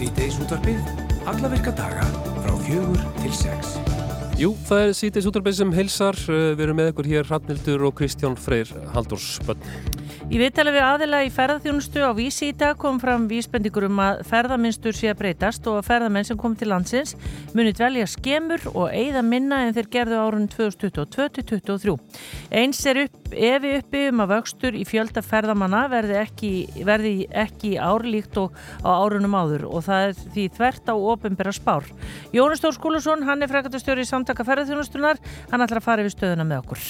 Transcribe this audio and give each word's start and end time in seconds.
Sýteis 0.00 0.38
útvarfið, 0.40 0.78
alla 1.28 1.48
virka 1.52 1.74
daga 1.76 2.06
frá 2.40 2.54
fjögur 2.64 3.02
til 3.18 3.34
sex. 3.36 3.74
Jú, 4.40 4.54
það 4.64 4.84
er 4.86 4.92
Sýteis 4.96 5.26
útvarfið 5.28 5.58
sem 5.58 5.74
heilsar. 5.76 6.16
Uh, 6.24 6.54
við 6.54 6.62
erum 6.64 6.78
með 6.80 6.88
ykkur 6.94 7.08
hér 7.10 7.28
Hrafnildur 7.28 7.84
og 7.84 7.92
Kristján 7.98 8.38
Freyr 8.40 8.72
Halldórsbönn. 8.94 9.60
Í 10.30 10.38
viðtali 10.38 10.70
við 10.70 10.84
aðila 10.86 11.18
í 11.26 11.30
ferðarþjónustu 11.34 12.04
á 12.06 12.14
vísi 12.14 12.52
í 12.52 12.54
dag 12.54 12.76
kom 12.78 13.00
fram 13.02 13.24
vísbendingur 13.26 13.88
um 13.88 13.96
að 13.98 14.20
ferðarmynstur 14.28 14.94
sé 14.94 15.08
að 15.10 15.16
breytast 15.24 15.64
og 15.66 15.80
að 15.80 15.88
ferðarmenn 15.88 16.28
sem 16.28 16.38
kom 16.38 16.52
til 16.54 16.68
landsins 16.70 17.16
munið 17.50 17.80
velja 17.82 18.04
skemur 18.12 18.62
og 18.70 18.94
eigða 18.94 19.24
minna 19.26 19.58
en 19.64 19.74
þeir 19.74 19.88
gerðu 19.90 20.20
árun 20.22 20.46
2022-2023. 20.52 21.96
Eins 22.60 22.82
er 22.86 23.00
upp, 23.08 23.18
evi 23.34 23.72
uppi 23.80 24.04
um 24.12 24.22
að 24.22 24.36
vöxtur 24.36 24.78
í 24.78 24.84
fjölda 24.86 25.24
ferðamanna 25.26 25.82
verði 25.90 26.20
ekki, 26.20 26.52
verði 26.86 27.12
ekki 27.34 27.72
árlíkt 27.82 28.38
og 28.38 28.54
á 28.86 29.02
árunum 29.02 29.34
áður 29.34 29.66
og 29.66 29.82
það 29.88 30.12
er 30.12 30.16
því 30.36 30.46
þvert 30.60 30.94
á 30.94 30.94
ofinbæra 30.94 31.56
spár. 31.58 31.90
Jónas 32.30 32.62
Stór 32.62 32.78
Skúlusson, 32.78 33.26
hann 33.26 33.42
er 33.42 33.50
frekatastjóri 33.50 34.06
í 34.06 34.12
samtaka 34.14 34.46
ferðarþjónustunar, 34.46 35.18
hann 35.50 35.66
ætlar 35.66 35.82
að 35.82 35.88
fara 35.90 36.06
við 36.06 36.14
stöðuna 36.14 36.46
með 36.46 36.62
okkur. 36.62 36.86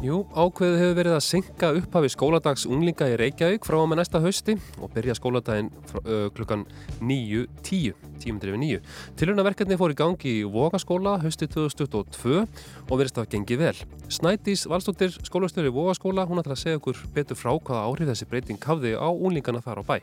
Jú, 0.00 0.22
ákveðu 0.32 0.78
hefur 0.80 0.94
verið 0.96 1.12
að 1.12 1.24
senka 1.26 1.68
upphafi 1.76 2.08
skóladags 2.08 2.62
unglinga 2.64 3.04
í 3.12 3.18
Reykjavík 3.20 3.66
frá 3.68 3.76
með 3.84 3.98
næsta 4.00 4.22
hausti 4.24 4.54
og 4.80 4.94
byrja 4.94 5.12
skóladaginn 5.18 5.68
uh, 6.00 6.30
klukkan 6.32 6.62
9.10, 7.04 7.92
tímundir 8.20 8.52
yfir 8.52 8.62
9. 8.62 8.80
Tilhörnaverkefni 9.20 9.78
fór 9.80 9.94
í 9.94 9.98
gangi 9.98 10.34
í 10.40 10.48
Vogaskóla 10.48 11.16
hausti 11.22 11.48
2022 11.50 12.42
og 12.42 12.94
verist 13.00 13.20
að 13.20 13.30
gengi 13.34 13.58
vel. 13.60 13.74
Snædís 14.10 14.66
Valstóttir, 14.70 15.14
skólastöru 15.26 15.70
í 15.70 15.74
Vogaskóla, 15.74 16.26
hún 16.28 16.42
ætlar 16.42 16.56
að 16.56 16.64
segja 16.64 16.80
okkur 16.80 17.00
betur 17.14 17.38
frá 17.38 17.52
hvaða 17.54 17.86
áhrif 17.86 18.10
þessi 18.10 18.28
breyting 18.30 18.60
hafði 18.66 18.96
á 18.98 19.08
unglingana 19.08 19.62
þar 19.64 19.80
á 19.80 19.84
bæ. 19.86 19.96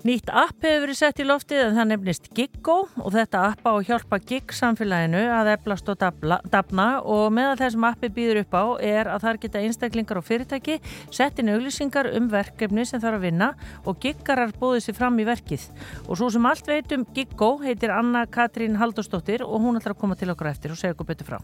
Nýtt 0.00 0.30
app 0.32 0.64
hefur 0.64 0.86
verið 0.86 0.96
sett 0.96 1.18
í 1.20 1.26
loftið 1.28 1.58
en 1.66 1.74
það 1.76 1.88
nefnist 1.90 2.28
Giggo 2.32 2.76
og 3.04 3.10
þetta 3.12 3.42
app 3.50 3.66
á 3.68 3.72
að 3.74 3.82
hjálpa 3.90 4.18
Gig 4.24 4.54
samfélaginu 4.56 5.20
að 5.36 5.50
eflast 5.58 5.90
og 5.92 6.00
dafna 6.00 6.86
og 7.04 7.26
meðal 7.36 7.58
þessum 7.60 7.84
appi 7.90 8.08
býður 8.16 8.40
upp 8.46 8.56
á 8.56 8.64
er 8.80 9.10
að 9.12 9.26
þar 9.26 9.40
geta 9.42 9.60
einstaklingar 9.60 10.20
og 10.22 10.24
fyrirtæki 10.24 10.78
sett 11.12 11.42
inn 11.42 11.52
auglýsingar 11.52 12.08
um 12.16 12.30
verkefni 12.32 12.86
sem 12.88 13.02
þarf 13.02 13.20
að 13.20 13.26
vinna 13.26 13.50
og 13.84 14.00
Giggarar 14.00 14.54
bóðið 14.56 14.86
sér 14.86 14.96
fram 15.02 15.20
í 15.20 15.28
verkið. 15.28 15.68
Og 16.08 16.16
svo 16.16 16.30
sem 16.32 16.48
allt 16.48 16.72
veit 16.72 16.96
um 16.96 17.04
Giggo 17.12 17.50
heitir 17.64 17.92
Anna 17.94 18.24
Katrín 18.26 18.78
Haldurstóttir 18.80 19.44
og 19.46 19.60
hún 19.60 19.78
ætlar 19.80 19.96
að 19.96 20.02
koma 20.02 20.16
til 20.18 20.32
okkur 20.32 20.50
eftir 20.50 20.74
og 20.74 20.80
segja 20.80 20.96
okkur 20.96 21.12
betur 21.12 21.28
frá. 21.28 21.38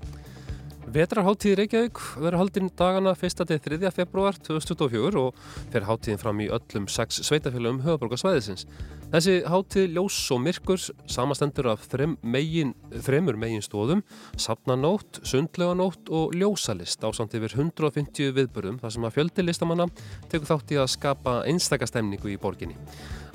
Vetrarháttíð 0.87 1.57
Reykjavík 1.59 1.99
verður 2.15 2.39
haldinn 2.39 2.69
dagana 2.79 3.11
1. 3.19 3.43
til 3.49 3.59
3. 3.59 3.91
februar 3.91 4.37
2024 4.39 5.19
og 5.19 5.41
fer 5.73 5.85
háttíðin 5.85 6.21
fram 6.23 6.39
í 6.41 6.47
öllum 6.47 6.87
sex 6.89 7.19
sveitafélagum 7.27 7.83
höfuborgarsvæðisins. 7.83 8.65
Þessi 9.11 9.35
háttíð 9.51 9.97
ljós 9.97 10.21
og 10.33 10.41
myrkur 10.45 10.79
samastendur 11.11 11.73
af 11.75 11.83
þrem 11.91 12.15
megin, 12.23 12.73
þremur 13.03 13.37
megin 13.37 13.67
stóðum, 13.67 14.05
sapnanótt, 14.39 15.21
sundleganótt 15.27 16.09
og 16.09 16.39
ljósalist 16.39 17.03
á 17.03 17.11
samt 17.11 17.35
yfir 17.35 17.59
150 17.59 18.33
viðbörðum 18.39 18.79
þar 18.81 18.95
sem 18.95 19.11
að 19.11 19.19
fjöldi 19.19 19.45
listamanna 19.45 19.91
tekur 20.31 20.49
þátt 20.55 20.77
í 20.77 20.81
að 20.81 20.93
skapa 20.95 21.41
einstakastemningu 21.51 22.31
í 22.31 22.39
borginni. 22.41 22.79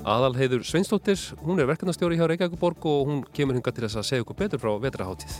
Aðalheiður 0.02 0.64
Sveinstóttir, 0.66 1.20
hún 1.46 1.60
er 1.62 1.68
verkefnastjóri 1.68 2.16
hjá 2.18 2.24
Reykjavíkuborg 2.26 2.86
og 2.90 3.06
hún 3.06 3.20
kemur 3.36 3.54
hinga 3.54 3.70
til 3.70 3.84
þess 3.84 4.00
að 4.00 4.06
segja 4.08 4.24
okkur 4.24 4.38
betur 4.40 4.58
frá 4.58 4.72
vetraháttíð. 4.82 5.36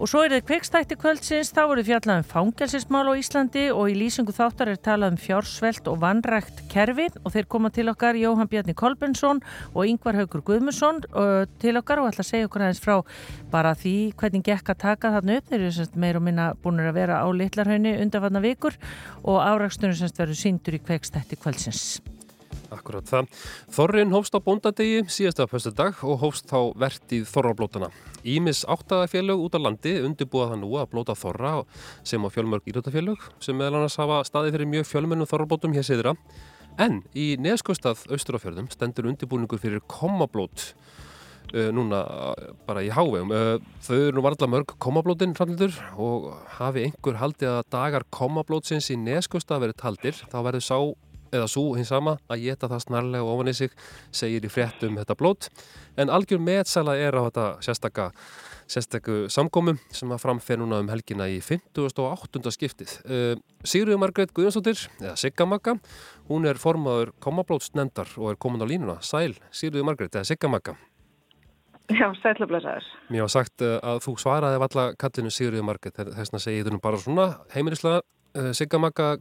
Og 0.00 0.08
svo 0.08 0.22
er 0.24 0.32
þetta 0.32 0.48
kveikstætti 0.48 0.96
kvöldsins, 1.02 1.52
þá 1.52 1.60
voru 1.68 1.84
fjallað 1.84 2.22
um 2.22 2.28
fangelsinsmál 2.30 3.10
á 3.12 3.20
Íslandi 3.20 3.66
og 3.74 3.92
í 3.92 3.98
lýsingu 4.00 4.32
þáttar 4.32 4.72
er 4.72 4.80
talað 4.80 5.12
um 5.12 5.20
fjársvelt 5.20 5.92
og 5.92 6.00
vannrækt 6.00 6.64
kerfi 6.72 7.10
og 7.26 7.36
þeir 7.36 7.50
koma 7.52 7.72
til 7.76 7.92
okkar 7.92 8.16
Jóhann 8.16 8.48
Bjarni 8.48 8.78
Kolbensson 8.78 9.44
og 9.74 9.84
Yngvar 9.84 10.16
Haugur 10.22 10.46
Guðmusson 10.48 11.04
til 11.60 11.76
okkar 11.76 12.00
og 12.00 12.08
ætla 12.08 12.24
að 12.24 12.32
segja 12.32 12.48
okkur 12.48 12.64
aðeins 12.64 12.80
frá 12.80 12.96
bara 13.52 13.76
því 13.76 13.96
hvernig 14.16 14.48
gekk 14.48 14.72
að 14.72 14.82
taka 14.88 15.12
þarna 15.18 15.40
upp. 15.42 15.52
Þeir 15.52 15.68
eru 15.68 15.88
meir 16.00 16.16
og 16.16 16.24
minna 16.24 16.50
búin 16.64 16.80
að 16.80 16.96
vera 17.02 17.20
á 17.20 17.28
litlarhaunni 17.28 17.98
undanfanna 18.00 18.40
vikur 18.40 18.80
og 19.28 19.42
árakstunum 19.44 19.96
verður 20.16 20.40
síndur 20.40 20.80
í 20.80 20.84
kveikstætti 20.88 21.36
kvöldsins. 21.36 22.15
Akkurat 22.76 23.08
það. 23.08 23.30
Þorrin 23.72 24.12
hófst 24.14 24.36
á 24.36 24.40
bóndadegi 24.44 25.04
síðasta 25.12 25.48
fyrstu 25.50 25.72
dag 25.76 26.02
og 26.04 26.20
hófst 26.22 26.50
þá 26.50 26.72
vertið 26.78 27.24
þorrablótana. 27.30 27.90
Ímis 28.26 28.64
áttagafélög 28.68 29.46
út 29.46 29.56
á 29.56 29.60
landi 29.62 29.96
undirbúa 30.04 30.50
það 30.52 30.60
nú 30.64 30.74
að 30.80 30.90
blóta 30.92 31.16
þorra 31.16 31.54
sem 32.06 32.22
á 32.22 32.28
fjölmörg 32.32 32.68
ílötafélög 32.68 33.24
sem 33.40 33.56
meðal 33.56 33.80
annars 33.80 33.98
hafa 34.00 34.20
staði 34.28 34.52
fyrir 34.54 34.70
mjög 34.70 34.90
fjölmennum 34.90 35.30
þorrablótum 35.30 35.74
hér 35.76 35.86
siðra. 35.86 36.16
En 36.76 37.00
í 37.16 37.34
neskustad 37.40 38.02
austurafjörðum 38.12 38.68
stendur 38.68 39.08
undirbúningur 39.08 39.60
fyrir 39.62 39.80
komablót 39.88 40.74
uh, 41.54 41.70
núna 41.72 42.02
bara 42.68 42.82
í 42.84 42.90
hávegum. 42.92 43.32
Uh, 43.32 43.56
þau 43.86 43.96
eru 43.96 44.18
nú 44.18 44.24
varðla 44.26 44.50
mörg 44.52 44.74
komablótin 44.82 45.32
framlýtur 45.38 45.76
og 45.96 46.28
hafi 46.58 46.86
einhver 46.88 47.20
haldið 47.22 47.54
að 47.54 47.70
dagar 47.72 48.06
komablótsins 48.12 48.90
í 48.92 48.98
neskustad 49.00 49.62
verið 49.64 49.80
taldir 49.80 50.20
þá 50.20 50.38
verður 50.42 50.66
sá 50.66 50.78
eða 51.32 51.48
svo 51.50 51.74
hins 51.76 51.90
sama 51.92 52.16
að 52.28 52.46
geta 52.48 52.70
það 52.70 52.84
snarlega 52.86 53.30
ofan 53.32 53.52
í 53.52 53.56
sig 53.56 53.74
segir 54.14 54.44
í 54.46 54.50
fréttum 54.52 54.98
þetta 55.00 55.16
blót 55.18 55.48
en 55.96 56.12
algjör 56.12 56.42
meðsala 56.42 56.96
er 57.00 57.16
á 57.16 57.22
þetta 57.28 57.46
sérstakka 57.64 58.10
sérstakku 58.70 59.26
samgómum 59.32 59.78
sem 59.94 60.10
að 60.10 60.22
framfer 60.24 60.58
núna 60.60 60.80
um 60.82 60.90
helgina 60.90 61.28
í 61.30 61.38
58. 61.44 62.50
skiptið. 62.54 62.96
Uh, 63.06 63.38
Sigriður 63.66 64.00
Margreit 64.02 64.34
Guðjónsdóttir, 64.34 64.88
eða 64.98 65.14
Siggamagga, 65.20 65.76
hún 66.30 66.48
er 66.50 66.58
formaður 66.60 67.14
komablótsnendar 67.22 68.10
og 68.18 68.32
er 68.32 68.40
komin 68.42 68.62
á 68.62 68.66
línuna. 68.66 68.98
Sæl, 69.06 69.36
Sigriður 69.54 69.86
Margreit, 69.90 70.14
eða 70.14 70.26
Siggamagga. 70.32 70.76
Já, 71.86 72.08
sælublesaður. 72.18 72.90
Mér 73.14 73.28
var 73.28 73.34
sagt 73.36 73.62
uh, 73.62 73.78
að 73.86 74.02
þú 74.08 74.16
svaraði 74.18 74.62
valla 74.64 74.88
kallinu 74.98 75.30
Sigriður 75.30 75.68
Margreit, 75.70 76.02
þess 76.02 76.34
að 76.34 76.42
segja 76.48 76.64
þetta 76.64 76.74
nú 76.74 76.82
bara 76.82 77.02
svona 77.02 77.30
heimilislega 77.54 78.02
Uh, 78.36 78.50
Siggamagga, 78.52 79.14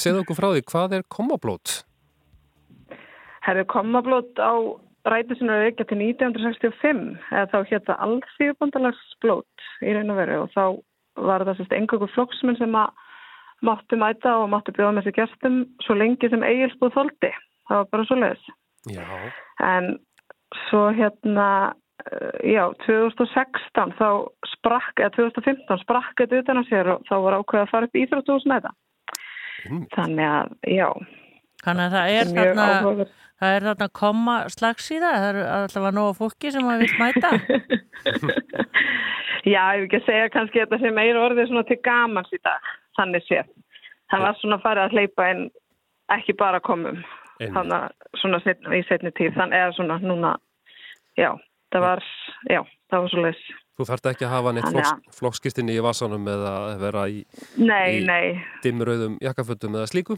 segðu 0.00 0.24
okkur 0.24 0.38
frá 0.38 0.48
því, 0.50 0.64
hvað 0.70 0.96
er 0.98 1.06
komablót? 1.12 1.76
Herðu 3.46 3.66
komablót 3.70 4.42
á 4.42 4.54
rætu 5.06 5.36
sem 5.38 5.50
eru 5.52 5.70
ekki 5.70 5.86
til 5.86 6.00
1965 6.02 7.02
eða 7.30 7.46
þá 7.52 7.58
hétta 7.70 7.98
allþjóðbandalagsblót 8.06 9.66
í 9.86 9.94
raun 9.94 10.12
og 10.14 10.20
veru 10.20 10.38
og 10.42 10.54
þá 10.54 10.64
var 11.26 11.44
það 11.46 11.60
sérst 11.60 11.76
engakur 11.76 12.12
flokksmenn 12.14 12.58
sem 12.58 12.74
að 12.76 13.04
máttu 13.66 13.98
mæta 14.00 14.34
og 14.42 14.50
máttu 14.52 14.74
bjóða 14.76 14.98
með 14.98 15.08
sér 15.08 15.16
gestum 15.20 15.62
svo 15.86 15.96
lengi 15.96 16.28
sem 16.30 16.44
eigilsbúð 16.44 16.94
þóldi. 16.96 17.32
Það 17.68 17.80
var 17.80 17.90
bara 17.92 18.08
svo 18.08 18.18
leiðis. 18.20 18.48
En 19.64 19.94
svo 20.66 20.82
hérna 20.94 21.48
já, 22.44 22.64
2016 22.84 23.94
þá 23.98 24.08
sprakk, 24.52 25.00
eða 25.00 25.14
2015 25.16 25.82
sprakk 25.82 26.20
þetta 26.20 26.42
utan 26.42 26.60
að 26.62 26.68
sér 26.70 26.92
og 26.94 27.06
þá 27.08 27.14
var 27.24 27.38
ákveð 27.40 27.62
að 27.62 27.72
fara 27.72 27.88
upp 27.88 27.98
íþróttús 28.02 28.46
með 28.50 28.68
það. 28.68 28.76
Þannig 29.94 30.26
að, 30.28 30.52
já. 30.70 30.88
Þannig 31.64 31.84
að 31.86 31.96
það 31.96 32.14
er 32.14 32.30
þarna, 32.32 32.66
áhugaður. 32.76 33.12
það 33.42 33.56
er 33.56 33.66
þarna 33.68 33.88
koma 34.00 34.36
slags 34.54 34.88
í 34.90 35.00
það, 35.02 35.16
það 35.16 35.28
er 35.30 35.50
alltaf 35.56 35.88
að 35.88 35.98
nóga 35.98 36.16
fólki 36.20 36.52
sem 36.54 36.70
að 36.70 36.84
vil 36.84 36.92
mæta. 37.00 37.32
já, 39.54 39.62
ég 39.74 39.82
vil 39.82 39.88
ekki 39.88 40.02
segja 40.06 40.32
kannski 40.34 40.62
þetta 40.62 40.80
sem 40.84 41.02
er 41.02 41.20
orðið 41.20 41.50
svona 41.50 41.66
til 41.68 41.80
gamans 41.88 42.32
í 42.32 42.40
dag, 42.46 42.70
þannig 43.00 43.26
séð. 43.26 43.52
Það 44.12 44.26
var 44.28 44.40
svona 44.40 44.62
farið 44.62 44.84
að 44.84 44.96
hleypa 44.96 45.30
en 45.32 45.46
ekki 46.14 46.36
bara 46.38 46.62
komum, 46.62 47.02
þannig 47.42 47.76
að 47.80 48.20
svona 48.22 48.38
setn, 48.44 48.70
í 48.70 48.84
setni 48.86 49.10
tíð, 49.18 49.34
þannig 49.34 49.66
að 49.66 49.76
svona 49.80 49.98
núna, 50.04 50.36
já 51.18 51.32
það 51.74 51.84
var, 51.84 52.02
já, 52.50 52.60
það 52.90 53.04
var 53.04 53.12
svo 53.12 53.24
les 53.24 53.42
Þú 53.76 53.84
þarft 53.90 54.08
ekki 54.08 54.24
að 54.24 54.32
hafa 54.32 54.52
neitt 54.56 54.70
flokks, 54.72 55.18
flokkskistinni 55.18 55.74
í 55.76 55.82
vasanum 55.84 56.24
eða 56.32 56.52
vera 56.80 57.02
í, 57.12 57.18
nei, 57.60 57.98
í 57.98 58.06
nei. 58.08 58.38
dimmröðum 58.64 59.18
jakkafötum 59.20 59.76
eða 59.76 59.90
slíku? 59.90 60.16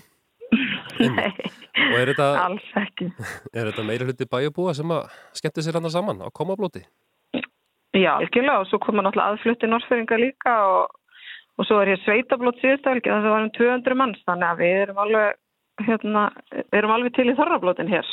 Nei, 0.98 1.34
þetta, 2.08 2.26
alls 2.40 2.64
ekki 2.80 3.06
Er 3.56 3.68
þetta 3.68 3.82
meira 3.86 4.06
hluti 4.08 4.26
bæjabúa 4.26 4.72
sem 4.74 4.90
að 4.90 5.10
skemmti 5.36 5.62
sér 5.62 5.76
hann 5.78 5.90
saman 5.92 6.24
á 6.24 6.28
komablóti? 6.34 6.80
Já, 7.94 8.14
algjörlega 8.16 8.62
og 8.62 8.70
svo 8.70 8.80
koma 8.82 9.04
náttúrulega 9.04 9.34
aðflutti 9.34 9.68
norðfeyringa 9.70 10.18
líka 10.20 10.54
og, 10.70 10.96
og 11.58 11.68
svo 11.68 11.78
er 11.82 11.92
hér 11.92 12.02
sveitablót 12.04 12.58
síðustafélgi 12.62 13.10
þannig 13.10 13.20
að 13.20 13.28
það 13.28 13.36
var 13.36 13.46
um 13.46 13.54
200 13.58 13.98
manns 14.00 14.24
þannig 14.28 14.48
að 14.48 14.62
við 14.62 14.80
erum 14.82 15.00
alveg 15.04 15.86
hérna, 15.86 16.24
erum 16.74 16.94
alveg 16.94 17.14
til 17.16 17.28
í 17.30 17.36
þorrablótin 17.38 17.90
hér. 17.90 18.12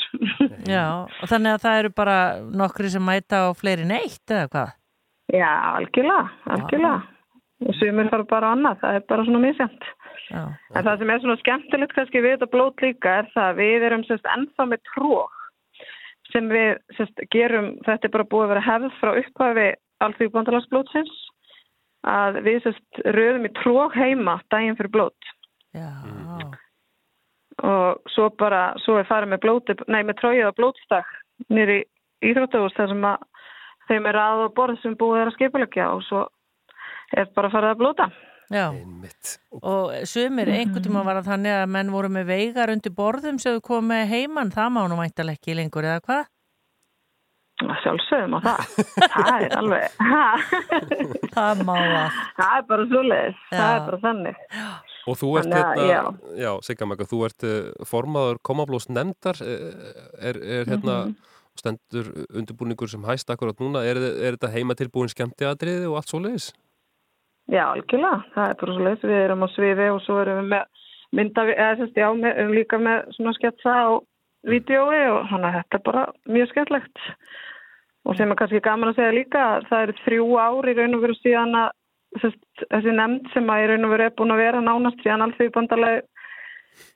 Já, 0.69 0.86
og 1.06 1.30
þannig 1.31 1.56
að 1.56 1.64
það 1.66 1.80
eru 1.81 1.94
bara 1.98 2.18
nokkri 2.64 2.92
sem 2.94 3.06
mæta 3.06 3.46
á 3.46 3.58
fleiri 3.58 3.88
neitt 3.90 4.24
eða 4.30 4.50
hvað? 4.54 4.74
Já, 5.33 5.51
algjörlega, 5.74 6.25
algjörlega. 6.54 7.01
Já. 7.01 7.12
Og 7.66 7.77
sumir 7.80 8.10
fara 8.12 8.25
bara 8.27 8.51
annað, 8.51 8.81
það 8.81 8.98
er 8.98 9.06
bara 9.10 9.25
svona 9.25 9.42
misjant. 9.42 9.86
Já. 10.27 10.42
En 10.75 10.83
það 10.86 11.00
sem 11.00 11.13
er 11.13 11.22
svona 11.24 11.42
skemmtilegt 11.42 11.95
kannski 11.95 12.22
við 12.22 12.36
þetta 12.36 12.51
blót 12.51 12.83
líka 12.83 13.13
er 13.22 13.30
það 13.33 13.48
að 13.48 13.62
við 13.62 13.86
erum 13.88 14.04
sérst 14.07 14.27
ennþá 14.33 14.68
með 14.72 14.83
trók 14.92 15.42
sem 16.33 16.50
við 16.51 16.72
sérst 16.98 17.24
gerum, 17.31 17.69
þetta 17.86 18.10
er 18.10 18.13
bara 18.18 18.27
búið 18.27 18.48
að 18.48 18.51
vera 18.54 18.66
hefð 18.66 19.00
frá 19.00 19.12
upphafi 19.22 19.68
alþjóðbandalagsblótsins 20.04 21.16
að 22.12 22.42
við 22.45 22.60
sérst 22.66 23.01
röðum 23.16 23.48
í 23.48 23.54
trók 23.62 23.95
heima 23.95 24.39
daginn 24.51 24.78
fyrir 24.78 24.94
blót. 24.98 25.33
Já 25.75 25.89
og 27.63 28.01
svo 28.12 28.30
bara, 28.39 28.74
svo 28.83 28.98
er 29.00 29.07
farið 29.07 29.31
með 29.31 29.44
blóti, 29.45 29.75
nei 29.88 30.01
með 30.04 30.19
tróið 30.19 30.50
og 30.50 30.57
blótstak 30.60 31.12
nýri 31.51 31.83
íþróttahús 32.25 32.75
þar 32.75 32.92
sem 32.92 33.07
að 33.07 33.24
þeim 33.90 34.08
er 34.12 34.20
að 34.22 34.46
borð 34.58 34.80
sem 34.84 34.96
búið 35.00 35.22
er 35.24 35.32
að 35.32 35.36
skipilegja 35.38 35.90
og 35.96 36.04
svo 36.08 36.24
er 37.16 37.28
bara 37.36 37.50
að 37.52 37.58
fara 37.58 37.74
að 37.76 37.82
blóta. 37.84 38.08
Já, 38.54 38.68
og 39.66 39.94
sumir 40.06 40.52
einhvern 40.54 40.84
tíma 40.86 41.02
var 41.08 41.18
að 41.18 41.32
þannig 41.32 41.56
að 41.64 41.72
menn 41.74 41.90
voru 41.90 42.12
með 42.14 42.28
veigar 42.30 42.70
undir 42.70 42.94
borðum 42.94 43.40
sem 43.42 43.56
þú 43.58 43.64
komið 43.66 44.04
heimann, 44.12 44.52
það 44.54 44.70
má 44.76 44.82
nú 44.92 45.00
mæntalega 45.00 45.40
ekki 45.40 45.56
lengur 45.58 45.88
eða 45.90 46.04
hvað? 46.06 46.28
Sjálfsögum 47.82 48.36
á 48.36 48.40
það, 48.44 48.64
það 49.16 49.44
er 49.46 49.54
alveg, 49.56 50.00
það 51.38 51.62
má 51.66 51.76
að. 51.80 52.18
Það 52.36 52.56
er 52.60 52.66
bara 52.70 52.88
svo 52.92 53.04
leiðis, 53.06 53.38
það 53.54 53.70
er 53.76 53.86
bara 53.88 54.00
þannig. 54.04 54.42
Og 55.06 55.18
þú 55.22 55.30
ert 55.40 55.54
hérna, 55.56 55.86
já. 55.88 56.02
já, 56.44 56.50
Sigga 56.68 56.88
Magga, 56.90 57.08
þú 57.10 57.20
ert 57.30 57.46
uh, 57.48 57.86
formaður 57.88 58.42
komablós 58.50 58.90
nefndar, 58.92 59.40
er, 59.46 59.96
er, 60.20 60.42
er 60.60 60.70
hérna 60.74 60.98
Mhm. 61.06 61.16
Stendur 61.60 62.12
undirbúningur 62.30 62.92
sem 62.92 63.04
hæst 63.07 63.30
akkurat 63.31 63.60
núna, 63.62 63.84
er, 63.88 64.00
er 64.00 64.38
þetta 64.38 64.54
heima 64.54 64.78
tilbúin 64.78 65.12
skemmtiadriði 65.12 65.90
og 65.90 66.00
allt 66.00 66.12
svo 66.12 66.22
leiðis? 66.24 66.50
Já, 67.52 67.68
algjörlega, 67.68 68.24
það 68.34 68.50
er 68.50 68.60
bara 68.62 68.75
svo 68.75 68.88
leiðis, 68.88 69.06
við 69.06 69.22
erum 69.22 69.46
á 69.46 69.48
sviði 69.54 69.88
og 69.94 70.02
svo 70.06 70.19
erum 70.24 70.42
við 70.42 70.52
með 70.56 70.84
mynda, 71.16 71.48
eða 71.54 71.72
að 71.86 72.00
já, 72.02 72.07
við 72.12 72.30
erum 72.31 72.54
líka 72.56 72.81
með 72.81 73.10
svona 73.18 73.34
sketsa 73.38 73.75
og 73.94 74.06
vídjói 74.50 75.02
og 75.13 75.28
þannig 75.31 75.50
að 75.50 75.57
þetta 75.60 75.78
er 75.78 75.86
bara 75.86 76.06
mjög 76.38 76.52
skemmtlegt. 76.52 77.04
Og 78.06 78.18
sem 78.18 78.31
er 78.31 78.38
kannski 78.38 78.62
gaman 78.66 78.92
að 78.92 79.00
segja 79.00 79.16
líka, 79.16 79.46
það 79.69 79.86
eru 79.86 79.98
þrjú 80.04 80.28
ár 80.38 80.69
í 80.69 80.75
raun 80.78 80.98
og 80.98 81.06
veru 81.06 81.18
síðan 81.22 81.57
að 81.57 81.69
þess, 82.22 82.42
þessi 82.69 82.98
nefnd 82.98 83.31
sem 83.34 83.50
að 83.52 83.63
í 83.63 83.69
raun 83.72 83.88
og 83.88 83.94
veru 83.96 84.06
er 84.06 84.18
búin 84.19 84.36
að 84.36 84.44
vera 84.44 84.62
nánast 84.62 85.02
síðan 85.02 85.25
alls 85.25 85.40
því 85.40 85.48
bandalagi 85.56 86.04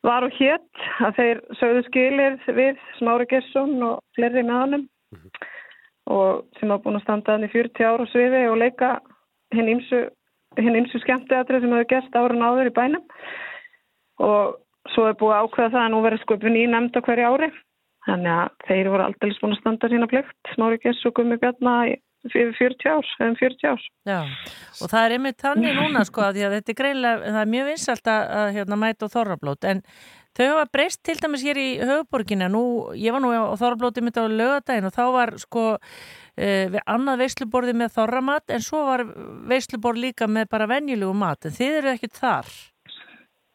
var 0.05 0.25
og 0.27 0.35
hétt 0.39 0.83
að 1.05 1.19
þeir 1.19 1.41
sögðu 1.59 1.83
skilir 1.87 2.37
við 2.47 2.79
Smári 2.97 3.27
Gesson 3.29 3.77
og 3.85 3.99
fleiri 4.17 4.43
með 4.43 4.61
honum. 4.63 4.85
Og 6.09 6.45
sem 6.57 6.71
hafa 6.71 6.83
búin 6.85 6.97
að 6.97 7.05
standa 7.05 7.35
hann 7.35 7.45
í 7.45 7.51
40 7.51 7.85
ára 7.85 8.07
sviði 8.09 8.41
og 8.49 8.57
leika 8.61 8.95
hinn 9.53 9.69
ímsu 9.69 11.01
skemmtiatrið 11.03 11.63
sem 11.63 11.75
hefur 11.75 11.89
gerst 11.91 12.17
árun 12.17 12.45
áður 12.45 12.71
í 12.71 12.75
bænum. 12.75 13.05
Og 14.25 14.57
svo 14.93 15.09
er 15.09 15.17
búið 15.19 15.43
ákveða 15.43 15.73
það 15.75 15.83
að 15.83 15.91
nú 15.93 16.03
verður 16.05 16.23
sköpun 16.23 16.59
í 16.59 16.67
nefnd 16.69 16.97
á 16.97 17.01
hverju 17.05 17.33
ári. 17.33 17.51
Þannig 18.07 18.33
að 18.33 18.53
þeir 18.65 18.89
voru 18.93 19.05
aldrei 19.05 19.33
búin 19.41 19.53
að 19.53 19.61
standa 19.61 19.89
sína 19.91 20.09
plikt 20.09 20.53
Smári 20.55 20.79
Gess 20.81 21.05
og 21.05 21.17
Gummi 21.19 21.37
Bjarnar 21.41 21.93
fyrir 22.27 22.53
40 22.57 22.89
ár, 22.91 23.09
um 23.23 23.35
40 23.39 23.67
ár. 23.71 23.83
Já, 24.07 24.19
og 24.81 24.91
það 24.91 25.03
er 25.05 25.15
einmitt 25.15 25.41
þannig 25.41 25.75
núna 25.77 26.05
sko 26.07 26.23
að 26.25 26.41
að 26.43 26.55
þetta 26.57 26.73
er 26.73 26.79
greinlega, 26.81 27.19
það 27.33 27.41
er 27.41 27.51
mjög 27.53 27.69
vinsalt 27.71 28.09
að, 28.11 28.23
að 28.39 28.49
hérna, 28.57 28.79
mæta 28.79 29.07
á 29.07 29.13
þorrablót. 29.15 29.67
En 29.69 29.83
þau 30.37 30.45
hafa 30.51 30.65
breyst 30.73 31.01
til 31.07 31.17
dæmis 31.19 31.45
hér 31.47 31.59
í 31.59 31.67
höfuborgina 31.79 32.49
nú, 32.51 32.63
ég 32.99 33.15
var 33.15 33.23
nú 33.23 33.31
á 33.31 33.55
þorrablóti 33.59 34.03
mitt 34.03 34.19
á 34.19 34.27
lögadaginn 34.27 34.89
og 34.89 34.95
þá 34.95 35.05
var 35.15 35.33
sko 35.41 35.65
uh, 35.75 36.65
við 36.75 36.81
annað 36.85 37.23
veisluborði 37.23 37.77
með 37.79 37.95
þorramat 37.95 38.55
en 38.55 38.65
svo 38.65 38.83
var 38.89 39.05
veisluborð 39.49 40.03
líka 40.09 40.27
með 40.27 40.51
bara 40.51 40.69
venjulegu 40.69 41.15
mat. 41.15 41.47
En 41.47 41.55
þið 41.55 41.79
eru 41.81 41.93
ekkert 41.95 42.19
þar 42.19 42.51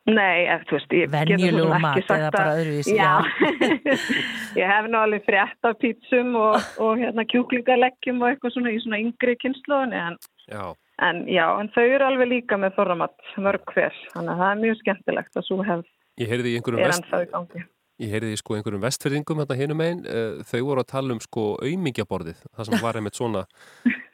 Nei, 0.04 0.44
ef, 0.52 0.66
þú 0.68 0.74
veist, 0.76 0.90
ég 0.92 1.06
get 1.08 1.12
Venjulegu 1.14 1.62
svo 1.64 1.68
sem 1.72 1.80
mat 1.80 1.96
ekki 1.96 2.06
sagt 2.06 2.18
eða 2.18 2.26
að- 2.28 2.34
bara 2.36 2.56
öðruvísi, 2.60 2.96
Já, 2.98 3.12
já. 3.24 3.94
ég 4.60 4.68
hef 4.74 4.88
nú 4.92 4.98
alveg 5.00 5.22
frétt 5.24 5.68
af 5.70 5.78
pítsum 5.80 6.34
og, 6.36 6.58
og 6.84 6.98
hérna 7.00 7.24
kjúklingaleggjum 7.32 8.20
og 8.20 8.28
eitthvað 8.34 8.52
svona 8.58 8.74
í 8.74 8.80
svona 8.84 9.00
yngri 9.00 9.36
kynnslóðinni 9.40 10.00
en, 10.02 10.18
Já, 10.52 10.64
en 11.08 11.22
já, 11.32 11.46
en 11.62 11.70
þau 11.72 11.84
eru 11.86 12.04
alveg 12.10 12.28
líka 12.34 12.58
með 12.60 12.76
þorramatt 12.76 13.32
mörg 13.40 13.64
hver, 13.72 13.96
þannig 14.12 14.34
að 14.34 14.42
það 14.44 14.50
er 14.52 14.60
mjög 14.66 14.76
skemmtilegt 14.82 15.40
að 15.40 15.46
svo 15.48 15.62
hefð 15.64 15.86
ég 16.20 16.28
heyrði 16.34 16.52
í 16.52 16.58
einhverjum 16.60 16.84
er 16.84 16.92
vest, 16.92 17.00
ennþá 17.06 17.22
í 17.24 17.30
gangi. 17.32 17.64
Ég 18.02 18.10
heyrði 18.10 18.32
í 18.34 18.38
sko 18.40 18.56
einhverjum 18.56 18.82
vestfyrðingum 18.82 19.40
hérna 19.42 19.58
hinum 19.58 19.82
einn, 19.84 20.00
uh, 20.08 20.40
þau 20.48 20.60
voru 20.70 20.82
að 20.82 20.90
tala 20.90 21.14
um 21.14 21.20
sko 21.22 21.44
aumingjaborðið, 21.62 22.40
það 22.56 22.68
sem 22.70 22.82
var 22.82 22.98
einmitt 22.98 23.18
svona 23.18 23.44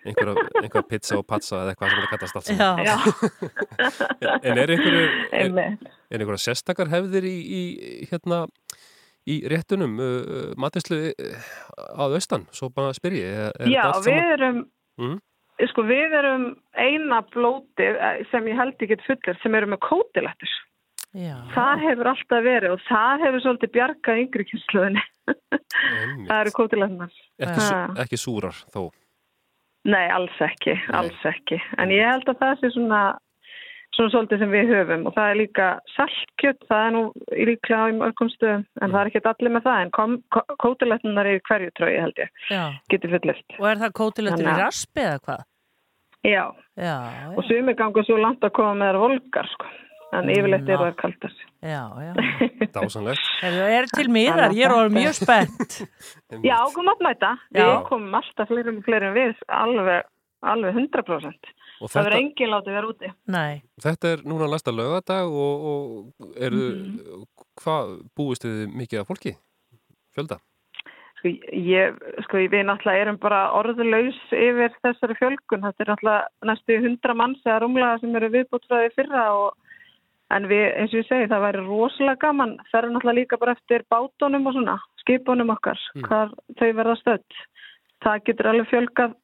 einhverja, 0.04 0.34
einhverja 0.60 0.86
pizza 0.90 1.18
og 1.20 1.26
patsa 1.28 1.62
eða 1.62 1.74
eitthvað 1.74 1.94
sem 1.94 2.02
það 2.02 2.12
kallast 2.12 2.36
allt 2.40 2.50
saman. 2.50 2.76
En 4.44 4.60
er 4.60 4.74
er, 4.74 4.78
er 5.40 6.20
einhverja 6.20 6.44
sérstakar 6.44 6.92
hefðir 6.92 7.24
í, 7.28 7.36
í 7.40 7.62
hérna 8.10 8.44
í 9.28 9.40
réttunum 9.48 9.96
uh, 10.00 10.52
matislu 10.60 11.00
að 11.94 12.18
austan, 12.18 12.46
svo 12.56 12.70
bara 12.74 12.94
spyr 12.96 13.18
ég 13.20 13.42
er, 13.46 13.58
er 13.60 13.72
Já, 13.72 13.82
þetta 13.88 14.06
við 14.08 14.36
erum, 14.36 14.62
Mm. 15.00 15.16
sko 15.70 15.82
við 15.88 16.12
erum 16.18 16.42
eina 16.76 17.22
blótið 17.32 17.94
eh, 17.96 18.18
sem 18.28 18.44
ég 18.50 18.58
held 18.58 18.82
ekki 18.84 18.98
fullir 19.06 19.38
sem 19.40 19.54
eru 19.56 19.70
með 19.72 19.80
kótilettur. 19.86 20.50
Já. 21.14 21.36
Það 21.54 21.84
hefur 21.86 22.10
alltaf 22.12 22.44
verið 22.44 22.74
og 22.76 22.84
það 22.88 23.24
hefur 23.26 23.44
svolítið 23.46 23.72
bjargað 23.76 24.20
yngri 24.24 24.44
kynsluðinni. 24.50 25.02
Einmitt. 25.30 26.28
það 26.28 26.40
eru 26.44 26.52
kótilettunar. 26.56 27.10
ekki, 27.38 27.74
ekki 28.04 28.18
súrar 28.18 28.56
þó 28.74 28.90
Nei, 29.88 30.10
alls 30.12 30.36
ekki, 30.44 30.74
alls 30.92 31.22
ekki. 31.24 31.56
En 31.80 31.88
ég 31.88 32.04
held 32.04 32.26
að 32.28 32.36
það 32.42 32.58
sé 32.60 32.68
svona, 32.74 32.98
svona 33.96 34.10
svolítið 34.12 34.42
sem 34.42 34.50
við 34.52 34.72
höfum 34.74 35.06
og 35.08 35.14
það 35.16 35.30
er 35.30 35.38
líka 35.40 35.68
saltkjött, 35.94 36.66
það 36.68 36.82
er 36.84 36.92
nú 36.98 37.00
líklega 37.32 37.86
í 37.88 37.94
mörgum 37.96 38.28
stöðum, 38.34 38.66
en 38.82 38.90
það 38.92 39.00
er 39.00 39.08
ekki 39.12 39.22
allir 39.30 39.54
með 39.54 39.64
það, 39.70 39.78
en 39.86 39.92
kom- 39.96 40.18
kó- 40.36 40.56
kótilettunar 40.66 41.30
er 41.30 41.38
í 41.38 41.44
hverju 41.48 41.70
trögi 41.80 42.02
held 42.04 42.20
ég, 42.20 42.28
já. 42.52 42.60
getur 42.92 43.14
fullist. 43.16 43.56
Og 43.56 43.66
er 43.70 43.80
það 43.86 43.96
kótilettur 44.02 44.50
í 44.52 44.58
raspi 44.60 45.00
eða 45.06 45.22
hvað? 45.24 45.46
Já, 46.28 46.44
Já, 46.76 46.96
og 47.32 47.40
já, 47.40 47.48
sumir 47.48 47.74
ganga 47.80 48.04
svo 48.04 48.18
langt 48.20 48.44
að 48.44 48.52
koma 48.60 48.74
með 48.76 48.92
þær 48.92 49.00
volgar, 49.06 49.48
sko. 49.54 49.72
En 50.12 50.26
yfirleitt 50.32 50.66
eru 50.68 50.88
þær 50.88 50.96
kaldar. 50.98 51.34
já, 51.62 51.82
já. 52.02 52.12
dásanlegt 52.74 53.28
Heyrðu, 53.44 53.66
er 53.76 53.86
til 53.94 54.08
miðar, 54.10 54.54
ég 54.58 54.66
er 54.66 54.90
mjög 54.90 55.14
spennt. 55.20 55.76
Já, 56.48 56.56
komum 56.74 56.90
að 56.96 57.04
mæta. 57.06 57.30
Já. 57.54 57.62
Við 57.62 57.76
komum 57.88 58.16
alltaf 58.18 58.50
fleirum 58.50 58.80
og 58.80 58.84
fleirum 58.88 59.14
við, 59.14 59.34
alveg, 59.60 60.08
alveg 60.42 60.74
100%. 60.82 61.52
og 61.80 61.88
Það 61.88 61.96
verður 62.02 62.10
þetta, 62.10 62.20
engin 62.24 62.50
látið 62.54 62.74
vera 62.78 62.90
úti. 62.90 63.12
Nei, 63.36 63.62
þetta 63.86 64.10
er 64.16 64.22
núna 64.26 64.50
næsta 64.52 64.74
lögadag 64.74 65.30
og, 65.30 65.64
og 65.70 66.34
eru 66.36 66.64
Mhm. 66.74 67.24
hvað 67.62 67.94
búist 68.18 68.44
þið 68.44 68.74
mikið 68.82 69.00
af 69.04 69.08
fólki? 69.14 69.36
Fjölda? 70.16 70.40
Sko, 71.20 71.28
ég, 71.54 71.96
sko, 72.24 72.38
við 72.50 72.64
náttúrulega 72.66 73.02
erum 73.06 73.18
bara 73.20 73.40
orðlaus 73.52 74.18
yfir 74.32 74.72
þessari 74.82 75.16
fjölgun. 75.20 75.62
Þetta 75.68 75.84
er 75.84 75.90
náttúrulega 75.94 76.50
næstu 76.50 76.78
hundra 76.82 77.14
manns 77.14 77.42
eða 77.46 77.60
rúmlega 77.62 78.00
sem 78.00 78.16
eru 78.16 78.30
viðbútfræði 78.34 78.94
fyrra 78.96 79.24
og 79.36 79.50
en 80.30 80.46
við, 80.50 80.64
eins 80.78 80.92
og 80.94 81.00
ég 81.00 81.08
segi, 81.08 81.28
það 81.30 81.44
væri 81.46 81.64
rosalega 81.66 82.20
gaman. 82.24 82.56
Er 82.72 82.88
náttúrulega 82.88 83.18
líka 83.18 83.38
bara 83.40 83.52
eftir 83.56 83.84
bátunum 83.90 84.46
og 84.46 84.54
svona, 84.56 84.78
skipunum 85.02 85.50
okkar, 85.56 85.78
Mm. 85.94 86.02
hvar 86.06 86.28
þau 86.58 86.72
verða 86.80 86.96
stödd. 87.00 87.38
Það 88.04 88.24
getur 88.24 88.46
alveg 88.46 88.68
fjölgað 88.70 89.14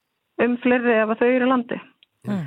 um 0.45 0.57
fleiri 0.59 0.95
ef 1.03 1.09
að 1.09 1.19
þau 1.21 1.31
eru 1.37 1.47
landi. 1.49 1.81
Mm. 2.27 2.47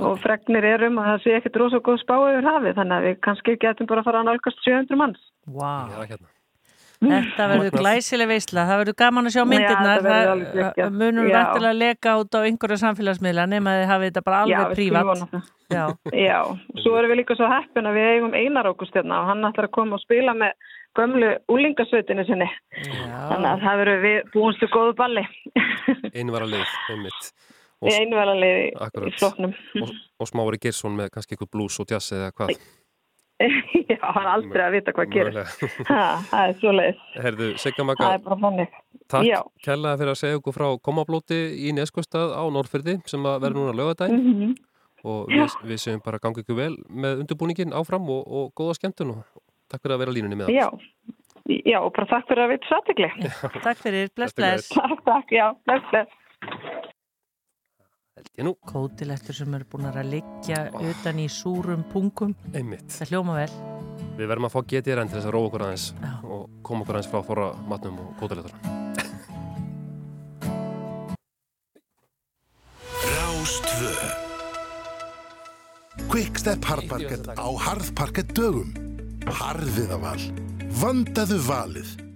Og 0.00 0.18
fregnir 0.22 0.64
er 0.64 0.84
um 0.86 0.98
að 1.02 1.08
það 1.10 1.22
sé 1.24 1.30
ekkert 1.36 1.56
rosalega 1.56 1.86
góð 1.90 2.00
spá 2.00 2.16
yfir 2.30 2.46
hafið, 2.50 2.74
þannig 2.78 2.96
að 2.96 3.06
við 3.08 3.16
kannski 3.26 3.56
getum 3.58 3.86
bara 3.86 4.00
að 4.00 4.04
fara 4.04 4.20
að 4.20 4.28
nálgast 4.30 4.62
700 4.64 4.96
manns. 4.96 5.20
vá. 5.46 5.90
Já, 5.90 6.06
hérna. 6.06 6.28
Þetta 7.00 7.46
verður 7.48 7.76
glæsileg 7.80 8.28
veisla, 8.28 8.64
það 8.68 8.80
verður 8.82 8.96
gaman 9.00 9.28
að 9.28 9.32
sjá 9.32 9.40
Já, 9.40 9.46
myndirnar, 9.52 10.02
verður 10.04 10.32
alveg 10.34 10.66
það 10.76 10.98
munum 11.00 11.28
rættilega 11.30 11.78
leka 11.78 12.16
út 12.20 12.36
á 12.36 12.40
einhverja 12.44 12.80
samfélagsmiðla 12.82 13.46
nema 13.48 13.76
þið 13.78 13.86
hafið 13.90 14.10
þetta 14.10 14.24
bara 14.26 14.42
alveg 14.44 14.74
prívat. 14.76 15.38
Já, 15.70 15.84
Já, 16.12 16.38
svo 16.82 16.96
erum 16.98 17.14
við 17.14 17.20
líka 17.22 17.36
svo 17.38 17.48
heppin 17.48 17.88
að 17.88 17.96
við 17.96 18.08
eigum 18.16 18.36
Einar 18.36 18.68
Ágústjarna 18.68 19.22
og 19.22 19.30
hann 19.30 19.48
ætlar 19.48 19.70
að 19.70 19.76
koma 19.78 19.96
og 19.96 20.02
spila 20.02 20.34
með 20.36 20.68
gömlu 20.98 21.30
úlingasveitinu 21.54 22.26
sinni. 22.28 22.50
Þannig 22.74 23.48
já, 23.48 23.54
að 23.54 23.64
það 23.64 23.80
verður 23.84 24.04
við 24.04 24.18
búinstu 24.34 24.68
góðu 24.74 24.96
balli. 24.98 25.24
Einu 26.18 26.34
var 26.34 26.44
að 26.44 26.56
lið, 26.58 26.76
einmitt. 26.90 27.30
Og, 27.80 27.88
í 27.88 27.96
einverðarliði 27.96 28.64
í 29.08 29.14
floknum. 29.16 29.54
og, 29.80 29.92
og 30.20 30.28
smári 30.28 30.58
Gersson 30.60 30.98
með 30.98 31.14
kannski 31.14 31.32
eitthvað 31.32 31.52
blues 31.54 31.78
og 31.80 31.88
jazz 31.88 32.12
eða 32.12 32.28
hvað. 32.36 32.58
Já, 33.90 33.98
hann 34.04 34.22
er 34.26 34.30
aldrei 34.34 34.62
að 34.66 34.74
vita 34.76 34.92
hvað 34.96 35.12
gerir. 35.14 35.38
Það 35.88 36.40
er 36.40 36.56
svo 36.60 36.72
leiðis. 36.76 36.98
Herðu, 37.24 37.46
Sigga 37.62 37.80
Það 37.80 37.88
Magga, 37.90 38.08
er 38.10 38.72
takk 39.10 39.54
kærlega 39.64 40.00
fyrir 40.00 40.12
að 40.12 40.18
segja 40.20 40.40
okkur 40.40 40.56
frá 40.56 40.66
komablóti 40.86 41.38
í 41.66 41.72
Neskostad 41.76 42.34
á 42.36 42.42
Norrfyrði 42.52 42.98
sem 43.10 43.24
að 43.26 43.40
verður 43.46 43.58
núna 43.62 43.76
lögadaginn 43.80 44.20
Mhm. 44.20 44.52
og 45.08 45.30
við, 45.32 45.56
við 45.64 45.80
séum 45.80 46.02
bara 46.04 46.18
gangi 46.20 46.44
ykkur 46.44 46.58
vel 46.60 46.76
með 46.92 47.22
undirbúningin 47.24 47.72
áfram 47.72 48.04
og, 48.12 48.22
og 48.28 48.52
góða 48.54 48.76
skemmtun 48.76 49.14
og 49.16 49.24
takk 49.72 49.80
fyrir 49.82 49.96
að 49.96 50.02
vera 50.04 50.12
línunni 50.18 50.36
með 50.42 50.52
Já. 50.54 50.68
Já, 51.50 51.80
og 51.80 51.90
bara 51.96 52.06
takk 52.06 52.28
fyrir 52.28 52.44
að 52.44 52.52
við 52.52 52.68
svatikli. 52.68 53.08
takk 53.64 53.78
fyrir, 53.80 54.10
bless, 54.14 54.36
bless. 54.36 54.68
Takk, 54.76 55.00
takk, 55.08 55.32
já, 55.34 55.48
bless, 55.66 55.88
bless. 55.90 56.88
Held 58.20 58.36
ég 58.36 58.44
nú, 58.44 58.52
Kótilettur 58.68 59.32
sem 59.32 59.54
eru 59.56 59.64
búin 59.72 59.86
að 59.88 60.02
liggja 60.12 60.58
utan 60.76 61.20
í 61.22 61.24
súrum 61.32 61.86
pungum, 61.88 62.34
einmitt. 62.52 62.84
það 62.92 63.14
hljóma 63.14 63.36
vel. 63.38 63.52
Við 64.18 64.28
verðum 64.28 64.48
að 64.48 64.52
fá 64.52 64.60
GTRN 64.72 65.08
til 65.08 65.16
þess 65.16 65.28
að 65.30 65.34
róa 65.36 65.48
okkur 65.48 65.64
aðeins 65.64 65.86
Já. 65.96 66.10
og 66.28 66.42
koma 66.66 66.84
okkur 66.84 66.98
aðeins 66.98 67.08
frá 67.08 67.22
þorra 67.24 67.46
matnum 67.70 67.96
og 68.02 68.10
kótaletur. 68.20 68.52
Rástvö 73.08 73.94
Quickstep 76.10 76.64
Hardparkett 76.64 77.32
á 77.40 77.48
Hardparkett 77.64 78.36
dögum 78.36 78.74
Harðiðaval 79.24 80.20
Vandaðu 80.80 81.40
valið 81.48 82.09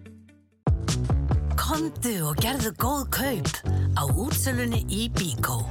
Kondu 1.64 2.10
og 2.28 2.42
gerðu 2.44 2.74
góð 2.76 3.04
kaup 3.14 3.46
á 3.96 4.04
útsölunni 4.04 4.82
í 4.92 5.06
Bíkó. 5.08 5.62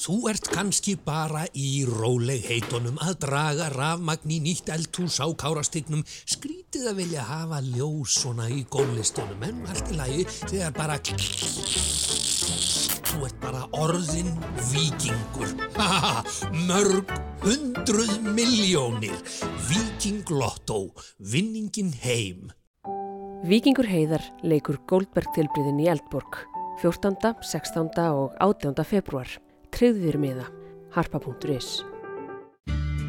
Þú 0.00 0.14
ert 0.30 0.48
kannski 0.48 0.94
bara 0.96 1.42
í 1.52 1.84
róleg 1.84 2.40
heitunum 2.48 2.96
að 3.04 3.18
draga 3.26 3.66
rafmagn 3.74 4.32
í 4.32 4.38
nýtt 4.46 4.72
eldhús 4.72 5.18
á 5.20 5.28
kárastygnum. 5.36 6.00
Skrítið 6.24 6.88
að 6.88 7.02
vilja 7.02 7.26
hafa 7.28 7.60
ljós 7.66 8.16
svona 8.22 8.48
í 8.48 8.62
góðlistunum 8.72 9.44
en 9.50 9.60
allt 9.68 9.92
í 9.92 9.98
lagi 10.00 10.24
þegar 10.46 10.72
bara... 10.80 10.96
Þú 13.12 13.28
ert 13.28 13.38
bara 13.44 13.66
orðin 13.84 14.32
vikingur. 14.72 15.52
Haha, 15.76 16.24
mörg 16.70 17.12
hundruð 17.44 18.16
miljónir. 18.32 19.20
Vikinglotto, 19.68 20.86
vinningin 21.20 21.92
heim. 22.00 22.48
Víkingur 23.42 23.88
heiðar 23.90 24.22
leikur 24.46 24.76
Goldberg 24.86 25.32
tilbríðin 25.34 25.80
í 25.82 25.88
Eldborg 25.90 26.36
14., 26.78 27.40
16. 27.42 27.88
og 28.14 28.36
18. 28.38 28.84
februar. 28.86 29.26
Tryggður 29.74 30.18
miða. 30.22 30.46
harpa.is 30.94 31.82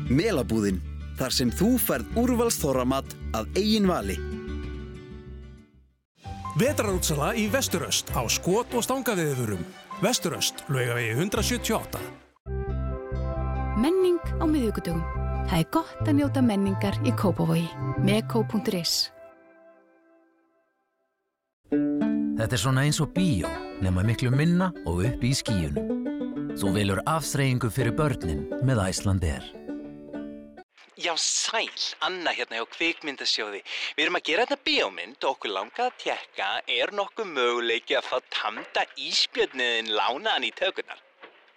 Melabúðin. 0.09 0.81
Þar 1.19 1.35
sem 1.37 1.51
þú 1.53 1.69
færð 1.77 2.17
úrvalsþorramat 2.17 3.13
að 3.37 3.61
eigin 3.61 3.85
vali. 3.85 4.17
Vetrarútsala 6.57 7.35
í 7.37 7.45
Vesturöst 7.53 8.09
á 8.17 8.25
skot 8.25 8.73
og 8.73 8.81
stangaviðurum. 8.87 9.61
Vesturöst, 10.01 10.65
laugavegi 10.65 11.13
178. 11.13 12.01
Menning 13.77 14.17
á 14.41 14.45
miðugudögum. 14.49 15.05
Það 15.45 15.59
er 15.59 15.73
gott 15.75 16.07
að 16.07 16.15
njóta 16.17 16.41
menningar 16.41 16.97
í 17.05 17.13
Kópavogi. 17.13 17.67
Mekko.is 18.01 19.12
Þetta 21.73 22.55
er 22.57 22.61
svona 22.61 22.83
eins 22.87 22.99
og 23.03 23.13
bíó, 23.15 23.49
nema 23.83 24.03
miklu 24.05 24.31
minna 24.33 24.71
og 24.89 25.03
upp 25.07 25.25
í 25.25 25.33
skíunum. 25.37 25.91
Þú 26.59 26.71
velur 26.75 27.01
afþreyingu 27.09 27.69
fyrir 27.73 27.95
börnin 27.97 28.45
með 28.65 28.81
Æslandeir. 28.87 29.45
Já, 31.03 31.15
sæl, 31.17 31.67
Anna 32.05 32.31
hérna 32.31 32.59
hjá 32.59 32.67
Kvikmyndasjóði. 32.75 33.63
Við 33.97 34.03
erum 34.05 34.19
að 34.19 34.27
gera 34.29 34.45
þetta 34.45 34.67
bíómynd 34.69 35.25
og 35.25 35.33
okkur 35.33 35.51
langað 35.55 35.89
að 35.89 35.97
tjekka 36.03 36.49
er 36.69 36.93
nokkuð 36.93 37.31
möguleiki 37.33 37.97
að 37.97 38.11
fá 38.11 38.17
tamda 38.35 38.85
íspjötniðin 39.09 39.89
lánaðan 39.97 40.45
í 40.47 40.53
tökunar. 40.55 41.01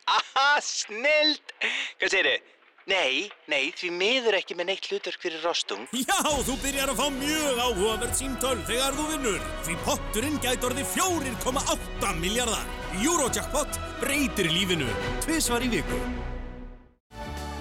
Aha, 0.09 0.49
snild! 0.65 1.55
Hvað 2.01 2.15
segir 2.15 2.31
þið? 2.33 2.56
Nei, 2.87 3.27
nei, 3.51 3.73
því 3.75 3.89
miður 3.99 4.37
ekki 4.39 4.55
með 4.55 4.69
neitt 4.69 4.85
hlutverk 4.87 5.19
fyrir 5.19 5.41
rostung. 5.43 5.89
Já, 5.91 6.21
þú 6.47 6.55
byrjar 6.63 6.93
að 6.93 7.01
fá 7.01 7.09
mjög 7.17 7.57
áhugavert 7.59 8.15
símtöl 8.15 8.61
þegar 8.69 8.95
þú 8.95 9.07
vinnur. 9.09 9.49
Því 9.67 9.75
potturinn 9.83 10.37
gæti 10.45 10.69
orðið 10.69 10.93
4,8 10.93 12.13
miljardar. 12.21 12.63
Eurojackpot 13.01 13.81
breytir 13.99 14.53
lífinu. 14.55 14.87
Tvisvar 15.27 15.67
í 15.67 15.73
viku. 15.75 15.99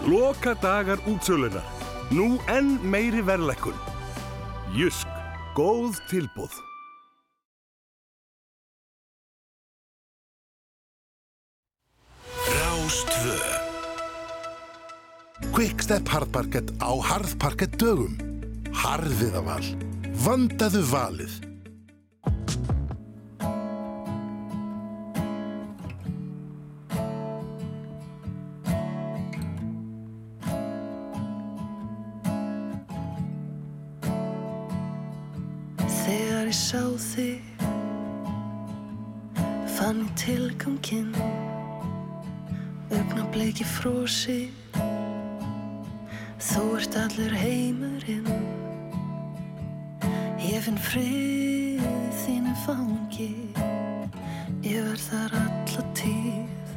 Loka 0.05 0.53
dagar 0.61 1.01
útsölunar. 1.09 1.65
Nú 2.13 2.35
enn 2.45 2.77
meiri 2.85 3.25
verðlekkun. 3.25 3.81
Jysk. 4.77 5.09
Góð 5.57 5.97
tilbúð. 6.05 6.53
Rástvö 12.45 13.64
Quickstep 15.41 16.07
Hardparkett 16.07 16.71
á 16.79 16.95
Hardparkett 16.95 17.75
dögum. 17.79 18.15
Harðiðaval. 18.71 19.63
Vandaðu 20.23 20.81
valið. 20.87 21.33
Þegar 36.05 36.47
ég 36.47 36.55
sá 36.55 36.83
þig 37.11 37.43
fann 39.75 40.05
ég 40.05 40.13
tilganginn 40.15 41.11
augna 42.87 43.27
bleiki 43.35 43.67
frósi 43.67 44.45
þú 46.39 46.63
ert 46.77 46.95
allur 46.99 47.33
heimurinn. 47.39 48.27
Ég 50.43 50.61
finn 50.65 50.79
frið 50.79 51.85
þínu 52.23 52.55
fangi. 52.65 53.31
Ég 54.65 54.83
verð 54.83 55.05
þar 55.07 55.37
alla 55.41 55.87
tíð. 55.97 56.75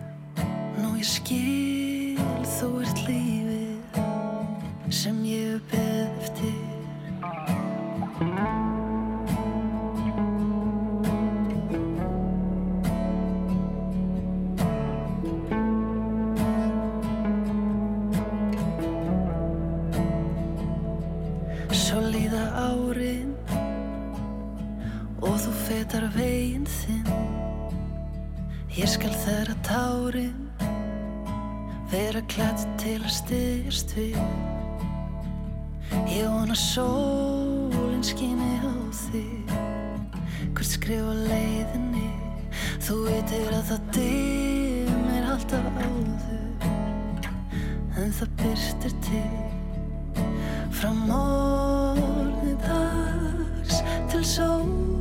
Nú 0.79 0.95
ég 1.01 1.11
skil 1.11 2.23
þú 2.59 2.73
ert 2.85 3.05
lífið 3.09 4.03
sem 4.95 5.23
ég 5.27 5.61
beð 5.73 5.88
til 32.79 32.99
að 33.03 33.13
styðjast 33.17 33.97
við. 33.99 34.19
Ég 36.13 36.29
vona 36.31 36.57
sólinn 36.59 38.05
skini 38.07 38.55
á 38.63 38.73
þig. 39.07 39.57
Hvert 40.55 40.73
skrifa 40.73 41.15
leiðinni 41.27 42.09
Þú 42.89 42.95
veitir 43.05 43.51
að 43.53 43.67
það 43.69 43.89
dimmir 43.99 45.27
alltaf 45.29 45.67
áður. 45.77 46.69
En 48.01 48.15
það 48.17 48.31
byrstir 48.41 48.95
til 49.05 49.27
Frá 50.79 50.95
morgni 50.95 52.55
dags 52.65 53.83
til 54.09 54.25
sólalags 54.25 54.98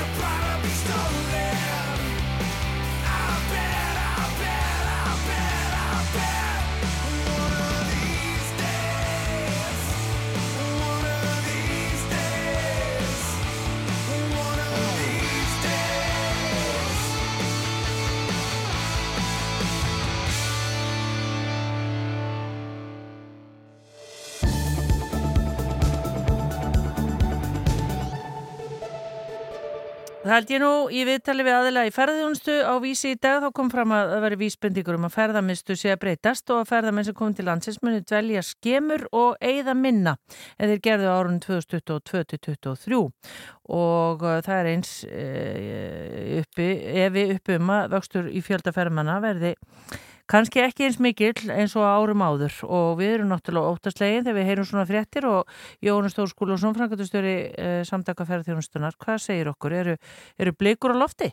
surprise. 0.00 0.39
Það 30.30 30.36
held 30.38 30.50
ég 30.54 30.60
nú 30.62 30.74
í 30.94 31.00
viðtali 31.08 31.42
við 31.42 31.54
aðila 31.56 31.82
í 31.88 31.90
ferðjónustu 31.90 32.52
á 32.62 32.78
vísi 32.78 33.10
í 33.10 33.18
dag. 33.18 33.40
Þá 33.42 33.50
kom 33.56 33.70
fram 33.72 33.90
að 33.96 34.12
það 34.12 34.20
veri 34.22 34.36
vísbendingur 34.38 34.98
um 35.00 35.06
að 35.08 35.16
ferðamistu 35.16 35.74
sé 35.74 35.90
að 35.90 35.98
breytast 36.04 36.52
og 36.54 36.60
að 36.60 36.68
ferðamenn 36.70 37.06
sem 37.08 37.16
kom 37.18 37.32
til 37.34 37.46
landsins 37.48 37.80
muni 37.82 38.04
dvelja 38.06 38.44
skemur 38.46 39.02
og 39.10 39.42
eigða 39.42 39.74
minna 39.74 40.12
en 40.54 40.70
þeir 40.70 40.84
gerðu 40.84 41.08
árun 41.10 41.40
2022-2023 41.42 43.00
og 43.74 44.22
uh, 44.22 44.36
það 44.46 44.54
er 44.60 44.70
eins 44.76 44.92
uh, 45.08 46.38
uppi, 46.44 46.68
ef 46.78 47.10
við 47.18 47.34
uppi 47.34 47.58
um 47.58 47.74
að 47.74 47.90
vöxtur 47.96 48.30
í 48.30 48.44
fjöldaferðmanna 48.46 49.18
verði 49.26 49.56
kannski 50.30 50.62
ekki 50.62 50.86
eins 50.86 50.98
mikil 51.02 51.32
eins 51.50 51.74
og 51.78 51.86
árum 51.86 52.22
áður 52.22 52.54
og 52.68 52.98
við 53.00 53.16
erum 53.16 53.32
náttúrulega 53.32 53.72
óttastlegin 53.74 54.26
þegar 54.26 54.38
við 54.38 54.48
heyrum 54.50 54.68
svona 54.68 54.86
fréttir 54.88 55.26
og 55.28 55.50
Jónas 55.84 56.14
Þór 56.16 56.30
Skúlússon, 56.30 56.76
frangatustjóri 56.76 57.34
eh, 57.50 57.80
samtakaferðarþjónustunar, 57.88 58.98
hvað 59.00 59.24
segir 59.24 59.50
okkur? 59.50 59.74
Eru, 59.80 59.96
eru 60.38 60.54
blikur 60.54 60.94
á 60.94 61.02
lofti? 61.02 61.32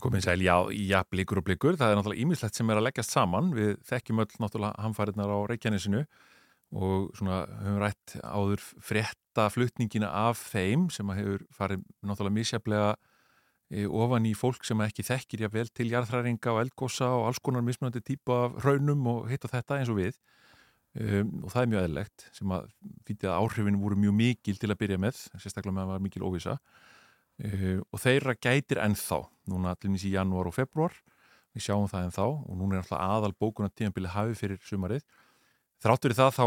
Komið 0.00 0.24
sæl, 0.24 0.40
já, 0.40 0.56
já, 0.72 1.02
blikur 1.12 1.42
og 1.42 1.44
blikur, 1.44 1.76
það 1.76 1.92
er 1.92 1.98
náttúrulega 1.98 2.24
ímislegt 2.24 2.56
sem 2.56 2.70
er 2.72 2.80
að 2.80 2.86
leggjast 2.86 3.12
saman, 3.12 3.50
við 3.52 3.74
þekkjum 3.90 4.22
öll 4.24 4.30
náttúrulega 4.40 4.86
hamfæriðnar 4.86 5.34
á 5.36 5.38
Reykjanesinu 5.50 6.04
og 6.70 7.10
svona 7.18 7.42
höfum 7.60 7.80
rætt 7.82 8.14
áður 8.22 8.64
frétta 8.80 9.48
flutningina 9.52 10.08
af 10.28 10.40
þeim 10.54 10.88
sem 10.94 11.08
hefur 11.18 11.44
farið 11.52 11.82
náttúrulega 12.06 12.38
misjaflega 12.38 12.90
ofan 13.70 14.26
í 14.26 14.34
fólk 14.34 14.64
sem 14.66 14.80
ekki 14.82 15.04
þekkir 15.06 15.44
jável 15.46 15.68
til 15.70 15.86
jarðhræringa 15.92 16.54
og 16.54 16.64
eldgossa 16.64 17.06
og 17.14 17.28
alls 17.28 17.38
konar 17.38 17.62
mismunandi 17.62 18.02
típa 18.02 18.46
af 18.48 18.56
raunum 18.64 19.06
og 19.06 19.28
hitt 19.30 19.46
og 19.46 19.52
þetta 19.52 19.78
eins 19.78 19.92
og 19.92 20.00
við. 20.00 20.18
Um, 20.98 21.44
og 21.44 21.52
það 21.52 21.62
er 21.62 21.68
mjög 21.70 21.84
eðlegt 21.86 22.22
sem 22.34 22.50
að 22.50 22.64
fyrir 23.06 23.28
að 23.30 23.44
áhrifin 23.44 23.76
voru 23.78 23.98
mjög 24.02 24.14
mikil 24.18 24.56
til 24.58 24.70
að 24.72 24.78
byrja 24.80 24.96
með, 24.98 25.20
sérstaklega 25.38 25.74
með 25.76 25.84
að 25.84 25.86
það 25.86 25.94
var 25.94 26.02
mikil 26.02 26.22
óvisa 26.26 26.54
um, 27.46 27.84
og 27.86 28.02
þeirra 28.02 28.34
gætir 28.34 28.80
ennþá, 28.82 29.20
núna 29.52 29.76
til 29.78 29.92
nýs 29.92 30.06
í 30.08 30.10
janúar 30.16 30.50
og 30.50 30.56
februar, 30.56 30.96
við 31.54 31.68
sjáum 31.68 31.86
það 31.92 32.08
ennþá 32.08 32.26
og 32.26 32.58
núna 32.58 32.80
er 32.80 32.82
alltaf 32.82 33.04
aðal 33.06 33.30
bókunar 33.38 33.70
tímanbili 33.70 34.10
hafi 34.10 34.34
fyrir 34.40 34.58
sumarið, 34.66 35.06
þráttur 35.78 36.10
í 36.10 36.18
það 36.18 36.34
þá 36.40 36.44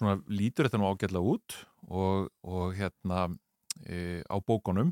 svona 0.00 0.16
lítur 0.42 0.66
þetta 0.66 0.82
nú 0.82 0.90
ágætlega 0.90 1.30
út 1.36 1.58
og, 1.86 2.28
og 2.42 2.74
hérna 2.74 3.28
e, 3.86 4.24
á 4.26 4.36
bókunum 4.42 4.90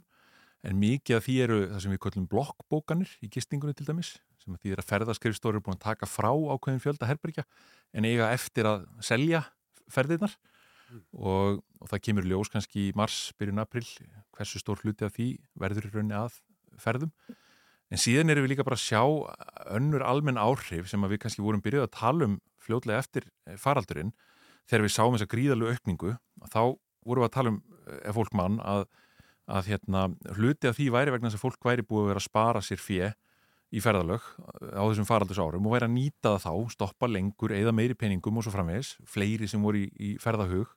en 0.62 0.78
mikið 0.78 1.18
af 1.18 1.26
því 1.26 1.36
eru 1.44 1.58
það 1.72 1.82
sem 1.84 1.94
við 1.94 2.00
kallum 2.04 2.28
blokkbókanir 2.30 3.16
í 3.22 3.30
gistingunni 3.32 3.74
til 3.78 3.88
dæmis 3.88 4.14
sem 4.42 4.56
því 4.58 4.74
er 4.74 4.82
að 4.82 4.88
ferðaskrifstóri 4.90 5.58
er 5.58 5.64
búin 5.64 5.78
að 5.78 5.84
taka 5.88 6.08
frá 6.10 6.30
ákveðin 6.30 6.82
fjölda 6.82 7.08
herbergja 7.10 7.44
en 7.94 8.06
eiga 8.06 8.30
eftir 8.34 8.68
að 8.70 8.86
selja 9.04 9.44
ferðirnar 9.92 10.34
mm. 10.34 11.04
og, 11.18 11.62
og 11.82 11.92
það 11.92 12.04
kemur 12.08 12.28
ljós 12.30 12.50
kannski 12.52 12.88
í 12.88 12.96
mars, 12.98 13.30
byrjun 13.38 13.62
april 13.62 13.84
hversu 14.36 14.62
stór 14.62 14.82
hluti 14.82 15.06
af 15.06 15.14
því 15.16 15.28
verður 15.58 15.88
í 15.90 15.94
rauninni 15.96 16.18
að 16.18 16.38
ferðum 16.82 17.12
en 17.92 18.00
síðan 18.00 18.32
erum 18.32 18.46
við 18.46 18.54
líka 18.54 18.66
bara 18.66 18.78
að 18.78 18.86
sjá 18.86 19.02
önnur 19.76 20.04
almenn 20.06 20.40
áhrif 20.40 20.88
sem 20.90 21.10
við 21.10 21.24
kannski 21.26 21.44
vorum 21.44 21.62
byrjuð 21.64 21.88
að 21.88 21.94
tala 21.98 22.30
um 22.30 22.38
fljóðlega 22.62 23.02
eftir 23.02 23.26
faraldurinn 23.60 24.14
þegar 24.70 24.86
við 24.86 24.94
sáum 24.94 25.16
þessa 25.16 25.30
gríðalu 25.32 25.72
aukningu 25.74 26.14
þá 26.48 26.62
vorum 27.04 27.24
við 27.24 27.28
að 27.28 27.34
tala 27.36 27.52
um, 27.52 27.60
ef 27.98 28.16
fólk 28.16 28.36
mann, 28.38 28.58
að 28.62 28.86
að 29.50 29.72
hérna, 29.72 30.06
hluti 30.36 30.70
af 30.70 30.78
því 30.78 30.88
væri 30.94 31.14
vegna 31.14 31.30
þess 31.30 31.40
að 31.40 31.44
fólk 31.44 31.66
væri 31.66 31.84
búið 31.86 32.04
að 32.04 32.10
vera 32.12 32.22
að 32.22 32.28
spara 32.28 32.62
sér 32.62 32.82
fjö 32.82 33.10
í 33.72 33.80
ferðalög 33.82 34.24
á 34.76 34.82
þessum 34.84 35.08
faraldus 35.08 35.40
árum 35.40 35.66
og 35.66 35.74
væri 35.74 35.88
að 35.88 35.94
nýta 35.96 36.34
það 36.34 36.44
þá, 36.44 36.74
stoppa 36.74 37.08
lengur, 37.08 37.54
eða 37.56 37.72
meiri 37.74 37.96
peningum 37.98 38.38
og 38.38 38.46
svo 38.46 38.52
framvegs, 38.54 38.96
fleiri 39.08 39.48
sem 39.48 39.62
voru 39.64 39.80
í, 39.80 39.88
í 39.96 40.10
ferðahug. 40.20 40.68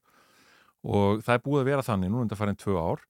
Og 0.86 1.22
það 1.26 1.36
er 1.36 1.44
búið 1.44 1.64
að 1.64 1.70
vera 1.72 1.86
þannig 1.86 2.14
nú 2.14 2.22
undan 2.24 2.40
farin 2.40 2.60
tvö 2.62 2.78
ár 2.80 3.04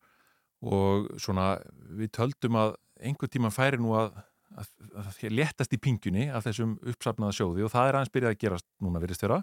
og 0.65 1.11
svona 1.21 1.55
við 1.99 2.13
töldum 2.15 2.57
að 2.57 2.75
einhver 3.03 3.29
tíma 3.29 3.51
færi 3.53 3.79
nú 3.81 3.93
að, 3.99 4.15
að, 4.55 4.69
að 5.01 5.35
léttast 5.35 5.75
í 5.75 5.81
pingjunni 5.81 6.29
af 6.31 6.47
þessum 6.47 6.77
uppsafnaða 6.81 7.35
sjóði 7.35 7.65
og 7.65 7.73
það 7.73 7.89
er 7.89 7.97
aðeins 7.99 8.13
byrjað 8.15 8.35
að 8.35 8.41
gerast 8.45 8.67
núna 8.83 9.01
verist 9.03 9.23
þeirra 9.23 9.41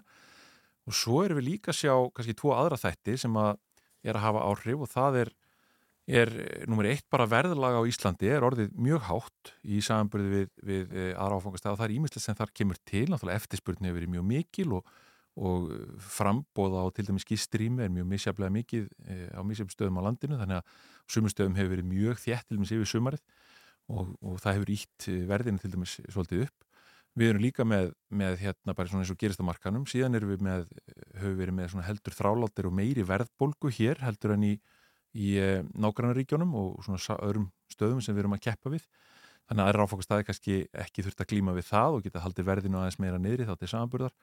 og 0.83 0.97
svo 0.97 1.21
erum 1.23 1.39
við 1.39 1.49
líka 1.51 1.71
að 1.71 1.79
sjá 1.79 1.93
kannski 2.15 2.35
tvo 2.39 2.55
aðra 2.57 2.79
þætti 2.81 3.15
sem 3.21 3.37
að 3.39 3.53
er 4.03 4.17
að 4.17 4.25
hafa 4.25 4.47
áhrif 4.49 4.83
og 4.83 4.91
það 4.91 5.19
er 5.21 5.33
er 6.07 6.31
eh, 6.33 6.65
nummer 6.67 6.87
eitt 6.89 7.05
bara 7.11 7.27
verðlaga 7.29 7.79
á 7.79 7.87
Íslandi 7.87 8.27
er 8.31 8.43
orðið 8.43 8.73
mjög 8.75 9.05
hátt 9.07 9.53
í 9.63 9.79
samanbyrði 9.85 10.33
við, 10.33 10.49
við 10.67 10.97
eh, 10.97 11.13
aðra 11.15 11.39
áfangastæð 11.39 11.75
og 11.75 11.79
það 11.79 11.87
er 11.87 11.95
ímislega 11.97 12.25
sem 12.25 12.39
þar 12.39 12.51
kemur 12.59 12.79
til, 12.83 13.05
náttúrulega 13.11 13.39
eftirspurnin 13.39 13.89
hefur 13.89 13.99
verið 14.01 14.13
mjög 14.17 14.27
mikil 14.33 14.75
og, 14.79 14.91
og 15.39 15.71
frambóða 16.03 16.83
á 16.83 16.87
til 16.95 17.07
dæmis 17.07 17.27
gístrými 17.29 17.85
er 17.85 17.93
mjög 17.93 18.09
misjaflega 18.11 18.55
mikið 18.57 18.91
á 19.31 19.41
misjaflega 19.47 19.77
stöðum 19.77 20.03
á 20.03 20.05
landinu 20.09 20.41
þannig 20.41 20.59
að 20.59 20.75
sumur 21.15 21.33
stöðum 21.33 21.57
hefur 21.57 21.73
verið 21.77 21.89
mjög 21.93 22.21
þjætt 22.25 22.49
til 22.49 22.59
dæmis 22.59 22.75
yfir 22.75 22.91
sumarið 22.91 23.23
og, 23.87 24.13
og 24.19 24.37
það 24.43 24.59
hefur 24.59 24.75
ítt 24.75 25.09
verðinu 25.31 25.63
til 25.63 25.73
dæmis 25.73 25.97
svolítið 26.11 26.45
upp. 26.47 26.69
Við 27.13 27.29
erum 27.29 27.43
líka 27.43 27.65
með, 27.67 27.91
með 28.09 28.39
hérna 28.41 28.73
bara 28.73 28.89
svona 28.89 29.03
eins 29.03 29.11
og 29.13 29.19
gerist 29.21 29.41
á 29.41 29.45
markanum, 29.45 29.83
síðan 29.85 30.17
erum 30.17 30.31
við 30.33 30.45
með, 30.47 30.63
höfum 31.21 31.35
verið 31.37 31.57
með 31.59 31.75
heldur 31.85 32.15
þráláttir 32.17 32.69
og 32.69 32.73
meiri 32.73 33.03
verðbólgu 33.05 33.69
hér 33.75 34.01
heldur 34.01 34.33
en 34.33 34.47
í 34.47 34.53
í 35.13 35.33
eh, 35.41 35.63
nágrannaríkjónum 35.73 36.53
og 36.59 36.85
svona 36.85 37.17
öðrum 37.21 37.49
stöðum 37.71 38.01
sem 38.03 38.15
við 38.15 38.25
erum 38.25 38.37
að 38.37 38.45
keppa 38.47 38.73
við. 38.73 38.87
Þannig 39.49 39.63
að 39.63 39.69
aðra 39.69 39.87
áfangastæði 39.87 40.27
kannski 40.29 40.57
ekki 40.85 41.05
þurft 41.05 41.23
að 41.23 41.29
glíma 41.33 41.55
við 41.57 41.67
það 41.67 41.97
og 41.97 42.05
geta 42.05 42.23
haldið 42.23 42.47
verðinu 42.47 42.79
aðeins 42.79 42.99
meira 43.03 43.19
niðri 43.19 43.47
þá 43.49 43.53
til 43.59 43.69
samanburðar. 43.73 44.15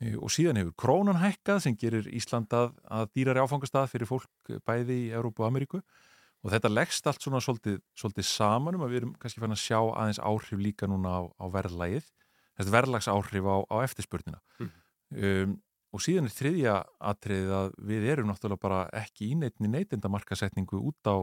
Eh, 0.00 0.16
og 0.16 0.32
síðan 0.32 0.60
hefur 0.60 0.76
krónan 0.82 1.20
hækkað 1.22 1.62
sem 1.66 1.78
gerir 1.78 2.10
Íslanda 2.10 2.68
að 2.88 3.08
dýrari 3.16 3.44
áfangastæð 3.44 3.90
fyrir 3.92 4.10
fólk 4.10 4.52
bæði 4.66 5.00
í 5.06 5.08
Európu 5.16 5.44
og 5.44 5.50
Ameríku. 5.50 5.82
Og 6.44 6.52
þetta 6.52 6.70
leggst 6.70 7.06
allt 7.08 7.24
svona 7.24 7.40
svolítið, 7.42 7.80
svolítið 7.96 8.26
saman 8.28 8.76
um 8.76 8.84
að 8.86 8.92
við 8.92 9.00
erum 9.00 9.16
kannski 9.18 9.40
fann 9.42 9.54
að 9.56 9.62
sjá 9.64 9.78
aðeins 9.80 10.20
áhrif 10.22 10.60
líka 10.62 10.86
núna 10.86 11.16
á, 11.18 11.20
á 11.42 11.46
verðlægið 11.50 12.06
þessi 12.56 12.72
verðlags 12.72 13.08
áhrif 13.12 13.48
á, 13.48 13.56
á 13.68 13.76
eftirspurnina. 13.84 14.40
Mm. 14.60 14.70
um, 15.12 15.54
Og 15.96 16.02
síðan 16.04 16.28
er 16.28 16.34
þriðja 16.36 16.72
atriðið 17.08 17.52
að 17.56 17.68
við 17.88 18.06
erum 18.12 18.28
náttúrulega 18.28 18.60
bara 18.60 18.80
ekki 18.98 19.30
í 19.30 19.36
neittni 19.40 19.70
neytendamarkasetningu 19.72 20.80
út 20.90 21.08
á 21.08 21.16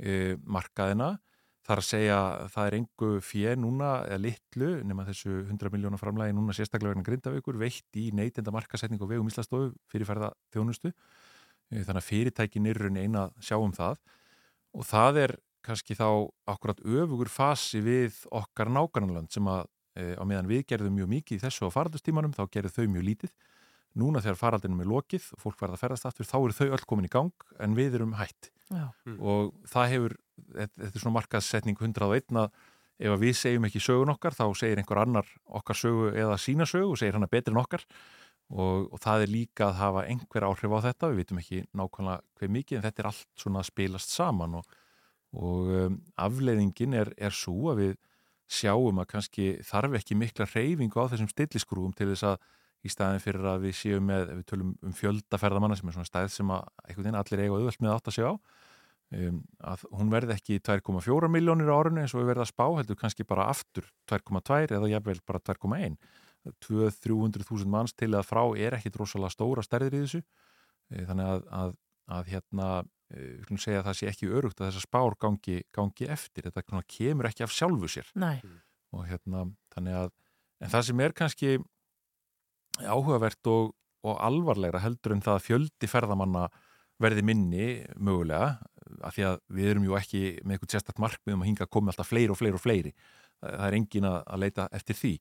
e, 0.00 0.36
markaðina. 0.48 1.18
Það 1.66 1.74
er 1.74 1.82
að 1.82 1.88
segja 1.90 2.20
að 2.22 2.46
það 2.54 2.68
er 2.68 2.76
engu 2.78 3.08
fér 3.28 3.58
núna, 3.60 3.90
eða 4.08 4.20
litlu, 4.24 4.70
nema 4.88 5.04
þessu 5.10 5.34
100 5.42 5.74
miljónar 5.74 6.00
framlægi 6.00 6.36
núna 6.38 6.56
sérstaklega 6.56 6.94
vegna 6.94 7.04
grindavíkur, 7.04 7.58
veitt 7.60 7.98
í 8.00 8.06
neytendamarkasetningu 8.16 9.04
og 9.04 9.12
vegum 9.12 9.28
Íslandsstofu 9.28 9.74
fyrirferða 9.92 10.32
þjónustu. 10.56 10.94
E, 11.68 11.82
þannig 11.82 12.00
að 12.00 12.08
fyrirtækin 12.08 12.70
er 12.72 12.82
raun 12.86 12.96
eina 12.96 13.26
að 13.26 13.44
sjá 13.44 13.58
um 13.60 13.76
það. 13.76 14.00
Og 14.72 14.88
það 14.88 15.22
er 15.26 15.36
kannski 15.68 15.98
þá 15.98 16.08
akkurat 16.48 16.80
öfugur 16.80 17.28
fasi 17.28 17.84
við 17.84 18.22
okkar 18.32 18.72
nákvæmland 18.72 19.28
sem 19.36 19.52
að 19.52 19.66
e, 19.92 20.14
á 20.16 20.24
meðan 20.24 20.48
við 20.48 20.64
gerðum 20.72 20.96
mjög 20.96 21.12
mikið 21.18 21.42
í 21.42 21.44
þessu 21.44 21.68
á 21.68 21.76
faraldustímanum, 21.76 22.32
þá 22.32 22.46
gerðu 22.48 22.72
þau 22.78 22.92
mjög 22.96 23.08
lítið 23.12 23.36
Núna 23.98 24.22
þegar 24.22 24.38
faraldinum 24.38 24.82
er 24.84 24.90
lokið 24.92 25.32
og 25.34 25.42
fólk 25.42 25.60
verða 25.62 25.78
að 25.78 25.82
ferðast 25.84 26.08
aftur, 26.08 26.28
þá 26.28 26.38
eru 26.38 26.56
þau 26.56 26.66
öll 26.76 26.86
komin 26.86 27.08
í 27.08 27.12
gang 27.12 27.46
en 27.58 27.76
við 27.78 27.98
erum 27.98 28.16
hætt. 28.18 28.50
Mm. 28.70 29.16
Og 29.18 29.54
það 29.68 29.92
hefur, 29.94 30.16
þetta 30.54 30.88
er 30.90 31.02
svona 31.02 31.16
markaðssetning 31.16 31.78
101 31.80 32.40
að 32.42 32.50
ef 32.98 33.20
við 33.22 33.36
segjum 33.38 33.66
ekki 33.68 33.82
sögun 33.82 34.12
okkar, 34.12 34.34
þá 34.34 34.46
segir 34.58 34.80
einhver 34.80 35.02
annar 35.02 35.28
okkar 35.60 35.78
sögu 35.78 36.08
eða 36.12 36.38
sína 36.42 36.66
sögu 36.68 36.94
og 36.94 37.00
segir 37.00 37.16
hann 37.16 37.26
að 37.26 37.34
betri 37.36 37.54
en 37.54 37.62
okkar. 37.62 37.84
Og, 38.48 38.86
og 38.88 39.00
það 39.04 39.26
er 39.26 39.32
líka 39.32 39.66
að 39.66 39.80
hafa 39.82 40.02
einhver 40.08 40.46
áhrif 40.48 40.72
á 40.72 40.78
þetta, 40.86 41.10
við 41.12 41.18
vitum 41.20 41.40
ekki 41.42 41.58
nákvæmlega 41.76 42.22
hver 42.40 42.52
mikið, 42.54 42.78
en 42.78 42.84
þetta 42.86 43.02
er 43.02 43.08
allt 43.10 43.26
svona 43.36 43.60
að 43.60 43.68
spilast 43.68 44.14
saman 44.14 44.54
og, 44.62 44.78
og 45.36 45.72
um, 45.76 45.98
afleiðingin 46.16 46.96
er, 46.96 47.10
er 47.20 47.36
svo 47.36 47.74
að 47.74 47.82
við 47.82 47.98
sjáum 48.48 49.02
að 49.02 49.10
kannski 49.10 49.50
þarf 49.68 49.98
ekki 50.00 50.16
mikla 50.16 50.48
reyfingu 50.48 50.96
á 50.96 51.12
þessum 51.12 51.28
stilliskrúum 51.28 51.92
til 51.96 52.08
þess 52.14 52.24
að 52.30 52.38
í 52.86 52.92
staðin 52.92 53.22
fyrir 53.22 53.46
að 53.50 53.66
við 53.66 53.76
séum 53.78 54.06
með, 54.06 54.32
við 54.38 54.46
tölum 54.52 54.72
um 54.86 54.94
fjöldaferðamanna 54.94 55.78
sem 55.78 55.90
er 55.90 55.96
svona 55.96 56.08
stæð 56.08 56.28
sem 56.34 56.52
að 56.54 56.68
veginn, 56.94 57.18
allir 57.18 57.42
eiga 57.42 57.56
auðvöld 57.56 57.82
með 57.82 57.94
átt 57.94 58.10
að 58.10 58.16
segja 58.18 58.30
á 58.30 58.34
um, 59.18 59.40
að 59.72 59.84
hún 59.98 60.12
verði 60.12 60.36
ekki 60.36 60.60
2,4 60.68 61.30
miljónir 61.32 61.72
á 61.72 61.78
orðinu 61.78 62.04
eins 62.04 62.14
og 62.14 62.22
við 62.22 62.30
verðum 62.32 62.46
að 62.46 62.52
spá 62.52 62.64
heldur 62.68 63.00
kannski 63.00 63.26
bara 63.28 63.48
aftur 63.50 63.88
2,2 64.10 64.76
eða 64.78 64.92
jafnvel 64.92 65.18
bara 65.26 65.42
2,1 65.50 65.98
200-300.000 66.64 67.68
manns 67.68 67.96
til 67.98 68.12
að 68.14 68.28
frá 68.28 68.42
er 68.56 68.76
ekki 68.78 68.92
drosalega 68.94 69.34
stóra 69.34 69.64
stærðir 69.64 69.98
í 69.98 70.04
þessu. 70.04 70.20
E, 70.88 71.02
þannig 71.08 71.32
að, 71.32 71.42
að, 71.58 71.74
að 72.14 72.30
hérna 72.32 72.68
klunum 73.08 73.62
segja 73.62 73.82
að 73.82 73.88
það 73.88 73.98
sé 73.98 74.08
ekki 74.10 74.30
örugt 74.30 74.60
að 74.60 74.68
þessa 74.68 74.84
spár 74.84 75.16
gangi, 75.20 75.58
gangi 75.74 76.08
eftir, 76.12 76.48
þetta 76.48 76.82
kemur 76.84 77.28
ekki 77.30 77.44
af 77.46 77.54
sjálfu 77.56 77.90
sér. 77.90 78.10
Nei. 78.18 78.38
og 78.92 79.04
hérna 79.08 79.46
þannig 79.74 79.98
að 79.98 80.10
en 80.64 80.72
það 80.72 80.86
sem 80.88 81.02
er 81.04 81.14
kannski 81.16 81.50
áhugavert 82.86 83.50
og, 83.50 83.74
og 84.06 84.18
alvarlegra 84.24 84.82
heldur 84.82 85.16
en 85.16 85.22
það 85.24 85.38
að 85.38 85.46
fjöldi 85.46 85.90
ferðamanna 85.90 86.48
verði 87.02 87.24
minni 87.26 87.66
mögulega 87.94 88.58
af 89.04 89.14
því 89.14 89.26
að 89.28 89.40
við 89.54 89.70
erum 89.72 89.86
ju 89.86 89.96
ekki 89.98 90.22
með 90.42 90.56
eitthvað 90.56 90.74
sérstætt 90.74 91.02
markmiðum 91.02 91.44
að 91.44 91.50
hinga 91.50 91.66
að 91.66 91.74
koma 91.76 91.92
alltaf 91.92 92.08
fleiri 92.10 92.32
og 92.32 92.38
fleiri 92.40 92.58
og 92.58 92.62
fleiri. 92.62 92.94
Það 93.38 93.66
er 93.68 93.76
engin 93.78 94.08
að 94.08 94.40
leita 94.42 94.66
eftir 94.74 94.98
því. 94.98 95.12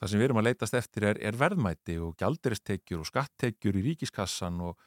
Það 0.00 0.10
sem 0.10 0.20
við 0.20 0.26
erum 0.26 0.40
að 0.40 0.46
leitast 0.48 0.76
eftir 0.78 1.06
er, 1.10 1.20
er 1.20 1.36
verðmæti 1.38 1.98
og 2.00 2.14
gjalduristekjur 2.18 3.02
og 3.02 3.08
skattekjur 3.10 3.76
í 3.76 3.84
ríkiskassan 3.90 4.62
og, 4.64 4.78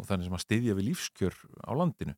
og 0.00 0.08
þannig 0.08 0.30
sem 0.30 0.38
að 0.38 0.44
styðja 0.46 0.76
við 0.78 0.88
lífskjör 0.88 1.36
á 1.68 1.72
landinu. 1.76 2.16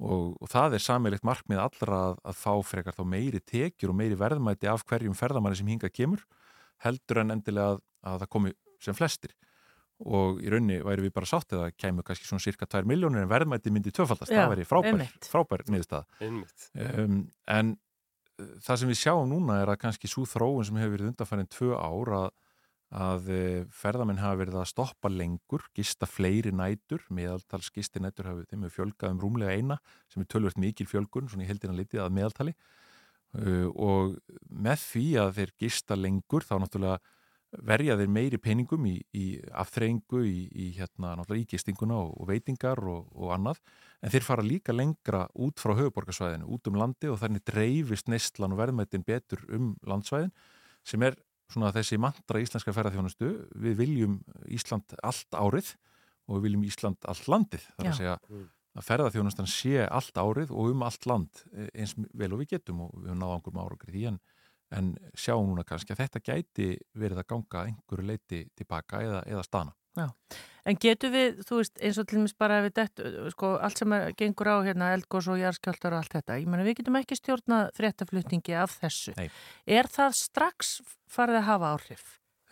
Og, 0.00 0.32
og 0.40 0.48
það 0.48 0.78
er 0.78 0.82
sammeilitt 0.86 1.26
markmið 1.28 1.60
allra 1.60 1.98
að, 2.08 2.14
að 2.24 2.38
fá 2.40 2.52
frekar 2.64 2.96
þá 2.96 3.02
meiri 3.12 3.42
tekjur 3.44 3.92
og 3.92 3.98
meiri 3.98 4.16
verðmæti 4.16 4.70
af 4.72 4.86
hverjum 4.88 5.16
ferðamanni 5.18 5.60
sem 5.60 5.68
hinga 5.68 5.92
kemur 5.92 6.24
heldur 6.80 7.20
en 7.20 7.36
endilega 7.36 7.74
að, 7.74 7.82
að 8.08 8.22
það 8.22 8.30
komi 8.32 8.54
sem 8.82 8.96
flestir. 8.96 9.34
Og 10.02 10.40
í 10.42 10.50
raunni 10.50 10.80
væri 10.82 11.04
við 11.04 11.14
bara 11.14 11.28
sátt 11.28 11.54
eða 11.54 11.70
kemur 11.78 12.06
kannski 12.06 12.26
svona 12.26 12.42
cirka 12.42 12.66
2 12.66 12.82
miljónir 12.90 13.22
en 13.22 13.30
verðmæti 13.30 13.70
myndi 13.70 13.92
tvöfaldast, 13.94 14.32
það 14.32 14.54
væri 14.56 14.66
frábær, 14.66 15.04
frábær 15.28 15.62
niðurstaða. 15.70 16.22
Einmitt. 16.26 16.68
um, 16.74 17.18
en 17.54 17.74
uh, 17.76 18.54
það 18.64 18.80
sem 18.80 18.90
við 18.90 19.00
sjáum 19.04 19.30
núna 19.30 19.60
er 19.62 19.70
að 19.70 19.82
kannski 19.84 20.10
svo 20.10 20.24
þróun 20.26 20.66
sem 20.66 20.80
hefur 20.80 20.96
verið 20.96 21.12
undanfærin 21.12 21.52
tvö 21.54 21.78
ár 21.78 22.12
að, 22.18 22.28
að 23.04 23.30
uh, 23.36 23.62
ferðamenn 23.78 24.22
hafa 24.24 24.40
verið 24.42 24.58
að 24.64 24.68
stoppa 24.72 25.12
lengur, 25.12 25.68
gista 25.78 26.10
fleiri 26.10 26.50
nætur, 26.50 27.06
meðaltals 27.14 27.70
gisti 27.70 28.02
nætur 28.02 28.32
hafi 28.32 28.48
þeim 28.50 28.66
hefur 28.66 28.78
fjölgað 28.80 29.14
um 29.14 29.22
rúmlega 29.22 29.54
eina 29.54 29.78
sem 30.10 30.24
er 30.24 30.30
tölvöld 30.34 30.58
mikil 30.58 30.90
fjölgun, 30.90 31.30
svona 31.30 31.46
í 31.46 31.52
heldina 31.52 31.78
litið 31.78 32.02
að 32.08 32.14
meðaltali. 32.18 32.58
Uh, 33.38 33.70
og 33.78 34.18
með 34.50 34.82
því 34.90 35.08
að 35.22 35.36
þeir 35.38 35.58
gista 35.62 35.96
lengur 35.96 36.42
þá 36.42 36.56
náttúrulega 36.58 37.20
verja 37.60 37.96
þeir 38.00 38.12
meiri 38.12 38.38
peningum 38.40 38.86
í, 38.88 38.94
í 39.12 39.26
afþreyingu, 39.60 40.22
í, 40.24 40.46
í 40.52 40.68
hérna 40.78 41.12
náttúrulega 41.18 41.44
í 41.44 41.50
gistinguna 41.52 41.98
og, 42.00 42.14
og 42.22 42.30
veitingar 42.30 42.80
og, 42.88 43.10
og 43.12 43.34
annað, 43.36 43.60
en 44.02 44.14
þeir 44.14 44.26
fara 44.26 44.46
líka 44.46 44.74
lengra 44.74 45.26
út 45.34 45.60
frá 45.60 45.74
höfuborgarsvæðinu, 45.78 46.48
út 46.48 46.70
um 46.70 46.80
landi 46.80 47.10
og 47.12 47.20
þannig 47.20 47.44
dreifist 47.48 48.08
neistlan 48.12 48.56
og 48.56 48.62
verðmættin 48.62 49.04
betur 49.06 49.44
um 49.52 49.74
landsvæðin 49.88 50.32
sem 50.88 51.04
er 51.06 51.18
svona 51.52 51.72
þessi 51.74 51.98
mantra 52.00 52.40
íslenska 52.42 52.72
ferðarþjónustu 52.74 53.30
við 53.60 53.78
viljum 53.82 54.18
Ísland 54.48 54.96
allt 55.04 55.36
árið 55.36 55.74
og 56.28 56.38
við 56.38 56.46
viljum 56.46 56.66
Ísland 56.66 57.08
allt 57.08 57.28
landið. 57.28 57.66
Þar 57.76 57.86
Já. 57.86 57.90
að 57.90 57.98
segja 58.00 58.16
að 58.72 58.86
ferðarþjónustan 58.88 59.50
sé 59.50 59.82
allt 59.84 60.16
árið 60.16 60.52
og 60.54 60.70
um 60.72 60.84
allt 60.86 61.08
land 61.08 61.42
eh, 61.52 61.68
eins 61.76 61.92
vel 61.98 62.32
og 62.32 62.40
við 62.42 62.54
getum 62.54 62.86
og 62.86 62.94
við 62.96 63.10
höfum 63.10 63.20
náða 63.20 63.36
einhverjum 63.36 63.62
árangri 63.64 63.92
í 63.92 63.96
því 63.98 64.06
en, 64.78 64.94
sjáum 65.18 65.50
núna 65.50 65.64
kannski 65.68 65.94
að 65.94 66.04
þetta 66.04 66.24
gæti 66.26 66.68
verið 66.98 67.22
að 67.22 67.28
ganga 67.34 67.66
einhverju 67.68 68.08
leiti 68.08 68.42
tilbaka 68.58 69.02
eða, 69.06 69.22
eða 69.28 69.46
stana. 69.46 69.76
Já, 69.92 70.06
en 70.64 70.78
getur 70.80 71.12
við, 71.12 71.42
þú 71.44 71.58
veist, 71.58 71.74
eins 71.84 71.98
og 72.00 72.06
til 72.08 72.16
dæmis 72.16 72.32
bara 72.40 72.62
ef 72.62 72.68
við 72.70 72.74
dett, 72.78 73.02
sko, 73.34 73.50
allt 73.60 73.82
sem 73.82 73.92
er, 73.92 74.14
gengur 74.16 74.48
á 74.48 74.56
hérna, 74.64 74.88
eldgós 74.96 75.28
og 75.28 75.36
jarðskjáltar 75.42 75.92
og 75.92 76.00
allt 76.00 76.16
þetta, 76.16 76.38
ég 76.40 76.48
meina 76.48 76.64
við 76.64 76.78
getum 76.80 76.96
ekki 77.02 77.18
stjórnað 77.18 77.68
fréttaflutningi 77.76 78.56
af 78.56 78.78
þessu. 78.80 79.12
Nei. 79.20 79.28
Er 79.68 79.90
það 79.92 80.16
strax 80.22 80.78
farið 81.12 81.42
að 81.42 81.48
hafa 81.50 81.76
áhrif? 81.76 82.10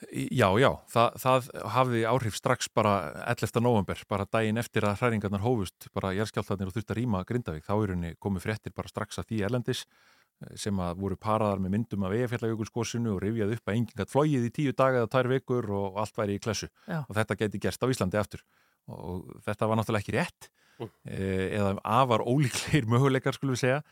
Já, 0.08 0.46
já, 0.56 0.70
það, 0.88 1.16
það 1.20 1.48
hafði 1.74 2.02
áhrif 2.08 2.36
strax 2.38 2.70
bara 2.72 2.94
11. 3.28 3.60
november, 3.60 4.00
bara 4.08 4.24
daginn 4.32 4.60
eftir 4.60 4.86
að 4.88 4.96
hræringarnar 5.02 5.42
hófust, 5.44 5.90
bara 5.96 6.14
jærskjáltarnir 6.16 6.70
og 6.70 6.76
þurft 6.76 6.94
að 6.94 7.00
rýma 7.02 7.20
Grindavík, 7.28 7.66
þá 7.66 7.74
er 7.74 7.92
henni 7.92 8.14
komið 8.16 8.46
fréttir 8.46 8.76
bara 8.76 8.88
strax 8.88 9.20
að 9.20 9.28
því 9.28 9.42
erlendis 9.48 9.82
eh, 9.84 10.19
sem 10.56 10.78
að 10.80 11.00
voru 11.02 11.18
paraðar 11.20 11.60
með 11.60 11.74
myndum 11.74 12.06
af 12.08 12.14
EFL-jökulskosinu 12.16 13.14
og 13.14 13.22
rifjað 13.24 13.54
upp 13.56 13.68
að 13.68 13.76
enginn 13.76 13.98
gætt 13.98 14.12
flóið 14.12 14.46
í 14.48 14.52
tíu 14.56 14.74
daga 14.76 15.02
eða 15.02 15.10
tær 15.12 15.28
vikur 15.30 15.68
og 15.76 15.98
allt 16.00 16.16
væri 16.16 16.38
í 16.38 16.42
klessu. 16.42 16.70
Já. 16.86 17.02
og 17.04 17.16
þetta 17.18 17.36
geti 17.42 17.60
gerst 17.60 17.84
á 17.84 17.90
Íslandi 17.92 18.20
aftur. 18.20 18.44
Og 18.90 19.26
þetta 19.44 19.68
var 19.68 19.80
náttúrulega 19.80 20.06
ekki 20.06 20.16
rétt. 20.16 20.48
Mm. 20.80 20.92
eh, 21.04 21.48
eða 21.58 21.74
afar 21.84 22.24
ólíklegir 22.24 22.88
möguleikar 22.92 23.36
skulum 23.36 23.56
við 23.58 23.66
segja. 23.66 23.82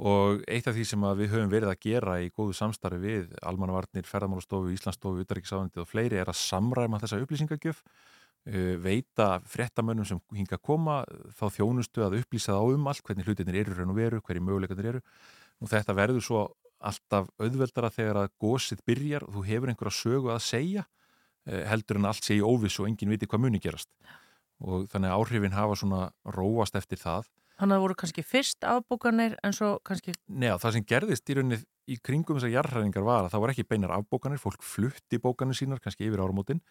Og 0.00 0.40
eitt 0.48 0.68
af 0.70 0.76
því 0.76 0.86
sem 0.88 1.02
að 1.04 1.18
við 1.20 1.34
höfum 1.34 1.50
verið 1.52 1.72
að 1.74 1.82
gera 1.84 2.14
í 2.24 2.30
góðu 2.32 2.54
samstarfi 2.56 3.00
við 3.02 3.34
Almannavarnir, 3.44 4.06
Ferðamálastofu, 4.08 4.72
Íslandsstofu, 4.72 5.26
Uttaríksáðandi 5.26 5.82
og 5.82 5.90
fleiri 5.90 6.16
er 6.16 6.30
að 6.30 6.38
samræma 6.40 7.02
þessa 7.02 7.18
upplýsingagjöf 7.20 7.82
uh, 7.82 8.78
veita 8.80 9.28
fréttamönnum 9.44 10.08
sem 10.08 10.22
hinga 10.38 10.56
að 10.56 10.64
koma 10.70 11.02
þá 11.36 11.44
þjónustu 11.58 12.06
að 12.06 12.16
upplýsa 12.22 12.56
þá 12.56 12.78
um 12.78 12.88
allt 12.88 13.04
hvernig 13.04 13.28
hlutinir 13.28 13.60
eru 13.60 13.76
raun 13.76 13.92
og 13.92 14.00
veru, 14.00 14.22
hverju 14.24 14.46
möguleikandir 14.46 14.90
eru 14.94 15.04
og 15.60 15.70
þetta 15.70 15.96
verður 15.96 16.24
svo 16.24 16.46
alltaf 16.80 17.28
auðveldara 17.40 17.90
þegar 17.92 18.22
að 18.22 18.32
gósið 18.40 18.80
byrjar 18.88 19.26
og 19.26 19.36
þú 19.36 19.44
hefur 19.50 19.72
einhverja 19.72 19.96
sögu 19.98 20.32
að 20.32 20.44
segja 20.46 20.86
uh, 20.86 21.62
heldur 21.68 22.00
en 22.00 22.08
allt 22.08 22.24
sé 22.24 22.38
í 22.38 22.44
óviss 22.44 22.80
og 22.80 22.88
enginn 22.88 23.12
viti 23.12 23.28
hvað 23.28 23.44
muni 23.44 23.60
gerast. 23.60 23.90
Og 24.60 24.88
þannig 24.92 25.12
að 25.12 25.20
áhrifin 25.20 25.56
hafa 25.56 25.76
svona 25.80 26.00
róast 26.36 26.76
eftir 26.76 27.00
það. 27.00 27.28
Þannig 27.60 27.74
að 27.74 27.76
það 27.76 27.84
voru 27.84 27.96
kannski 28.00 28.24
fyrst 28.24 28.64
afbúkanir 28.64 29.36
en 29.44 29.56
svo 29.56 29.74
kannski, 29.84 30.14
Nei, 30.32 30.48
það 30.56 30.78
sem 30.78 30.86
gerðist 30.88 31.28
í 31.28 31.36
rauninni 31.36 31.58
í 31.90 31.98
kringum 32.00 32.38
þessar 32.38 32.54
jarðhræringar 32.54 33.04
var 33.04 33.26
að 33.26 33.34
það 33.34 33.42
var 33.44 33.52
ekki 33.52 33.66
beinar 33.68 33.92
afbókanir, 33.98 34.40
fólk 34.40 34.64
flutti 34.64 35.20
bókanir 35.20 35.58
sínar, 35.58 35.82
kannski 35.84 36.06
yfir 36.06 36.22
áramótin, 36.24 36.62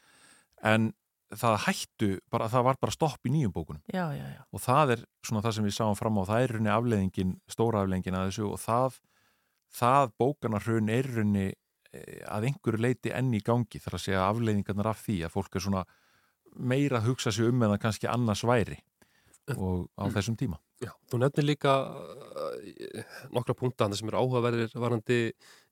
en 0.66 0.90
það 1.38 1.56
hættu, 1.68 2.10
bara, 2.32 2.50
það 2.50 2.66
var 2.70 2.80
bara 2.82 2.96
stopp 2.96 3.30
í 3.30 3.34
nýjum 3.34 3.54
bókunum. 3.54 3.82
já, 3.94 4.06
já, 4.16 4.26
já. 4.34 4.42
Og 4.52 4.64
það 4.64 4.96
er 4.96 5.06
svona 5.26 5.44
það 5.46 5.56
sem 5.56 5.68
við 5.70 5.78
sáum 5.78 5.98
fram 6.00 6.18
á, 6.18 6.24
það 6.30 6.44
er 6.44 6.54
rauninni 6.56 6.74
afleðingin, 6.74 7.34
stóra 7.52 7.84
afleðingin 7.84 8.18
að 8.18 8.30
þessu 8.32 8.46
og 8.50 8.62
það, 8.64 9.00
það 9.80 10.14
bókanarhrun 10.24 10.94
er 10.94 11.10
rauninni 11.14 11.48
eh, 11.94 12.22
að 12.26 12.50
einhverju 12.50 12.82
leiti 12.82 13.14
enn 13.14 13.34
í 13.38 13.44
gangi 13.46 13.82
þar 13.82 14.00
að 14.00 14.06
segja 14.08 14.28
afleðingarnar 14.30 14.92
af 14.94 15.04
því 15.06 15.20
að 15.28 15.36
fólk 15.38 15.56
er 15.60 15.66
svona 15.68 15.86
meira 16.58 16.98
að 16.98 17.12
hugsa 17.12 17.32
sig 17.32 17.46
um 17.46 17.62
en 17.62 17.76
það 17.76 17.84
kannski 17.86 18.10
annars 18.10 18.46
væri 18.48 18.80
og 19.58 19.88
á 19.98 20.06
þessum 20.14 20.38
tíma. 20.38 20.60
Já, 20.80 20.92
þú 21.12 21.20
nefnir 21.20 21.48
líka 21.48 21.74
uh, 21.92 23.16
nokkra 23.36 23.56
punkta 23.58 23.86
hann 23.88 23.98
sem 23.98 24.08
er 24.12 24.20
áhugaverðir 24.20 24.76
varandi 24.80 25.18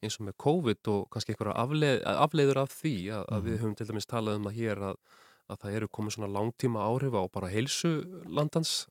eins 0.04 0.18
og 0.20 0.28
með 0.28 0.36
COVID 0.44 0.90
og 0.92 1.06
kannski 1.14 1.34
einhverja 1.34 1.56
afleið, 1.62 2.02
afleiður 2.26 2.62
af 2.64 2.74
því 2.76 2.96
að, 3.16 3.24
að 3.38 3.48
við 3.48 3.62
höfum 3.62 3.78
til 3.78 3.88
dæmis 3.92 4.10
talað 4.10 4.40
um 4.40 4.50
það 4.50 4.58
hér 4.58 4.84
að, 4.90 5.00
að 5.48 5.64
það 5.64 5.80
eru 5.80 5.90
komið 5.98 6.18
svona 6.18 6.32
langtíma 6.36 6.86
áhrif 6.86 7.18
á 7.18 7.24
bara 7.34 7.52
heilsu 7.52 7.98
landans. 8.28 8.86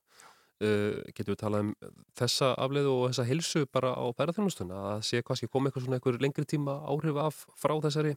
Uh, 0.57 1.03
getum 1.12 1.35
við 1.35 1.40
talað 1.42 1.64
um 1.66 1.73
þessa 2.16 2.55
afleiðu 2.57 2.92
og 2.95 3.11
þessa 3.11 3.25
heilsu 3.29 3.66
bara 3.69 3.90
á 3.92 4.05
ferðarþjónustuna 4.16 4.77
að 4.95 5.03
sé 5.05 5.21
kannski 5.21 5.51
komið 5.53 5.69
eitthvað 5.69 5.85
svona 5.85 5.99
einhver 5.99 6.16
lengri 6.25 6.49
tíma 6.49 6.79
áhrif 6.88 7.19
af 7.21 7.42
frá 7.61 7.75
þessari 7.85 8.14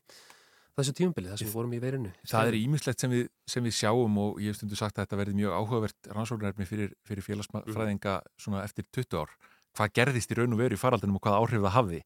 þessu 0.79 0.95
tímabili, 0.95 1.29
þess 1.31 1.43
að 1.43 1.49
við 1.49 1.55
vorum 1.57 1.73
í 1.75 1.79
veirinu 1.83 2.11
Það 2.29 2.51
er 2.51 2.57
ímislegt 2.59 3.03
sem 3.03 3.15
sem 3.49 3.65
við 3.65 3.75
sjáum 3.75 4.17
og 4.23 4.39
ég 4.39 4.53
hef 4.53 4.59
stundu 4.59 4.79
sagt 4.79 4.97
að 4.97 5.05
þetta 5.05 5.19
verði 5.19 5.37
mjög 5.39 5.55
áhugavert 5.57 6.09
rannsóknarefni 6.15 6.67
fyrir, 6.69 6.93
fyrir 7.07 7.25
félagsfræðinga 7.25 8.15
svona 8.39 8.63
eftir 8.63 8.87
20 8.95 9.19
ár. 9.19 9.33
Hvað 9.77 9.93
gerðist 9.99 10.31
í 10.31 10.39
raun 10.39 10.55
og 10.55 10.61
veru 10.63 10.77
í 10.77 10.81
faraldinum 10.81 11.19
og 11.19 11.25
hvað 11.25 11.39
áhrif 11.39 11.65
það 11.65 11.75
hafði? 11.75 12.01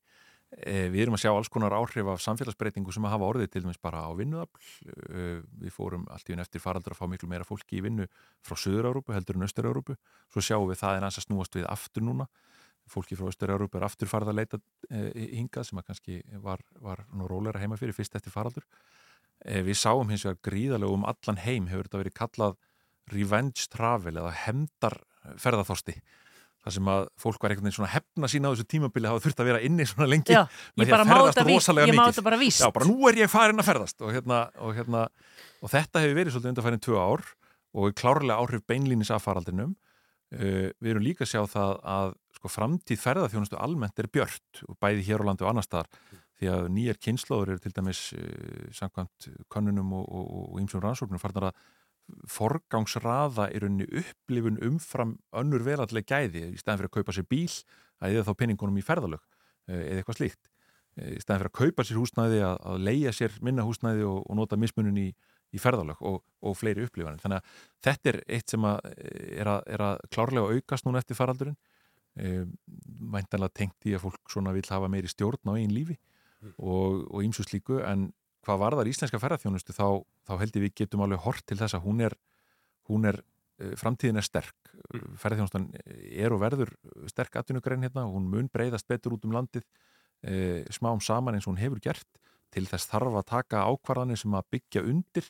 E, 0.62 0.88
við 0.94 1.06
erum 1.06 1.18
að 1.18 1.24
sjá 1.24 1.32
alls 1.32 1.50
konar 1.52 1.74
áhrif 1.74 2.10
af 2.12 2.22
samfélagsbreytingu 2.24 2.94
sem 2.94 3.06
að 3.08 3.16
hafa 3.16 3.30
orðið 3.32 3.52
til 3.54 3.64
dæmis 3.66 3.80
bara 3.82 4.04
á 4.06 4.12
vinnuafl. 4.18 4.68
E, 4.86 5.28
við 5.64 5.74
fórum 5.74 6.06
allt 6.14 6.30
í 6.30 6.36
unn 6.36 6.44
eftir 6.44 6.64
faraldur 6.64 6.96
að 6.96 7.02
fá 7.02 7.08
miklu 7.10 7.30
meira 7.32 7.48
fólki 7.48 7.80
í 7.80 7.84
vinnu 7.86 8.08
frá 8.46 8.58
Suður-Európu 8.60 9.16
heldur 9.16 9.40
en 9.40 9.48
Östur-Európu. 9.48 9.98
Svo 10.34 10.44
sjáum 10.46 10.68
við 10.70 10.82
það 10.84 11.00
er 11.00 11.08
að 11.08 11.22
snúast 11.26 11.58
við 11.58 11.70
aftur 11.72 12.06
núna 12.06 12.28
fólki 12.92 13.18
frá 13.18 13.30
Östur-Európa 13.32 13.80
er 13.80 13.88
aftur 13.88 14.12
farið 14.12 14.34
að 14.34 14.40
leita 14.42 14.60
e, 14.90 15.04
hingað 15.40 15.70
sem 15.70 15.80
að 15.80 15.88
kannski 15.90 16.20
var, 16.44 16.62
var 16.84 17.06
róleira 17.30 17.62
heima 17.64 17.80
fyrir 17.80 17.96
fyrst 17.96 18.20
eftir 18.20 18.34
faraldur. 18.34 18.68
Við 19.44 19.76
sáum 19.76 20.12
hins 20.12 20.24
vegar 20.24 20.40
gríðarlega 20.46 20.96
um 20.96 21.08
allan 21.08 21.40
heim 21.44 21.66
hefur 21.72 21.88
þetta 21.90 22.00
verið 22.00 22.14
kallað 22.20 22.60
revenge 23.12 23.66
travel 23.72 24.14
eða 24.16 24.32
hemdar 24.46 25.00
Það 26.64 26.76
sem 26.78 26.90
að 26.94 27.06
fólk 27.20 27.42
var 27.44 27.52
einhvern 27.52 27.68
veginn 27.68 27.76
svona 27.76 27.92
hefna 27.92 28.28
sína 28.32 28.48
á 28.48 28.52
þessu 28.54 28.66
tímabili 28.72 29.10
hafa 29.10 29.24
þurft 29.26 29.42
að 29.44 29.48
vera 29.50 29.62
inni 29.68 29.84
svona 29.90 30.06
lengi 30.08 30.32
Já, 30.32 30.44
með 30.80 30.86
ég 30.86 30.94
því 30.94 30.96
að 30.96 31.10
ferðast 31.12 31.42
rosalega 31.50 31.90
ég 31.90 31.98
mikið. 31.98 32.12
þetta 32.14 32.24
bara 32.30 32.40
víst. 32.40 32.62
Já, 32.64 32.70
bara 32.78 32.88
nú 32.88 33.10
er 33.10 33.20
ég 33.20 33.32
farin 33.34 33.60
að 33.60 33.68
ferðast 33.68 34.00
og, 34.06 34.14
hérna, 34.16 34.38
og, 34.64 34.72
hérna, 34.78 35.02
og 35.60 35.74
þetta 35.74 36.04
hefur 36.06 36.16
verið 36.22 36.36
svolítið 36.38 36.54
undarfærin 36.54 36.84
tvö 36.88 37.02
ár 37.04 37.26
og 37.74 37.98
klárlega 38.00 38.40
áhrif 38.40 38.64
beinlínis 38.70 39.12
af 39.12 39.26
faraldinum. 39.28 39.76
Uh, 40.34 40.72
við 40.80 40.94
erum 40.94 41.04
líka 41.04 41.28
að 41.28 41.34
sjá 41.34 41.44
það 41.52 41.76
að 41.98 42.16
sko, 42.40 42.54
framtíð 42.56 43.04
ferðarþjónustu 43.04 43.60
almennt 43.60 44.00
er 44.00 44.08
björt 44.10 44.64
og 44.70 44.80
bæði 44.82 45.04
hér 45.10 45.22
á 45.22 45.28
landi 45.28 45.44
og 45.46 45.52
annar 45.52 45.68
staðar 45.68 45.92
því 46.40 46.50
að 46.50 46.72
nýjar 46.74 46.98
kynnslóður 47.04 47.52
eru 47.54 47.62
til 47.62 47.76
dæmis 47.76 48.08
uh, 48.16 48.72
samkvæmt 48.80 49.28
könnunum 49.54 49.92
og 50.00 50.56
ímsum 50.64 50.82
rannsóknum 50.82 51.22
farnar 51.22 51.52
að 51.52 51.60
forgangsraða 52.30 53.50
í 53.54 53.62
rauninni 53.64 53.88
upplifun 54.04 54.60
umfram 54.66 55.18
önnur 55.40 55.64
velalleg 55.66 56.08
gæði 56.08 56.50
í 56.52 56.60
staðan 56.60 56.82
fyrir 56.82 56.92
að 56.92 56.98
kaupa 57.00 57.16
sér 57.16 57.30
bíl 57.30 57.52
að 58.04 58.18
eða 58.18 58.26
þá 58.28 58.34
penningunum 58.42 58.80
í 58.80 58.86
ferðalög 58.86 59.22
uh, 59.24 59.78
eða 59.78 60.02
eitthvað 60.02 60.20
slíkt 60.20 60.52
í 60.94 61.22
staðan 61.24 61.42
fyrir 61.42 61.52
að 61.52 61.60
kaupa 61.62 61.86
sér 61.88 62.02
húsnæði 62.02 62.42
að, 62.46 62.58
að 62.70 62.84
leia 62.86 63.14
sér 63.16 63.38
minna 63.42 63.66
húsnæði 63.66 64.04
og, 64.06 64.20
og 64.28 64.38
nota 64.38 64.60
mismunum 64.62 65.00
í 65.02 65.08
í 65.54 65.62
ferðalög 65.62 66.02
og, 66.06 66.22
og 66.46 66.58
fleiri 66.58 66.88
upplifanir. 66.88 67.22
Þannig 67.22 67.40
að 67.40 67.62
þetta 67.86 68.12
er 68.12 68.20
eitt 68.38 68.54
sem 68.54 68.66
að 68.68 68.90
er, 68.90 69.52
að 69.52 69.62
er 69.76 69.86
að 69.90 70.02
klárlega 70.14 70.58
aukast 70.58 70.88
núna 70.88 71.04
eftir 71.04 71.20
faraldurinn. 71.20 71.60
Væntanlega 73.14 73.58
tengt 73.58 73.88
í 73.90 73.96
að 73.98 74.04
fólk 74.08 74.34
svona 74.34 74.54
vil 74.54 74.66
hafa 74.70 74.90
meiri 74.92 75.10
stjórn 75.10 75.50
á 75.50 75.54
einn 75.58 75.74
lífi 75.74 75.96
mm. 75.98 76.52
og 76.62 77.24
ímsu 77.26 77.46
slíku 77.46 77.80
en 77.82 78.12
hvað 78.44 78.62
varðar 78.62 78.90
íslenska 78.92 79.20
ferðarþjónustu 79.22 79.76
þá, 79.76 79.88
þá 80.28 80.34
heldur 80.42 80.66
við 80.66 80.76
getum 80.84 81.06
alveg 81.06 81.24
hort 81.24 81.46
til 81.48 81.58
þess 81.60 81.78
að 81.78 81.86
hún 81.88 82.04
er, 82.04 82.16
hún 82.90 83.08
er 83.08 83.22
framtíðin 83.80 84.20
er 84.20 84.26
sterk. 84.26 84.56
Mm. 84.94 85.16
Ferðarþjónustan 85.22 85.70
er 85.86 86.34
og 86.36 86.42
verður 86.42 86.74
sterk 87.12 87.38
atvinnugrein 87.40 87.86
hérna 87.86 88.08
hún 88.10 88.28
mun 88.32 88.50
breyðast 88.54 88.88
betur 88.90 89.18
út 89.18 89.28
um 89.28 89.36
landið 89.36 89.66
e, 90.24 90.64
smám 90.74 91.02
saman 91.04 91.38
eins 91.38 91.48
og 91.48 91.54
hún 91.54 91.62
hefur 91.62 91.82
gert 91.84 92.22
til 92.54 92.66
þess 92.70 92.90
þarf 92.92 93.20
að 93.20 93.30
taka 93.32 93.66
ákvarðanir 93.70 94.20
sem 94.20 94.34
að 94.38 94.50
byggja 94.56 94.84
undir 94.90 95.30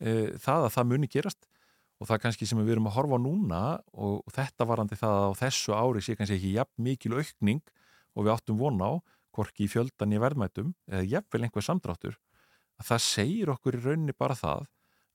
e, 0.00 0.34
það 0.40 0.68
að 0.68 0.74
það 0.76 0.90
muni 0.92 1.10
gerast 1.12 1.48
og 2.02 2.08
það 2.10 2.22
kannski 2.24 2.48
sem 2.48 2.60
við 2.62 2.76
erum 2.76 2.88
að 2.90 2.96
horfa 2.98 3.18
núna 3.22 3.62
og, 3.92 4.20
og 4.24 4.34
þetta 4.34 4.68
varandi 4.68 4.98
það 4.98 5.18
að 5.18 5.28
á 5.30 5.40
þessu 5.44 5.76
ári 5.76 6.02
sé 6.02 6.16
kannski 6.18 6.38
ekki 6.38 6.54
jafn 6.56 6.86
mikil 6.88 7.16
aukning 7.18 7.62
og 8.12 8.26
við 8.26 8.34
áttum 8.34 8.58
von 8.60 8.82
á, 8.82 8.90
hvorki 9.32 9.64
í 9.64 9.70
fjöldan 9.70 10.12
í 10.12 10.20
verðmætum 10.20 10.74
eða 10.90 11.06
jafnvel 11.08 11.46
einhver 11.46 11.64
samdráttur 11.64 12.18
að 12.82 12.90
það 12.90 13.04
segir 13.06 13.54
okkur 13.54 13.78
í 13.78 13.82
rauninni 13.86 14.16
bara 14.18 14.38
það 14.38 14.66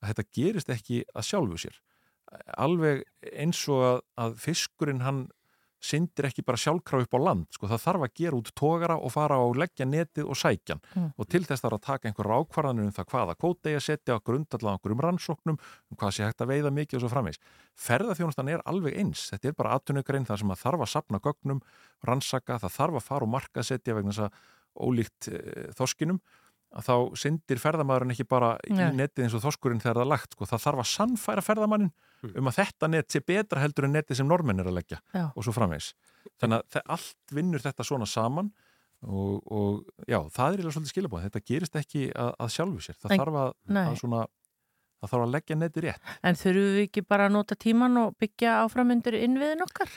að 0.02 0.12
þetta 0.12 0.28
gerist 0.40 0.74
ekki 0.74 1.04
að 1.14 1.28
sjálfu 1.30 1.62
sér 1.66 1.82
alveg 2.60 3.04
eins 3.40 3.60
og 3.72 3.84
að, 3.86 4.00
að 4.24 4.40
fiskurinn 4.44 5.04
hann 5.06 5.28
syndir 5.84 6.26
ekki 6.28 6.42
bara 6.46 6.58
sjálfkraf 6.58 7.06
upp 7.06 7.16
á 7.16 7.20
land 7.22 7.46
sko, 7.54 7.68
það 7.70 7.84
þarf 7.84 8.06
að 8.08 8.14
gera 8.18 8.38
út 8.40 8.50
tógara 8.58 8.96
og 8.98 9.12
fara 9.14 9.38
á 9.38 9.46
leggja 9.54 9.86
netið 9.86 10.26
og 10.26 10.40
sækjan 10.40 10.82
mm. 10.82 11.12
og 11.14 11.30
til 11.30 11.44
þess 11.46 11.64
þarf 11.64 11.78
að 11.78 11.84
taka 11.86 12.10
einhver 12.10 12.32
ákvarðanir 12.34 12.88
um 12.88 12.96
það 12.96 13.10
hvaða 13.14 13.36
kótegi 13.38 13.78
að 13.78 13.86
setja, 13.86 14.18
grundallega 14.26 14.80
okkur 14.80 14.96
um 14.96 15.04
rannsóknum 15.06 15.60
um 15.60 16.00
hvað 16.02 16.16
sé 16.18 16.26
hægt 16.26 16.42
að 16.42 16.52
veiða 16.54 16.74
mikið 16.74 16.98
og 16.98 17.06
svo 17.06 17.12
framvegs. 17.14 17.42
Ferðarþjónustan 17.88 18.52
er 18.56 18.66
alveg 18.66 18.98
eins 18.98 19.28
þetta 19.30 19.52
er 19.52 19.58
bara 19.62 19.78
aðtunugrein 19.78 20.26
þar 20.28 20.42
sem 20.42 20.56
að 20.56 20.64
þarf 20.66 20.86
að 20.88 20.94
sapna 20.96 21.22
gögnum, 21.30 21.62
rannsaka, 22.10 22.58
það 22.66 22.78
þarf 22.80 23.00
að 23.00 23.08
fara 23.12 23.30
og 23.30 23.34
marka 23.38 23.66
setja 23.66 23.98
vegna 23.98 24.16
þess 24.16 24.26
að 24.26 24.44
ólíkt 24.78 25.30
e, 25.30 25.40
þoskinum 25.78 26.22
að 26.76 26.84
þá 26.90 26.96
syndir 27.22 27.62
ferðamæðurinn 27.64 28.12
ekki 28.12 28.26
bara 28.28 28.50
í 28.68 28.74
Nei. 28.76 28.92
netið 28.98 29.24
eins 29.28 29.36
og 29.38 29.44
þoskurinn 29.46 29.80
þegar 29.80 29.96
það 30.02 30.04
er 30.06 30.12
lagt 30.12 30.34
sko. 30.36 30.46
það 30.46 30.64
þarf 30.66 30.82
að 30.84 30.92
sannfæra 30.96 31.46
ferðamannin 31.46 31.94
Mm. 32.18 32.32
um 32.42 32.48
að 32.50 32.56
þetta 32.58 32.88
net 32.90 33.12
sé 33.14 33.20
betra 33.22 33.62
heldur 33.62 33.86
en 33.86 33.92
netið 33.94 34.18
sem 34.18 34.26
normenn 34.28 34.58
er 34.60 34.66
að 34.66 34.74
leggja 34.80 34.98
Já. 35.14 35.28
og 35.38 35.44
svo 35.46 35.52
framvegs 35.54 35.92
þannig 36.42 36.64
að 36.66 36.82
allt 36.90 37.34
vinnur 37.38 37.62
þetta 37.62 37.86
svona 37.86 38.08
saman 38.10 38.48
og, 39.06 39.44
og 39.54 39.84
já, 40.10 40.18
það 40.34 40.48
er 40.48 40.56
eiginlega 40.58 40.74
svolítið 40.74 40.94
skilabóð 40.96 41.28
þetta 41.28 41.42
gerist 41.46 41.76
ekki 41.78 42.08
að, 42.18 42.32
að 42.42 42.50
sjálfu 42.56 42.82
sér 42.88 42.98
það 42.98 43.14
Nei. 43.14 43.18
þarf 43.22 43.38
að, 43.44 43.54
að 43.84 44.00
svona 44.02 44.24
það 44.98 45.12
þarf 45.14 45.26
að 45.28 45.34
leggja 45.36 45.60
netið 45.62 45.86
rétt 45.86 46.10
En 46.32 46.40
þurfum 46.42 46.74
við 46.74 46.82
ekki 46.88 47.06
bara 47.14 47.30
að 47.30 47.36
nota 47.38 47.56
tíman 47.68 48.02
og 48.02 48.18
byggja 48.18 48.56
áframundur 48.66 49.20
innviðin 49.22 49.62
okkar? 49.68 49.94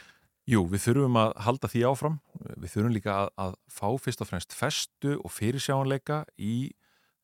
Jú, 0.48 0.64
við 0.70 0.85
þurfum 0.87 1.18
að 1.20 1.33
halda 1.44 1.68
því 1.70 1.83
áfram. 1.90 2.18
Við 2.57 2.72
þurfum 2.72 2.94
líka 2.94 3.16
að, 3.16 3.33
að 3.44 3.57
fá 3.70 3.88
fyrst 4.00 4.22
og 4.24 4.31
fremst 4.31 4.57
festu 4.57 5.16
og 5.20 5.33
fyrirsjáanleika 5.35 6.22
í 6.40 6.55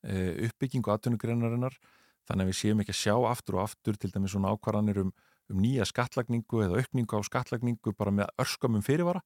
e, 0.05 0.47
uppbyggingu 0.47 0.93
atvinnugreinarinnar. 0.93 1.75
Þannig 2.27 2.45
að 2.45 2.51
við 2.51 2.59
séum 2.59 2.83
ekki 2.83 2.93
að 2.93 3.01
sjá 3.01 3.15
aftur 3.31 3.57
og 3.57 3.65
aftur 3.65 3.97
til 3.99 4.11
dæmis 4.13 4.35
svona 4.35 4.53
ákvarðanir 4.53 5.01
um, 5.01 5.11
um 5.51 5.61
nýja 5.63 5.87
skattlagningu 5.87 6.63
eða 6.65 6.81
aukningu 6.83 7.19
á 7.19 7.21
skattlagningu 7.27 7.93
bara 7.97 8.13
með 8.13 8.33
örskamum 8.43 8.85
fyrirvara. 8.85 9.23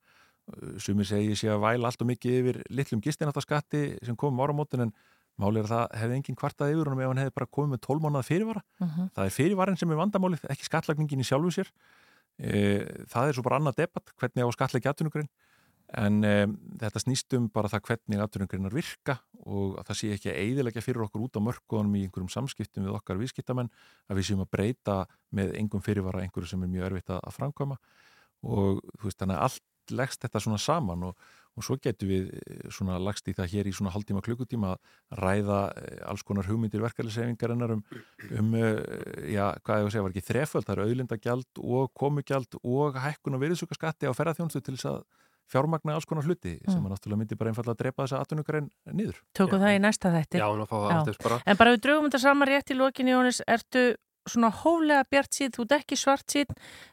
Sumir 0.81 1.07
segi 1.07 1.35
sé 1.37 1.49
að 1.53 1.63
væla 1.63 1.89
allt 1.89 2.01
og 2.01 2.09
mikið 2.09 2.37
yfir 2.39 2.61
litlum 2.73 3.01
gistináttaskatti 3.03 3.83
sem 4.05 4.17
komum 4.17 4.41
áramótin 4.41 4.87
en 4.87 4.93
máli 5.41 5.61
er 5.61 5.67
að 5.67 5.73
það 5.73 5.99
hefði 6.01 6.17
engin 6.17 6.37
kvartað 6.37 6.73
yfir 6.73 6.89
honum 6.89 7.01
ef 7.03 7.11
hann 7.11 7.21
hefði 7.21 7.35
bara 7.37 7.51
komið 7.57 7.75
með 7.75 7.83
12 7.85 8.05
mánuða 8.05 8.27
fyrirvara. 8.27 8.63
Mhm. 8.81 9.11
það 9.15 9.25
er 9.25 9.35
fyrirvarin 9.37 9.77
sem 9.77 9.91
er 9.91 10.01
vandamálið, 10.01 10.47
ekki 10.49 10.67
skattlagningin 10.67 11.21
í 11.21 11.27
sjálfu 11.27 11.53
sér 11.55 11.69
það 12.41 13.27
er 13.27 13.37
svo 13.37 13.45
bara 13.45 13.61
annað 13.61 13.83
debatt 13.83 14.13
hvernig 14.17 14.47
á 14.47 14.55
skattleggi 14.55 14.89
atvinnugrein 14.89 15.29
en 15.99 16.21
e, 16.23 16.35
þetta 16.79 17.01
snýst 17.03 17.35
um 17.35 17.47
bara 17.51 17.69
það 17.71 17.83
hvernig 17.89 18.23
atvinnugreinar 18.23 18.75
virka 18.75 19.17
og 19.41 19.79
að 19.81 19.89
það 19.89 19.99
sé 19.99 20.11
ekki 20.15 20.31
að 20.31 20.39
eidilegja 20.45 20.83
fyrir 20.85 21.05
okkur 21.05 21.25
út 21.25 21.39
á 21.39 21.41
mörkunum 21.43 21.97
í 21.99 22.05
einhverjum 22.05 22.31
samskiptum 22.31 22.87
við 22.87 22.95
okkar 22.95 23.19
viðskiptamenn 23.19 23.71
að 24.07 24.21
við 24.21 24.29
séum 24.29 24.45
að 24.45 24.51
breyta 24.55 24.97
með 25.35 25.55
engum 25.59 25.83
fyrirvara 25.83 26.23
einhverju 26.23 26.53
sem 26.53 26.63
er 26.63 26.71
mjög 26.71 26.87
erfitt 26.87 27.11
að, 27.11 27.27
framkvæma. 27.35 27.77
Og 28.47 28.79
þú 29.01 29.09
veist 29.09 29.19
þannig 29.19 29.37
að 29.37 29.47
allt 29.49 29.95
leggst 29.97 30.23
þetta 30.23 30.43
svona 30.45 30.61
saman 30.61 31.07
og, 31.09 31.27
og 31.57 31.65
svo 31.65 31.77
getur 31.81 32.09
við 32.09 32.29
eh, 32.35 32.67
svona 32.73 32.99
lagst 33.01 33.27
í 33.27 33.35
það 33.37 33.55
hér 33.55 33.69
í 33.69 33.73
svona 33.75 33.93
hálftíma 33.95 34.23
klukkutíma 34.25 34.73
að 34.75 35.21
ræða 35.21 35.61
eh, 35.81 36.03
alls 36.11 36.23
konar 36.27 36.47
hugmyndir 36.47 36.83
verkeflisefingarinnar 36.83 37.75
um, 37.77 37.81
um 38.39 38.53
eh, 38.59 38.77
já, 39.33 39.51
hvað 39.63 39.81
ég 39.83 39.89
að 39.89 39.91
segja, 39.95 40.05
var 40.05 40.15
ekki 40.15 40.27
þreföld, 40.29 40.67
það 40.67 40.77
eru 40.77 40.87
auðlindagjald 40.87 41.63
og 41.63 41.91
komugjald 41.97 42.61
og 42.61 43.01
hækkun 43.01 43.37
og 43.37 43.43
virðsugaskatti 43.43 44.07
á 44.07 44.15
ferðarþjónustu 44.15 44.63
til 44.63 44.77
þess 44.77 44.91
að 44.93 45.03
fjármagna 45.51 45.97
alls 45.97 46.07
konar 46.07 46.23
hluti 46.23 46.53
sem 46.63 46.79
Mm. 46.79 46.85
að 46.87 46.93
náttúrulega 46.93 47.19
myndi 47.19 47.35
bara 47.35 47.51
einfallega 47.51 47.75
að 47.75 47.81
drepa 47.81 48.05
þessa 48.05 48.21
atvinnugrein 48.23 48.69
niður. 48.93 49.17
Tökum 49.35 49.59
það 49.59 49.75
í 49.75 49.81
næsta 49.83 50.11
þætti. 50.13 50.39
Já, 50.39 50.47
nú 50.55 50.67
fá 50.69 50.77
það 50.77 50.93
aftur 50.95 51.17
bara. 51.23 51.41
En 51.45 51.57
bara 51.57 51.73
við 51.73 51.81
draugum 51.83 52.07
þetta 52.07 52.21
saman 52.23 52.47
rétt 52.47 52.71
í 52.71 52.77
lokinni, 52.77 53.11
Jónis, 53.11 53.41
ertu 53.47 53.83
svona 54.29 54.51
hóflega 54.53 55.03
bjart 55.09 55.33
síð, 55.33 55.53
þú 55.55 55.65
ert 55.65 55.77
ekki 55.79 55.97
svart 55.99 56.27
síð, 56.29 56.51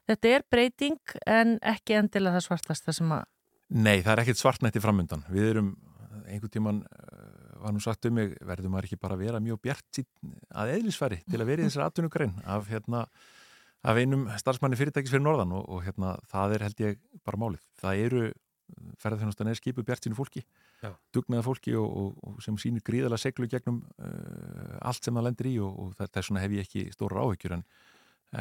þetta 0.08 0.28
er 0.34 0.44
breyting 0.50 1.16
en 1.26 1.58
ekki 1.62 1.98
endilega 2.00 2.38
það 2.38 2.46
svartasta 2.48 2.94
sem 2.96 3.12
að... 3.12 3.26
Nei, 3.68 4.00
það 4.00 4.12
er 4.14 4.22
ekkert 4.24 4.40
svartnætti 4.40 4.80
framundan. 4.80 5.24
Við 5.28 5.50
erum, 5.50 5.72
einhvern 6.24 6.52
tíman 6.52 6.80
uh, 6.86 7.58
var 7.64 7.74
nú 7.74 7.82
sagt 7.84 8.08
um 8.08 8.16
mig, 8.16 8.32
verður 8.48 8.72
maður 8.72 8.88
ekki 8.88 9.00
bara 9.02 9.18
að 9.18 9.24
vera 9.26 9.42
mjög 9.44 9.60
bjart 9.66 10.02
að 10.62 10.74
eðlisfæri 10.78 11.20
til 11.28 11.40
að 11.42 11.50
vera 11.50 11.64
í 11.64 11.68
þessari 11.68 11.88
atvinnugrein 11.88 12.36
af, 12.48 12.68
hérna, 12.72 13.04
af 13.84 14.00
einum 14.00 14.28
starfsmanni 14.40 14.78
fyrirtækis 14.80 15.12
fyrir 15.12 15.26
norðan 15.26 15.56
og, 15.58 15.66
og 15.68 15.82
hérna, 15.84 16.16
það 16.30 16.56
er 16.56 16.66
held 16.68 16.84
ég 16.86 17.00
bara 17.28 17.42
málið. 17.44 17.64
Það 17.82 18.04
eru 18.06 18.28
ferðarþjónustan 19.00 19.50
er 19.50 19.58
skipu 19.58 19.84
bjart 19.86 20.04
sínu 20.04 20.16
fólki 20.18 20.42
Já. 20.82 20.92
dugnaða 21.14 21.46
fólki 21.46 21.74
og, 21.78 21.88
og, 21.88 22.18
og 22.26 22.42
sem 22.44 22.58
sýnir 22.60 22.84
gríðalega 22.86 23.20
seglu 23.22 23.48
gegnum 23.50 23.80
uh, 23.98 24.76
allt 24.84 25.04
sem 25.04 25.16
það 25.16 25.28
lendir 25.28 25.50
í 25.50 25.54
og, 25.64 25.94
þess 25.98 26.30
vegna 26.30 26.44
hef 26.44 26.56
ég 26.56 26.68
ekki 26.68 26.84
stóra 26.94 27.24
áhyggjur 27.24 27.56
en, 27.58 27.64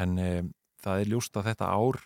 en 0.04 0.18
um, 0.26 0.52
það 0.84 1.04
er 1.04 1.12
ljóst 1.14 1.40
að 1.40 1.52
þetta 1.52 1.72
ár 1.72 2.02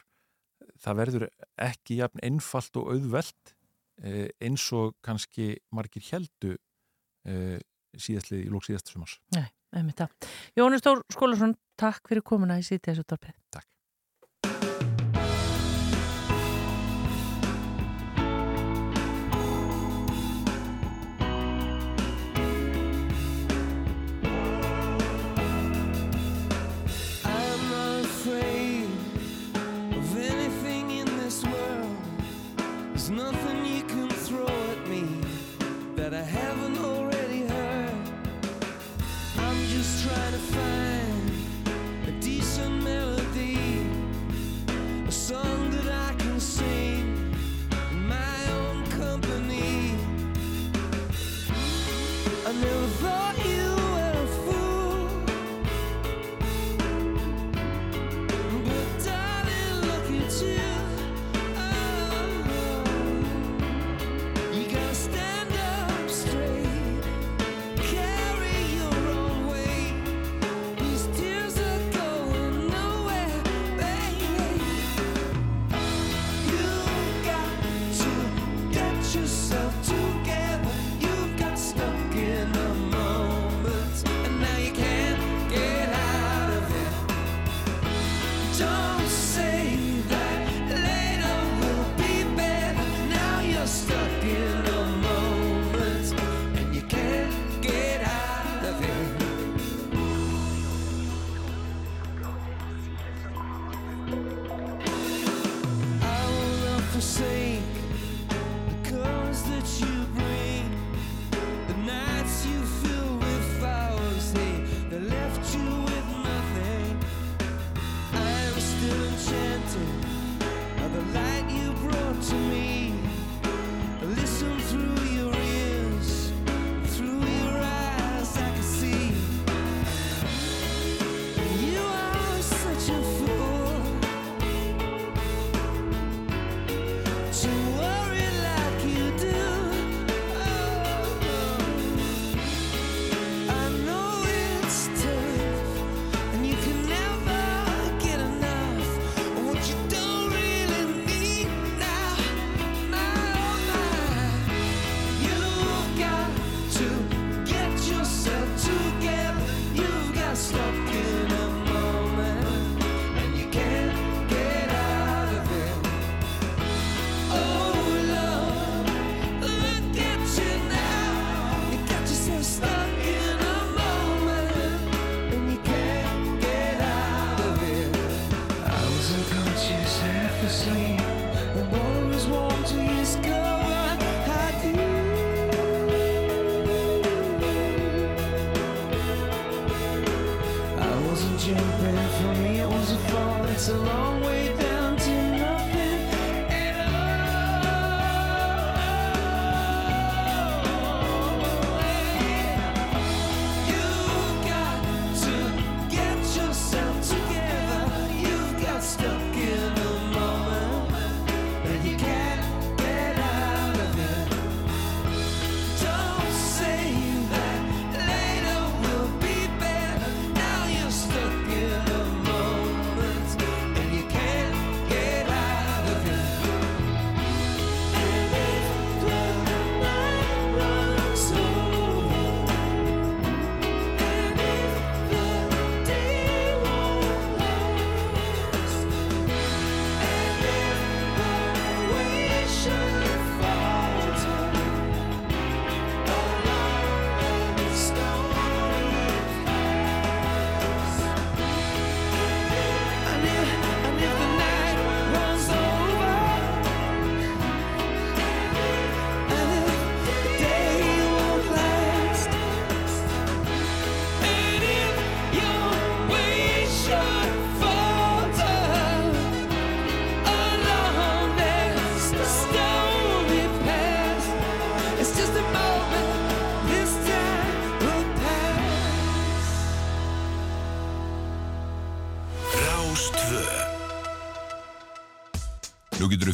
það 0.81 0.99
verður 1.01 1.27
ekki 1.61 1.99
jafn 2.01 2.23
einfalt 2.25 2.77
og 2.81 2.93
auðvelt 2.95 3.55
uh, 4.03 4.27
eins 4.41 4.67
og 4.77 4.95
kannski 5.05 5.53
margir 5.75 6.05
heldu 6.11 6.55
uh, 6.55 7.57
síðastlið 7.97 8.45
í 8.45 8.53
lók 8.53 8.67
síðast 8.67 8.93
sumars. 8.93 9.17
Nei, 9.35 9.45
einmitt 9.75 10.01
það. 10.01 10.31
Jónis 10.57 10.83
Stór 10.83 11.03
Skólason, 11.11 11.57
takk 11.79 12.07
fyrir 12.09 12.25
komuna 12.25 12.59
í 12.59 12.65
dorpið. 12.65 13.35
Takk. 13.51 13.67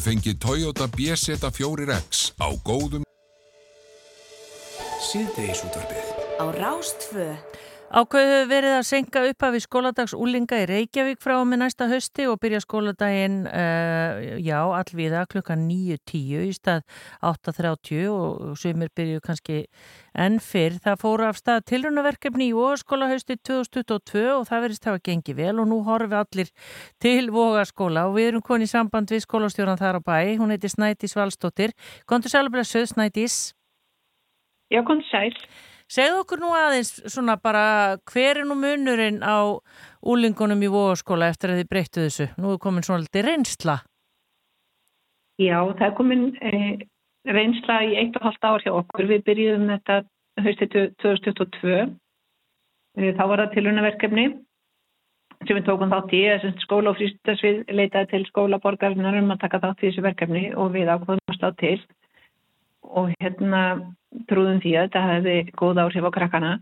Fengið 0.08 0.38
Toyota 0.40 0.86
BZ4X 0.88 2.32
á 2.40 2.48
góðum 2.64 3.04
Síðdeis 5.04 5.60
útvarfið 5.66 6.06
Á 6.40 6.44
Rástfö 6.56 7.26
Ákveðu 7.88 8.40
verið 8.50 8.74
að 8.76 8.82
senka 8.84 9.20
upp 9.24 9.44
af 9.46 9.54
í 9.56 9.60
skóladags 9.64 10.12
úlinga 10.12 10.58
í 10.60 10.66
Reykjavík 10.68 11.22
frá 11.24 11.38
með 11.48 11.62
næsta 11.62 11.86
hösti 11.88 12.26
og 12.28 12.36
byrja 12.42 12.58
skóladaginn, 12.60 13.38
uh, 13.48 14.18
já, 14.44 14.58
allviða 14.60 15.22
klukkan 15.32 15.62
9.10 15.64 16.42
í 16.44 16.52
stað 16.52 16.82
8.30 17.24 18.10
og 18.12 18.58
sumir 18.60 18.90
byrju 18.92 19.22
kannski 19.24 19.62
enn 20.12 20.36
fyrr. 20.36 20.76
Það 20.84 21.00
fóru 21.00 21.24
af 21.30 21.40
stað 21.40 21.64
tilrunaverkefni 21.72 22.50
í 22.50 22.56
Vógaskóla 22.58 23.08
hösti 23.08 23.38
2022 23.40 24.26
og 24.34 24.44
það 24.50 24.66
verist 24.66 24.88
hafa 24.90 25.00
gengið 25.08 25.40
vel 25.40 25.54
og 25.56 25.70
nú 25.70 25.78
horfum 25.86 26.12
við 26.12 26.20
allir 26.20 26.52
til 27.00 27.30
Vógaskóla 27.32 28.04
og 28.10 28.18
við 28.18 28.34
erum 28.34 28.44
konið 28.44 28.68
í 28.68 28.72
samband 28.74 29.14
við 29.16 29.24
skólastjóran 29.24 29.80
þar 29.80 30.02
á 30.04 30.04
bæ. 30.04 30.18
Hún 30.36 30.52
heiti 30.52 30.68
Snætis 30.68 31.16
Valstóttir. 31.16 31.72
Kontur 32.04 32.36
sælublega 32.36 32.68
söð 32.68 32.92
Snætis? 32.92 33.38
Já, 34.68 34.84
kontur 34.84 35.08
sæl. 35.08 35.32
Segð 35.88 36.18
okkur 36.20 36.42
nú 36.42 36.50
aðeins 36.52 36.90
svona 37.08 37.38
bara 37.40 37.96
hver 38.10 38.42
er 38.42 38.44
nú 38.44 38.58
munurinn 38.60 39.22
á 39.24 39.56
úlingunum 40.04 40.60
í 40.60 40.68
vóaskóla 40.68 41.30
eftir 41.32 41.54
að 41.54 41.62
þið 41.62 41.70
breyttu 41.70 42.02
þessu? 42.04 42.26
Nú 42.36 42.52
er 42.52 42.58
komin 42.60 42.84
svona 42.84 43.06
litið 43.06 43.24
reynsla. 43.24 43.78
Já, 45.40 45.56
það 45.78 45.86
er 45.86 45.94
komin 45.96 46.26
eh, 46.44 46.84
reynsla 47.32 47.78
í 47.88 47.94
eitt 48.02 48.18
og 48.20 48.26
halvt 48.28 48.44
ár 48.44 48.66
hjá 48.66 48.72
okkur. 48.74 49.08
Við 49.08 49.24
byrjuðum 49.30 49.72
þetta 49.72 49.98
höstið 50.44 50.76
2022. 51.00 51.78
Eh, 52.98 53.14
þá 53.16 53.24
var 53.24 53.44
það 53.46 53.54
tilhörnaverkefni 53.56 54.26
sem 55.46 55.54
við 55.56 55.66
tókum 55.70 55.94
þátt 55.94 56.12
í. 56.18 56.20
Skóla 56.66 56.92
og 56.92 56.98
frístasvið 57.00 57.62
leitaði 57.72 58.10
til 58.12 58.26
skólaborgarinnar 58.28 59.16
um 59.22 59.32
að 59.32 59.40
taka 59.46 59.62
þátt 59.64 59.86
í 59.86 59.88
þessu 59.88 60.04
verkefni 60.04 60.44
og 60.52 60.74
við 60.76 60.92
ákvöðum 60.92 61.32
að 61.32 61.40
slá 61.40 61.48
til 61.62 61.78
og 62.88 63.14
hérna 63.22 63.62
trúðum 64.30 64.60
því 64.62 64.74
að 64.76 64.86
þetta 64.88 65.04
hefði 65.08 65.36
góð 65.58 65.82
áhrif 65.84 66.08
á 66.08 66.10
krakkana. 66.16 66.52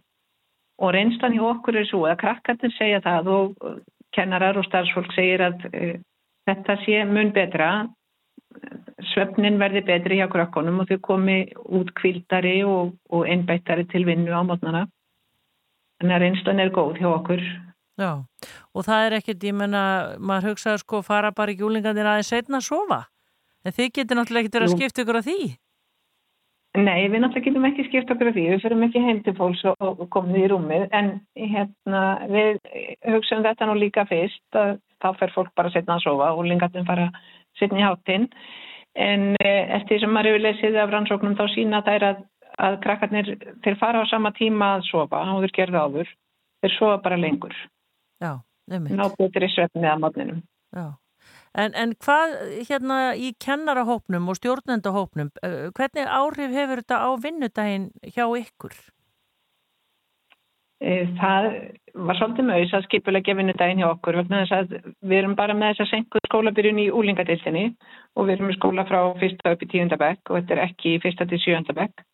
Og 0.82 0.92
reynslan 0.92 1.36
í 1.36 1.40
okkur 1.40 1.78
er 1.80 1.86
svo 1.88 2.02
að 2.08 2.18
krakkarnir 2.24 2.74
segja 2.76 3.00
það 3.04 3.30
og 3.32 3.68
kennarar 4.16 4.58
og 4.60 4.66
starfsfólk 4.66 5.12
segir 5.16 5.44
að 5.46 5.64
e, 5.72 5.92
þetta 6.48 6.76
sé 6.84 7.04
mun 7.08 7.32
betra 7.36 7.70
svefnin 9.12 9.58
verði 9.60 9.82
betri 9.86 10.20
hjá 10.20 10.28
krakkonum 10.32 10.82
og 10.82 10.90
þau 10.90 11.00
komi 11.04 11.38
út 11.78 11.92
kvildari 11.98 12.58
og, 12.64 12.94
og 13.12 13.26
einbættari 13.28 13.86
til 13.92 14.04
vinnu 14.08 14.32
á 14.32 14.40
mótnana 14.46 14.86
þannig 16.00 16.16
að 16.16 16.22
reynslan 16.24 16.60
er 16.60 16.72
góð 16.72 17.00
hjá 17.00 17.08
okkur. 17.12 17.44
Já, 17.96 18.10
og 18.76 18.84
það 18.84 19.06
er 19.06 19.14
ekkert, 19.18 19.44
ég 19.48 19.56
menna 19.56 19.82
maður 20.20 20.52
hugsaður 20.52 20.82
sko 20.82 20.98
fara 21.04 21.32
bara 21.32 21.54
í 21.54 21.60
júlingandir 21.60 22.08
aðeins 22.08 22.32
setna 22.32 22.60
að 22.60 22.66
sofa. 22.68 23.06
En 23.64 23.72
þið 23.72 23.94
getur 23.96 24.18
náttúrulega 24.18 24.44
ekkert 24.44 24.58
verið 24.58 24.68
að 24.68 24.76
skipta 24.76 25.04
ykkur 25.04 25.20
á 25.20 25.22
því 25.24 25.38
Nei, 26.76 27.06
við 27.08 27.22
náttúrulega 27.22 27.46
getum 27.46 27.66
ekki 27.68 27.84
skipt 27.86 28.10
okkur 28.12 28.30
af 28.30 28.36
því, 28.36 28.44
við 28.52 28.62
fyrir 28.64 28.84
ekki 28.86 29.02
heim 29.04 29.20
til 29.24 29.34
fólks 29.38 29.62
og, 29.70 30.02
komum 30.12 30.36
í 30.36 30.44
rúmið, 30.50 30.86
en 30.96 31.10
hérna, 31.38 32.02
við 32.28 32.58
hugsaum 33.06 33.44
þetta 33.46 33.68
nú 33.68 33.76
líka 33.80 34.04
fyrst 34.10 34.58
að 34.58 34.76
þá 35.02 35.08
fer 35.20 35.32
fólk 35.34 35.52
bara 35.56 35.72
setna 35.72 35.96
að 35.96 36.04
sofa 36.06 36.32
og 36.36 36.44
lingatinn 36.48 36.88
fara 36.88 37.08
setna 37.60 37.80
í 37.80 37.86
hátinn, 37.86 38.28
en 38.96 39.28
eh, 39.40 39.62
eftir 39.78 40.02
sem 40.02 40.12
maður 40.12 40.34
hefur 40.34 40.44
lesið 40.46 40.78
af 40.82 40.92
rannsóknum 40.92 41.38
þá 41.38 41.44
sína 41.54 41.82
þær 41.86 42.08
að, 42.10 42.22
að 42.68 42.78
krakkarnir 42.84 43.32
þeir 43.64 43.80
fara 43.80 44.04
á 44.04 44.12
sama 44.12 44.34
tíma 44.36 44.74
að 44.76 44.86
sofa, 44.90 45.24
áður 45.24 45.56
gerða 45.56 45.86
áður, 45.88 46.12
þeir 46.64 46.76
sofa 46.76 47.00
bara 47.08 47.20
lengur. 47.20 47.56
Já, 48.20 48.32
nefnir. 48.68 49.00
Ná 49.00 49.08
betur 49.16 49.48
í 49.48 49.52
svefnið 49.54 49.90
að 49.94 50.04
mótninum. 50.04 50.46
Já. 50.76 50.86
En, 51.56 51.72
en 51.72 51.94
hvað 52.04 52.34
hérna 52.68 52.98
í 53.16 53.30
kennarahópnum 53.40 54.28
og 54.28 54.36
stjórnendahópnum, 54.36 55.30
eh, 55.40 55.70
hvernig 55.76 56.10
áhrif 56.18 56.52
hefur 56.52 56.82
þetta 56.82 56.98
á 57.00 57.10
vinnudaginn 57.22 57.86
hjá 58.12 58.26
ykkur? 58.28 58.76
Eh, 60.84 61.08
það 61.16 61.46
var 61.94 62.18
svolítið 62.18 62.48
mögis 62.50 62.74
að 62.76 62.84
skipulegja 62.84 63.36
vinnudaginn 63.38 63.80
hjá 63.80 63.88
okkur 63.88 64.18
vegna 64.20 64.42
þess 64.42 64.56
að 64.58 64.92
við 65.00 65.16
erum 65.22 65.36
bara 65.38 65.56
með 65.56 65.72
þess 65.72 65.84
að 65.86 65.92
senku 65.94 66.20
skólabyrjun 66.26 66.82
í 66.82 66.90
úlingadilsinni 66.92 67.64
og 68.16 68.26
við 68.26 68.34
erum 68.34 68.50
með 68.50 68.58
skóla 68.58 68.84
frá 68.90 69.00
fyrsta 69.22 69.54
upp 69.56 69.64
í 69.64 69.70
tíundabekk 69.72 70.28
og 70.28 70.36
þetta 70.36 70.56
er 70.58 70.62
ekki 70.66 70.98
fyrsta 71.00 71.24
til 71.24 71.40
sjöndabekk. 71.40 72.04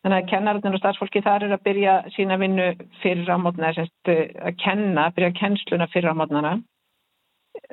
Þannig 0.00 0.22
að 0.22 0.30
kennararnir 0.32 0.78
og 0.78 0.80
starfsfólki 0.80 1.20
þar 1.20 1.44
er 1.44 1.52
að 1.52 1.64
byrja 1.68 2.00
sína 2.16 2.40
vinnu 2.40 2.72
fyrir 3.02 3.28
ámótna, 3.28 3.74
að 3.76 4.54
kenna, 4.64 5.10
byrja 5.12 5.34
kennsluna 5.36 5.92
fyrir 5.92 6.14
ámótnana 6.16 6.56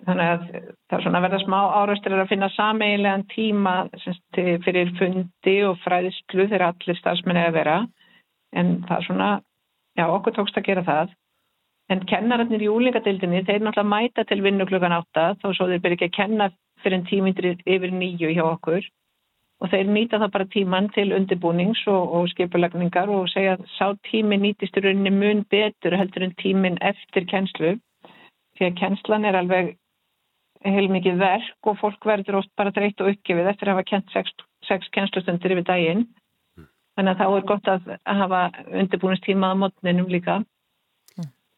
þannig 0.06 0.32
að 0.32 0.42
það 0.48 0.98
er 0.98 1.04
svona 1.04 1.20
að 1.20 1.26
verða 1.26 1.40
smá 1.44 1.60
áraustur 1.82 2.16
að 2.18 2.30
finna 2.32 2.50
sameiginlegan 2.54 3.24
tíma 3.34 3.76
semst, 4.04 4.42
fyrir 4.66 4.92
fundi 5.00 5.56
og 5.68 5.80
fræðislu 5.86 6.48
þegar 6.48 6.68
allir 6.70 7.00
stafsmenni 7.00 7.46
að 7.48 7.56
vera. 7.58 7.78
En 8.56 8.76
það 8.88 8.98
er 8.98 9.08
svona, 9.08 9.30
já 9.98 10.06
okkur 10.08 10.36
tókst 10.38 10.60
að 10.60 10.70
gera 10.70 10.86
það. 10.88 11.16
En 11.90 12.04
kennararnir 12.04 12.66
í 12.66 12.70
úlingadildinni 12.70 13.46
þeir 13.48 13.64
náttúrulega 13.64 13.90
mæta 13.90 14.28
til 14.28 14.42
vinnu 14.44 14.68
klukkan 14.68 14.96
átta 14.98 15.32
þá 15.42 15.48
svo 15.56 15.70
þeir 15.72 15.84
byrja 15.84 15.98
ekki 15.98 16.10
að 16.10 16.18
kenna 16.20 16.50
fyrir 16.84 17.00
en 17.00 17.08
tímindri 17.08 17.54
yfir 17.66 17.94
nýju 17.96 18.34
hjá 18.36 18.44
okkur. 18.46 18.88
Og 19.58 19.72
þeir 19.72 19.88
nýta 19.90 20.20
það 20.22 20.34
bara 20.36 20.50
tíman 20.54 20.90
til 20.94 21.16
undirbúnings 21.18 21.80
og, 21.90 22.12
og 22.14 22.28
skipulagningar 22.30 23.10
og 23.10 23.26
segja 23.32 23.56
að 23.56 23.64
sá 23.74 23.88
tími 24.12 24.38
nýtist 24.38 24.78
í 24.78 24.84
rauninni 24.84 25.14
mun 25.16 25.42
betur 25.50 25.96
heldur 25.98 26.28
en 26.28 26.36
tímin 26.44 26.78
eftir 26.86 27.26
kennslu. 27.32 27.74
Því 28.58 28.68
að 28.68 28.78
kennslan 28.82 29.26
er 29.26 29.40
alveg 29.40 29.74
heilmikið 30.66 31.20
verk 31.22 31.70
og 31.70 31.80
fólk 31.82 32.08
verður 32.08 32.42
oft 32.42 32.52
bara 32.58 32.74
dreitt 32.76 33.02
og 33.04 33.12
uppgefið 33.14 33.52
eftir 33.52 33.70
að 33.70 33.78
hafa 33.78 33.90
kent 33.92 34.14
sex, 34.14 34.34
sex 34.68 34.90
kennslustundir 34.96 35.58
yfir 35.58 35.68
daginn 35.68 36.06
þannig 36.98 37.14
að 37.14 37.20
þá 37.22 37.26
er 37.30 37.50
gott 37.52 37.72
að 37.72 37.90
hafa 38.06 38.44
undirbúinistíma 38.66 39.54
á 39.54 39.60
mótninum 39.60 40.10
líka 40.12 40.42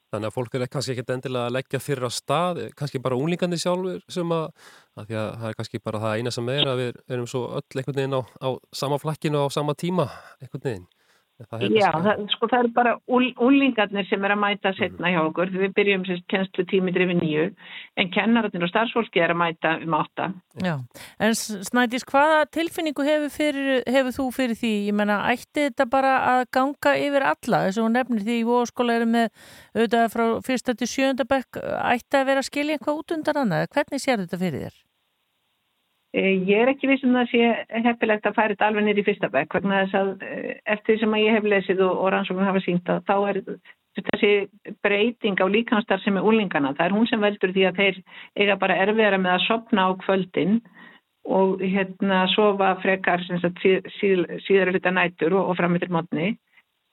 Þannig 0.10 0.32
að 0.32 0.34
fólk 0.34 0.56
er 0.58 0.64
kannski 0.74 0.93
ekkert 0.95 1.12
endilega 1.14 1.45
að 1.45 1.54
leggja 1.54 1.80
fyrir 1.86 2.08
að 2.08 2.14
stað, 2.16 2.60
kannski 2.78 3.02
bara 3.04 3.18
úlingandi 3.20 3.60
sjálfur 3.62 4.00
sem 4.10 4.32
að, 4.34 4.47
að 4.97 5.12
að 5.14 5.28
það 5.36 5.50
er 5.52 5.58
kannski 5.60 5.82
bara 5.86 6.02
það 6.02 6.16
eina 6.18 6.34
sem 6.34 6.50
er 6.50 6.70
að 6.72 6.82
við 6.82 6.97
erum 7.14 7.28
svo 7.30 7.41
öll 7.60 7.78
einhvern 7.78 8.00
veginn 8.00 8.18
á, 8.18 8.22
á 8.26 8.50
sama 8.74 8.97
flakkinu 9.02 9.43
á 9.45 9.47
sama 9.54 9.76
tíma 9.78 10.08
einhvern 10.41 10.66
veginn. 10.66 10.88
Það 11.39 11.61
Já, 11.71 11.87
það, 11.95 12.23
sko 12.33 12.47
það 12.51 12.65
er 12.65 12.67
bara 12.75 12.93
úlingarnir 13.07 14.07
sem 14.09 14.25
er 14.27 14.33
að 14.33 14.41
mæta 14.41 14.73
setna 14.75 15.11
hjá 15.13 15.19
okkur 15.21 15.53
við 15.53 15.71
byrjum 15.77 16.01
sérst 16.07 16.25
kennslu 16.31 16.65
tími 16.67 16.91
drifin 16.91 17.21
nýju 17.21 17.45
en 18.01 18.11
kennararnir 18.11 18.65
og 18.67 18.71
starfsfólki 18.73 19.23
er 19.23 19.31
að 19.31 19.39
mæta 19.39 19.71
um 19.85 19.95
átta. 19.95 20.27
Já, 20.59 20.73
en 21.23 21.37
Snædís, 21.39 22.03
hvaða 22.09 22.41
tilfinningu 22.51 23.07
hefur, 23.07 23.31
fyrir, 23.31 23.71
hefur 23.87 24.17
þú 24.17 24.27
fyrir 24.35 24.59
því? 24.59 24.73
Ég 24.89 24.99
menna, 24.99 25.21
ætti 25.31 25.69
þetta 25.69 25.87
bara 25.95 26.13
að 26.33 26.43
ganga 26.59 26.95
yfir 27.05 27.29
alla 27.31 27.63
þess 27.69 27.79
að 27.79 27.87
hún 27.87 27.97
nefnir 28.01 28.27
því 28.27 28.37
í 28.41 28.45
voðskóla 28.51 28.99
erum 28.99 29.15
með 29.15 29.31
auðvitað 29.77 30.11
frá 30.17 30.27
fyrsta 30.49 30.75
til 30.75 30.91
sjönda 30.91 31.29
bekk 31.29 31.63
ætti 31.63 32.19
að 32.19 32.29
vera 32.33 32.43
að 32.43 32.51
skilja 32.51 32.75
eitthvað 32.75 32.99
út 32.99 33.15
undan 33.15 33.43
annað. 33.45 33.67
Hvernig 33.77 34.03
sér 34.03 34.25
þetta 34.25 34.43
fyrir 34.43 34.67
þér? 34.67 34.79
Eh, 36.10 36.41
ég 36.41 36.57
er 36.57 36.72
ekki 36.72 36.88
vissum 36.89 37.14
að 37.14 37.28
það 37.28 37.34
sé 37.34 37.82
heppilegt 37.86 38.26
að 38.26 38.38
færa 38.38 38.53
þetta 38.55 38.68
alveg 38.72 38.86
nýri 38.88 39.03
í 39.03 39.05
fyrsta 39.05 39.28
bekk 39.30 39.60
vegna 39.60 39.84
þess 39.84 39.97
að 39.99 40.24
eh, 40.26 40.55
eftir 40.74 40.97
sem 40.97 41.12
að 41.14 41.22
ég 41.22 41.36
hef 41.38 41.49
lesið 41.53 41.84
og, 41.86 41.99
og 42.01 42.10
rannsóknum 42.16 42.49
hafa 42.49 42.64
sínt 42.66 42.89
að 42.89 43.03
þá 43.05 43.16
er 43.30 43.39
þessi 43.99 44.32
breyting 44.82 45.38
á 45.38 45.45
líkanstar 45.53 46.01
sem 46.01 46.18
er 46.18 46.26
úlingana. 46.26 46.74
Það 46.74 46.88
er 46.88 46.97
hún 46.97 47.07
sem 47.12 47.22
veldur 47.22 47.53
því 47.53 47.68
að 47.70 47.82
þeir 47.84 48.01
eiga 48.41 48.57
bara 48.64 48.80
erfiðara 48.88 49.22
með 49.22 49.36
að 49.36 49.45
sopna 49.45 49.86
á 49.86 49.89
kvöldin 50.01 50.60
og 51.30 51.62
hérna 51.62 52.24
sofa 52.34 52.74
frekar 52.82 53.26
síð, 53.30 54.26
síðar 54.47 54.74
hluta 54.74 54.95
nætur 54.95 55.38
og, 55.38 55.51
og 55.51 55.62
frammittir 55.62 55.93
mótni. 55.93 56.34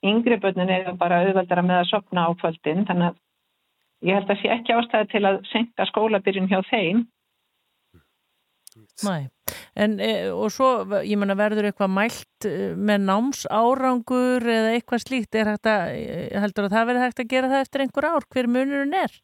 Yngri 0.04 0.36
börnin 0.42 0.68
eiga 0.68 0.92
bara 0.92 1.22
auðveldara 1.24 1.64
með 1.64 1.86
að 1.86 1.92
sopna 1.94 2.28
á 2.28 2.30
kvöldin 2.36 2.84
þannig 2.84 3.14
að 3.14 4.10
ég 4.10 4.20
held 4.20 4.30
að 4.34 4.42
sé 4.42 4.52
ekki 4.52 4.76
ástæði 4.76 5.12
til 5.14 5.24
að 5.24 5.44
senka 5.54 5.88
skólabyrjun 5.88 6.52
hjá 6.52 6.60
þeim 6.68 7.06
Næ, 9.04 9.28
en 9.76 9.98
e, 10.00 10.10
og 10.32 10.48
svo, 10.54 10.70
ég 11.04 11.18
menna, 11.20 11.36
verður 11.36 11.68
eitthvað 11.68 11.92
mælt 11.92 12.46
e, 12.48 12.72
með 12.72 13.02
námsárangur 13.10 14.46
eða 14.48 14.72
eitthvað 14.72 15.02
slíkt, 15.04 15.36
er 15.36 15.50
hægt 15.52 15.68
að, 15.68 15.90
e, 15.92 16.28
heldur 16.40 16.68
að 16.68 16.76
það 16.76 16.86
verður 16.90 17.04
hægt 17.04 17.20
að 17.20 17.32
gera 17.32 17.50
það 17.50 17.64
eftir 17.66 17.84
einhver 17.84 18.08
ár, 18.08 18.26
hver 18.32 18.48
munurinn 18.48 18.96
er? 18.96 19.18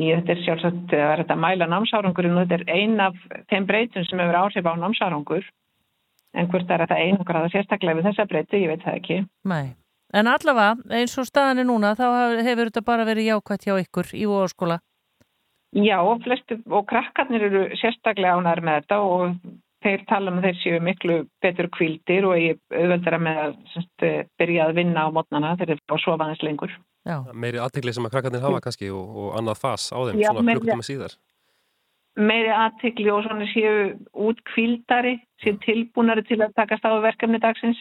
Ég, 0.00 0.20
þetta 0.20 0.32
er 0.36 0.44
sjálfsagt 0.44 0.94
að 0.94 1.08
verða 1.10 1.34
að 1.34 1.42
mæla 1.42 1.68
námsárangurinn 1.72 2.38
og 2.38 2.46
þetta 2.46 2.60
er 2.60 2.78
ein 2.78 3.02
af 3.02 3.18
þeim 3.50 3.66
breytum 3.68 4.06
sem 4.06 4.22
hefur 4.22 4.38
áhrif 4.38 4.70
á 4.70 4.72
námsárangur, 4.78 5.48
en 6.38 6.50
hvort 6.52 6.70
er 6.70 6.84
þetta 6.84 7.00
einhver 7.02 7.40
að 7.40 7.48
það 7.48 7.56
sérstaklega 7.56 7.98
við 7.98 8.08
þessa 8.08 8.28
breyti, 8.30 8.62
ég 8.62 8.70
veit 8.70 8.86
það 8.86 9.00
ekki. 9.00 9.18
Næ, 9.50 9.58
en 10.14 10.30
allavega, 10.30 10.78
eins 10.94 11.18
og 11.18 11.26
staðan 11.26 11.64
er 11.64 11.68
núna, 11.68 11.96
þá 11.98 12.06
hefur 12.46 12.70
þetta 12.70 12.86
bara 12.86 13.08
verið 13.10 13.32
jákvæmt 13.32 13.66
hjá 13.66 13.74
ykkur 13.82 14.14
í 14.14 14.24
óskóla. 14.30 14.78
Já, 15.76 16.00
og, 16.02 16.22
flestu, 16.24 16.58
og 16.66 16.86
krakkarnir 16.90 17.44
eru 17.46 17.66
sérstaklega 17.78 18.38
ánæður 18.40 18.64
með 18.66 18.80
þetta 18.80 18.96
og 19.06 19.34
þeir 19.84 20.04
tala 20.10 20.32
um 20.32 20.40
þeir 20.42 20.56
séu 20.60 20.80
miklu 20.82 21.18
betur 21.42 21.68
kvildir 21.76 22.26
og 22.26 22.36
ég 22.40 22.58
auðveldara 22.74 23.20
með 23.22 23.42
að 23.44 23.52
semst, 23.74 24.06
byrja 24.40 24.66
að 24.66 24.80
vinna 24.80 25.06
á 25.06 25.14
mótnana 25.14 25.54
þegar 25.60 25.78
þeir 25.78 25.84
fá 25.86 26.04
sofaðins 26.04 26.42
lengur. 26.44 26.74
Já. 27.08 27.16
Meiri 27.32 27.62
aðtegli 27.62 27.94
sem 27.96 28.06
að 28.06 28.16
krakkarnir 28.16 28.44
hafa 28.44 28.60
kannski 28.64 28.90
og, 28.92 29.14
og 29.22 29.36
annað 29.38 29.62
fas 29.62 29.86
á 29.94 29.98
þeim, 30.10 30.20
Já, 30.20 30.28
svona 30.32 30.56
klukkutíma 30.58 30.86
síðar. 30.86 31.16
Meiri 32.20 32.50
aðtegli 32.52 33.08
og 33.14 33.22
svona 33.24 33.46
séu 33.54 33.72
út 34.26 34.42
kvildari, 34.50 35.14
séu 35.44 35.56
tilbúnari 35.64 36.26
til 36.28 36.42
að 36.42 36.56
takast 36.58 36.84
á 36.84 36.92
verkefni 37.00 37.40
dagsins. 37.40 37.80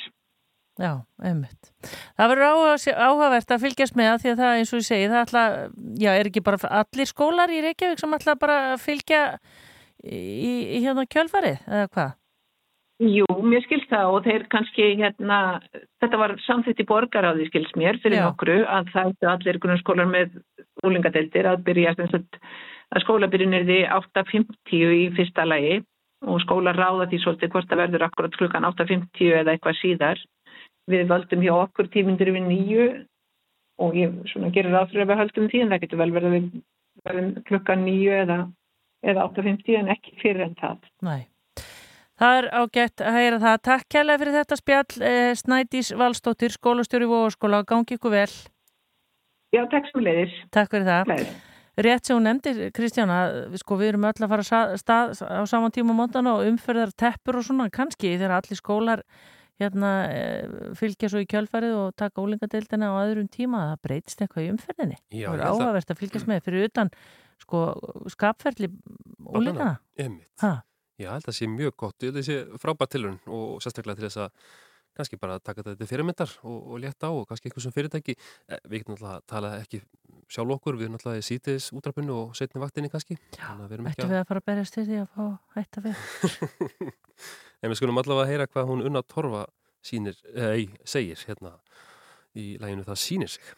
Já, 0.80 0.94
einmitt. 1.20 1.72
Það 2.16 2.30
verður 2.32 2.84
áhugavert 2.96 3.50
að 3.52 3.64
fylgjast 3.66 3.98
með 4.00 4.10
það 4.10 4.22
því 4.22 4.30
að 4.32 4.40
það 4.44 4.60
eins 4.60 4.70
og 4.72 4.80
ég 4.80 4.88
segi, 4.88 5.10
það 5.12 5.24
ætla, 5.26 5.44
já, 6.00 6.12
er 6.14 6.30
ekki 6.30 6.44
bara 6.46 6.72
allir 6.80 7.10
skólar 7.10 7.52
í 7.52 7.60
Reykjavík 7.66 8.00
sem 8.00 8.16
ætla 8.16 8.36
bara 8.40 8.56
að 8.70 8.80
fylgja 8.86 9.20
í, 10.08 10.22
í 10.78 10.82
hérna 10.86 11.04
kjölfarið, 11.12 11.60
eða 11.68 11.92
hvað? 11.92 12.16
Jú, 13.00 13.28
mér 13.48 13.64
skilst 13.64 13.92
það 13.92 14.14
og 14.14 14.26
þeir 14.26 14.48
kannski 14.52 14.88
hérna, 15.00 15.36
þetta 16.04 16.18
var 16.20 16.34
samþitt 16.44 16.82
í 16.84 16.88
borgaráði 16.88 17.46
skilst 17.48 17.78
mér 17.80 18.00
fyrir 18.04 18.24
nokkru 18.24 18.58
að 18.68 18.90
það 18.96 19.14
er 19.14 19.30
allir 19.34 19.60
grunnskólar 19.64 20.10
með 20.10 20.34
úlingadeildir 20.88 21.48
að 21.48 21.64
byrja 21.68 21.94
að 21.96 23.04
skólabyrjun 23.06 23.56
er 23.56 23.68
því 23.68 23.80
8.50 24.00 24.92
í 24.98 25.06
fyrsta 25.16 25.46
lagi 25.48 25.80
og 26.28 26.42
skólar 26.44 26.76
ráða 26.76 27.08
því 27.08 27.22
svolítið 27.24 27.54
hvort 27.54 27.70
það 27.72 27.82
verður 27.86 28.06
akkurat 28.10 28.36
klukkan 28.36 28.68
8.50 28.68 29.32
eða 29.40 29.56
eitthvað 29.56 29.80
síðar 29.80 30.24
við 30.90 31.08
völdum 31.10 31.46
hjá 31.46 31.54
okkur 31.56 31.90
tímindur 31.94 32.34
við 32.36 32.46
nýju 32.50 32.86
og 33.80 33.96
ég 33.96 34.16
svona, 34.32 34.52
gerir 34.54 34.76
aðfyrir 34.76 35.06
að 35.06 35.12
við 35.12 35.22
höldum 35.24 35.50
því 35.52 35.64
en 35.64 35.74
það 35.74 35.84
getur 35.86 36.02
vel 36.02 36.12
verið 36.16 36.36
við 36.36 36.48
verðum 37.08 37.34
klukkan 37.48 37.84
nýju 37.86 38.16
eða, 38.24 38.40
eða 39.08 39.28
8.50 39.30 39.78
en 39.80 39.92
ekki 39.96 40.16
fyrir 40.22 40.48
en 40.50 40.56
það. 40.60 40.88
Nei. 41.06 41.22
Það 42.20 42.38
er 42.38 42.48
ágætt 42.52 43.02
að 43.08 43.16
heyra 43.16 43.38
það. 43.40 43.60
Takk 43.70 43.92
kærlega 43.96 44.20
fyrir 44.20 44.36
þetta 44.36 44.58
spjall. 44.60 44.96
Eh, 45.08 45.34
Snædís 45.40 45.92
Valstóttir, 45.96 46.52
skólastjóri 46.52 47.08
í 47.08 47.12
Vóaskóla. 47.14 47.62
Gangi 47.68 47.96
ykkur 47.96 48.12
vel. 48.12 48.32
Já, 49.56 49.64
takk 49.72 49.88
sem 49.88 50.04
leiðis. 50.04 50.36
Takk 50.52 50.74
fyrir 50.74 50.90
það. 50.90 51.14
Leðis. 51.14 51.38
Rétt 51.80 52.10
sem 52.10 52.18
hún 52.18 52.26
nefndir, 52.28 52.74
Kristjána, 52.76 53.18
sko, 53.62 53.78
við 53.80 53.94
erum 53.94 54.08
öll 54.10 54.26
að 54.26 54.32
fara 54.34 54.64
stað 54.82 55.14
á 55.24 55.48
saman 55.48 55.72
tíma 55.72 55.96
á 55.96 56.00
mótana 56.02 56.34
og 56.36 56.50
umferðar 56.50 56.92
teppur 56.92 57.40
og 57.40 57.46
svona, 57.48 57.70
kannski 57.72 58.18
þegar 58.18 58.36
allir 58.36 58.60
skólar 58.60 59.04
hérna 59.60 59.92
eh, 60.14 60.72
fylgja 60.80 61.10
svo 61.12 61.24
í 61.24 61.28
kjölfarið 61.30 61.76
og 61.78 61.98
taka 62.00 62.24
ólingadeildina 62.24 62.92
á 62.92 63.02
öðrum 63.04 63.28
tíma 63.32 63.66
að 63.66 63.74
það 63.74 63.84
breytist 63.88 64.24
eitthvað 64.24 64.46
í 64.46 64.54
umferðinni. 64.54 64.98
Já, 65.12 65.28
það 65.28 65.36
er 65.36 65.46
áhugavert 65.50 65.94
að 65.94 66.02
fylgjast 66.02 66.30
með 66.32 66.42
fyrir 66.48 66.70
utan 66.70 66.94
sko 67.40 67.66
skapferðli 68.16 68.72
ólingana. 69.28 69.76
Já, 71.00 71.14
þetta 71.16 71.36
sé 71.36 71.48
mjög 71.48 71.78
gott. 71.80 72.00
Þetta 72.04 72.26
sé 72.28 72.42
frábært 72.60 72.92
tilurinn 72.96 73.22
og 73.32 73.62
sérstaklega 73.64 74.02
til 74.02 74.10
þess 74.10 74.24
að 74.26 74.50
kannski 75.00 75.20
bara 75.22 75.40
taka 75.40 75.64
þetta 75.64 75.88
fyrirmyndar 75.88 76.32
og, 76.44 76.58
og 76.74 76.82
létta 76.84 77.08
á 77.08 77.12
og 77.16 77.28
kannski 77.30 77.48
eitthvað 77.48 77.66
sem 77.68 77.76
fyrirtæki. 77.76 78.16
Eh, 78.50 78.60
við 78.68 78.82
getum 78.82 78.98
náttúrulega 78.98 79.20
að 79.22 79.28
tala 79.32 79.52
ekki 79.62 79.82
sjálf 80.30 80.56
okkur, 80.58 80.78
við 80.78 80.88
erum 80.88 80.98
náttúrulega 80.98 81.24
í 81.24 81.28
sítiðis 81.30 81.70
útrapinu 81.78 82.16
og 82.18 82.34
setni 82.38 82.62
vaktinni 82.62 82.92
kannski. 82.92 83.16
Já, 83.38 83.54
ættum 83.56 84.12
við 84.12 84.20
að 84.20 84.28
fara 84.30 84.44
að 84.44 84.50
berjast 84.52 84.76
til 84.76 84.88
því 84.90 85.00
að 85.04 85.14
fá 85.16 85.24
hætta 85.56 85.86
við. 85.88 86.04
En 87.60 87.72
við 87.72 87.82
skulum 87.82 88.00
allavega 88.00 88.26
að 88.26 88.34
heyra 88.34 88.50
hvað 88.50 88.70
hún 88.70 88.86
unna 88.88 89.02
torfa 89.04 89.46
sínir, 89.86 90.20
eða, 90.34 90.54
segir 90.88 91.24
hérna 91.28 91.58
í 92.38 92.54
læginu 92.62 92.86
það 92.88 93.02
sínir 93.02 93.32
sig 93.32 93.56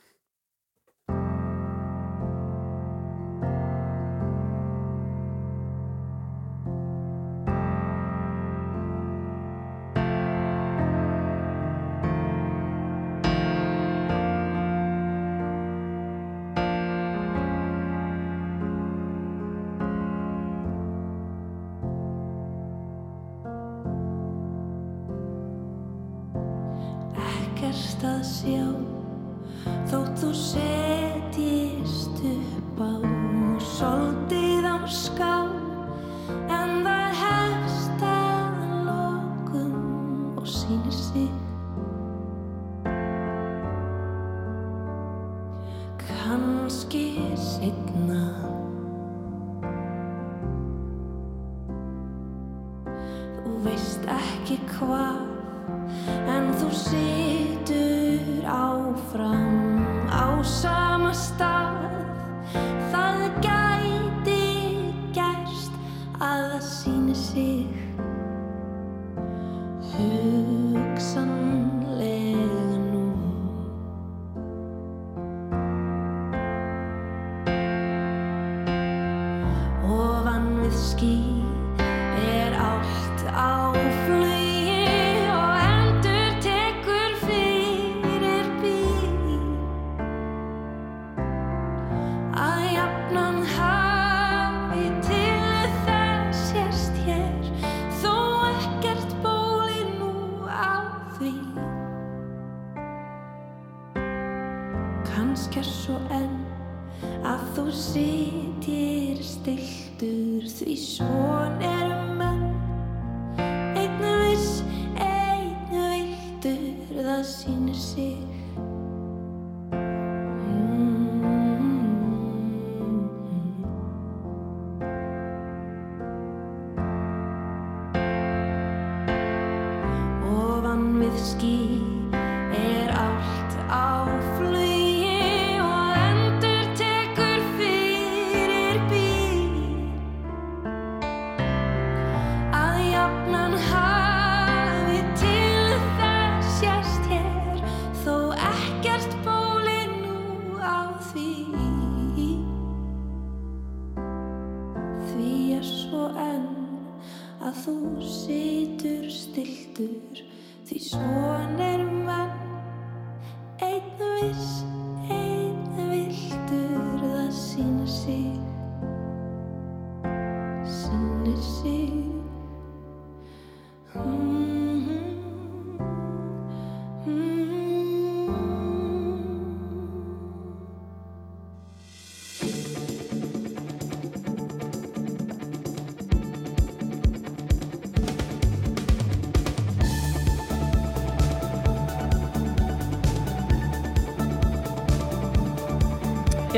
ofan 131.12 131.18
við 131.20 131.91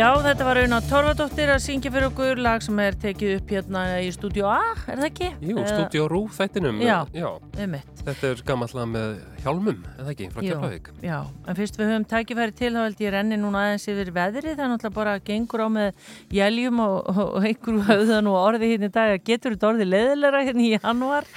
Já, 0.04 0.10
þetta 0.20 0.44
var 0.44 0.58
Una 0.60 0.78
Torfadóttir 0.84 1.48
að 1.54 1.62
syngja 1.64 1.88
fyrir 1.94 2.10
okkur 2.10 2.40
lag 2.44 2.64
sem 2.66 2.80
er 2.84 2.96
tekið 3.00 3.38
upp 3.38 3.52
hérna 3.54 3.84
í 4.04 4.10
stúdíu 4.12 4.44
A, 4.52 4.58
er 4.92 5.00
það 5.00 5.06
ekki? 5.08 5.30
Jú, 5.48 5.62
stúdíu 5.64 6.08
Rú 6.12 6.20
þættinum. 6.36 6.82
Já, 6.84 6.98
Já. 7.16 7.30
einmitt. 7.56 8.02
Þetta 8.04 8.32
er 8.34 8.42
gammallega 8.50 8.90
með 8.92 9.14
hjálmum, 9.44 9.80
eða 10.00 10.12
ekki, 10.14 10.28
frá 10.32 10.44
Keflavík. 10.44 10.90
Já, 11.04 11.18
en 11.48 11.58
fyrst 11.58 11.78
við 11.80 11.90
höfum 11.92 12.06
tækifæri 12.10 12.56
til 12.58 12.72
þá 12.74 12.80
held 12.82 13.02
ég 13.04 13.14
renni 13.14 13.38
núna 13.40 13.64
aðeins 13.68 13.88
yfir 13.92 14.12
veðrið 14.16 14.56
það 14.56 14.64
er 14.64 14.72
náttúrulega 14.72 14.96
bara 14.96 15.16
gengur 15.28 15.64
á 15.64 15.68
með 15.74 16.10
jæljum 16.34 16.82
og, 16.84 16.96
og, 17.12 17.22
og 17.38 17.48
einhverju 17.50 17.84
höfðan 17.90 18.30
og 18.32 18.38
orði 18.40 18.72
hérna 18.72 18.90
í 18.90 18.94
dag 18.98 19.26
getur 19.28 19.56
þetta 19.56 19.70
orðið 19.70 19.92
leðilega 19.92 20.44
hérna 20.48 20.66
í 20.66 20.72
januar 20.74 21.30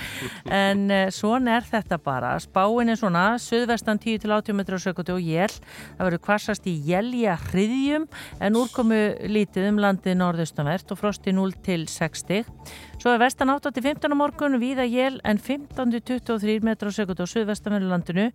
en 0.60 0.84
uh, 0.88 1.04
svona 1.14 1.58
er 1.58 1.68
þetta 1.70 2.00
bara 2.06 2.34
spáin 2.42 2.92
er 2.94 3.00
svona, 3.00 3.26
söðvestan 3.42 4.02
10-80 4.02 4.58
metrar 4.58 4.82
á 4.82 4.86
sekundu 4.86 5.16
og 5.18 5.26
jél 5.26 5.52
það 5.52 6.04
verður 6.06 6.24
kvassast 6.28 6.68
í 6.70 6.76
jælja 6.86 7.38
hriðjum 7.48 8.08
en 8.40 8.60
úrkomu 8.62 9.00
lítið 9.30 9.70
um 9.72 9.82
landið 9.82 10.20
norðaustanvert 10.22 10.94
og 10.94 11.02
frosti 11.02 11.34
0 11.34 11.56
til 11.66 11.88
6 11.90 12.26
stig 12.26 12.54
Svo 12.96 13.12
er 13.12 13.20
vestan 13.20 13.52
8-15 13.52 14.08
á 14.08 14.16
morgun 14.16 14.56
víða 14.58 14.86
jél 14.88 15.18
en 15.22 15.36
15-23 15.36 16.62
metrar 16.64 16.90
á 16.90 16.96
sekundu 16.96 17.22
á 17.22 17.28
suðvestanverðu 17.28 17.90
landinu 17.96 18.28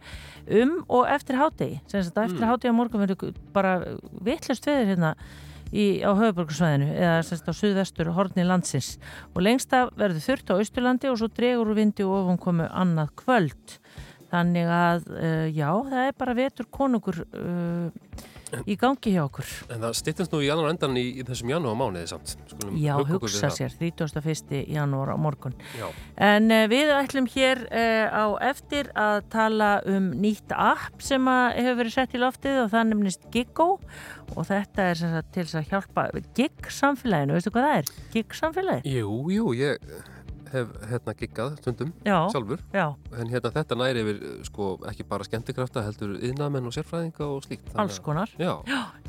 um 0.49 0.75
og 0.89 1.07
eftir 1.07 1.39
hátegi. 1.39 1.79
Sem 1.87 2.03
sagt 2.03 2.17
eftir 2.17 2.41
Mm. 2.41 2.49
hátegi 2.51 2.73
á 2.73 2.75
morgun 2.75 3.05
verður 3.05 3.33
bara 3.53 3.77
vitlust 4.21 4.65
veður 4.67 4.91
hérna 4.91 5.15
í, 5.71 6.03
á 6.03 6.11
höfuborgarsvæðinu 6.11 6.87
eða 6.99 7.23
sem 7.23 7.37
sagt 7.39 7.47
á 7.47 7.55
suðvestur 7.55 8.11
horni 8.11 8.43
landsins. 8.43 8.97
Og 9.35 9.41
lengst 9.45 9.71
af 9.73 9.93
verður 9.95 10.25
þurft 10.25 10.51
á 10.51 10.59
austurlandi 10.59 11.07
og 11.11 11.17
svo 11.21 11.29
dregur 11.31 11.71
úr 11.71 11.79
vindi 11.79 12.03
og 12.03 12.25
ofan 12.25 12.41
komu 12.41 12.67
annað 12.67 13.13
kvöld. 13.15 13.77
Þannig 14.31 14.67
að 14.71 15.07
uh, 15.11 15.47
já, 15.51 15.69
það 15.91 16.05
er 16.07 16.13
bara 16.19 16.33
vetur 16.37 16.67
konungur 16.71 17.23
uh, 17.23 17.89
í 18.65 18.77
gangi 18.79 19.13
hjá 19.15 19.23
okkur. 19.25 19.47
En 19.73 19.83
það 19.85 19.97
styttist 20.01 20.33
nú 20.33 20.41
í 20.43 20.47
janúar 20.49 20.73
endan 20.73 20.97
í, 20.99 21.05
í 21.21 21.25
þessum 21.27 21.53
janúar 21.53 21.77
mánuði 21.79 22.09
samt. 22.11 22.35
Skulum 22.51 22.77
Já, 22.81 22.93
hugsa 23.11 23.51
sér, 23.55 23.75
31. 23.79 24.61
janúar 24.71 25.13
á 25.13 25.17
morgun. 25.21 25.55
Já. 25.79 25.87
En 26.21 26.51
uh, 26.51 26.65
við 26.71 26.93
ætlum 26.95 27.29
hér 27.31 27.65
uh, 27.67 28.07
á 28.11 28.25
eftir 28.51 28.91
að 28.97 29.19
tala 29.33 29.71
um 29.89 30.11
nýtt 30.21 30.55
app 30.55 31.03
sem 31.03 31.27
hefur 31.27 31.81
verið 31.83 31.97
sett 31.97 32.15
í 32.17 32.21
loftið 32.21 32.63
og 32.65 32.71
það 32.73 32.89
nefnist 32.91 33.27
Giggo 33.33 33.69
og 34.35 34.47
þetta 34.47 34.87
er 34.91 34.99
sagt 34.99 35.33
til 35.35 35.45
að 35.49 35.69
hjálpa 35.71 36.07
Gig 36.37 36.71
samfélaginu, 36.71 37.35
veistu 37.35 37.53
hvað 37.53 37.67
það 37.67 37.77
er? 37.81 37.93
Gig 38.13 38.35
samfélagi? 38.37 38.95
Jú, 38.97 39.15
jú, 39.33 39.53
ég 39.57 39.93
hef 40.51 40.71
hérna 40.91 41.13
giggað 41.19 41.57
stundum 41.61 41.93
Já, 42.05 42.17
sjálfur. 42.33 42.59
já. 42.73 42.85
En 43.17 43.27
hérna 43.31 43.51
þetta 43.55 43.77
næri 43.79 44.03
yfir, 44.03 44.19
sko, 44.47 44.67
ekki 44.91 45.05
bara 45.09 45.23
skemmtikrafta, 45.27 45.83
heldur 45.87 46.15
yðnamenn 46.19 46.67
og 46.69 46.75
sérfræðinga 46.75 47.25
og 47.27 47.43
slíkt. 47.45 47.65
Þannig 47.71 47.81
Alls 47.85 47.99
konar. 47.99 48.29
Já. 48.39 48.53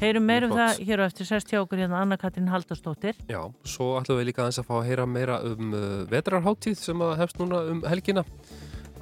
Heyrum 0.01 0.26
meir 0.26 0.45
um 0.47 0.51
Mjög 0.55 0.59
það 0.62 0.74
flott. 0.76 0.86
hér 0.88 1.03
á 1.03 1.05
eftir 1.11 1.26
sest 1.32 1.53
hjá 1.53 1.61
okkur 1.62 1.78
hérna 1.84 2.01
Anna 2.03 2.16
Katrín 2.16 2.49
Haldarsdóttir. 2.53 3.14
Já, 3.28 3.40
svo 3.64 3.93
ætlum 4.01 4.18
við 4.22 4.30
líka 4.32 4.43
aðeins 4.47 4.61
að 4.62 4.68
fá 4.70 4.74
að 4.80 4.86
heyra 4.90 5.07
meira 5.07 5.40
um 5.47 5.72
uh, 5.74 6.05
vetrarháttíð 6.11 6.78
sem 6.78 7.03
að 7.03 7.16
hefst 7.22 7.38
núna 7.43 7.62
um 7.72 7.82
helgina. 7.88 8.24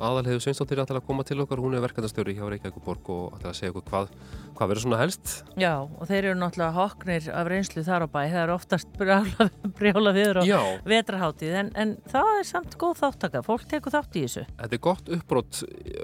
Er 0.01 0.81
alltaf 0.81 0.97
að 0.97 1.05
koma 1.05 1.25
til 1.29 1.37
okkar, 1.43 1.61
hún 1.61 1.75
er 1.77 1.83
verkefnastjóri 1.85 2.33
hjá 2.33 2.47
Reykjavík 2.49 2.79
borg 2.85 3.09
og 3.13 3.35
að 3.45 3.53
segja 3.59 3.73
okkur 3.75 3.85
hvað, 3.91 4.13
hvað 4.57 4.71
verður 4.71 4.85
svona 4.87 5.01
helst. 5.03 5.33
Já, 5.61 5.75
og 5.85 6.09
þeir 6.09 6.31
eru 6.31 6.39
náttúrulega 6.41 6.73
hoknir 6.79 7.27
af 7.37 7.51
reynslu 7.51 7.85
þar 7.85 8.07
á 8.07 8.09
bæ. 8.09 8.21
Það 8.31 8.39
er 8.41 8.53
oftast 8.55 8.95
brjála, 8.97 9.49
brjála 9.77 10.15
viður 10.17 10.41
á 10.41 10.43
Já. 10.49 10.61
vetrarháttíð 10.89 11.59
en, 11.61 11.71
en 11.85 11.93
það 12.09 12.31
er 12.39 12.49
samt 12.49 12.79
góð 12.81 12.97
þáttaka. 13.03 13.45
Fólk 13.45 13.67
tekur 13.69 13.95
þátt 13.99 14.17
í 14.17 14.25
þessu. 14.25 14.47
Þetta 14.63 14.79
er 14.79 14.83
gott 14.89 15.13
uppbrott 15.19 15.61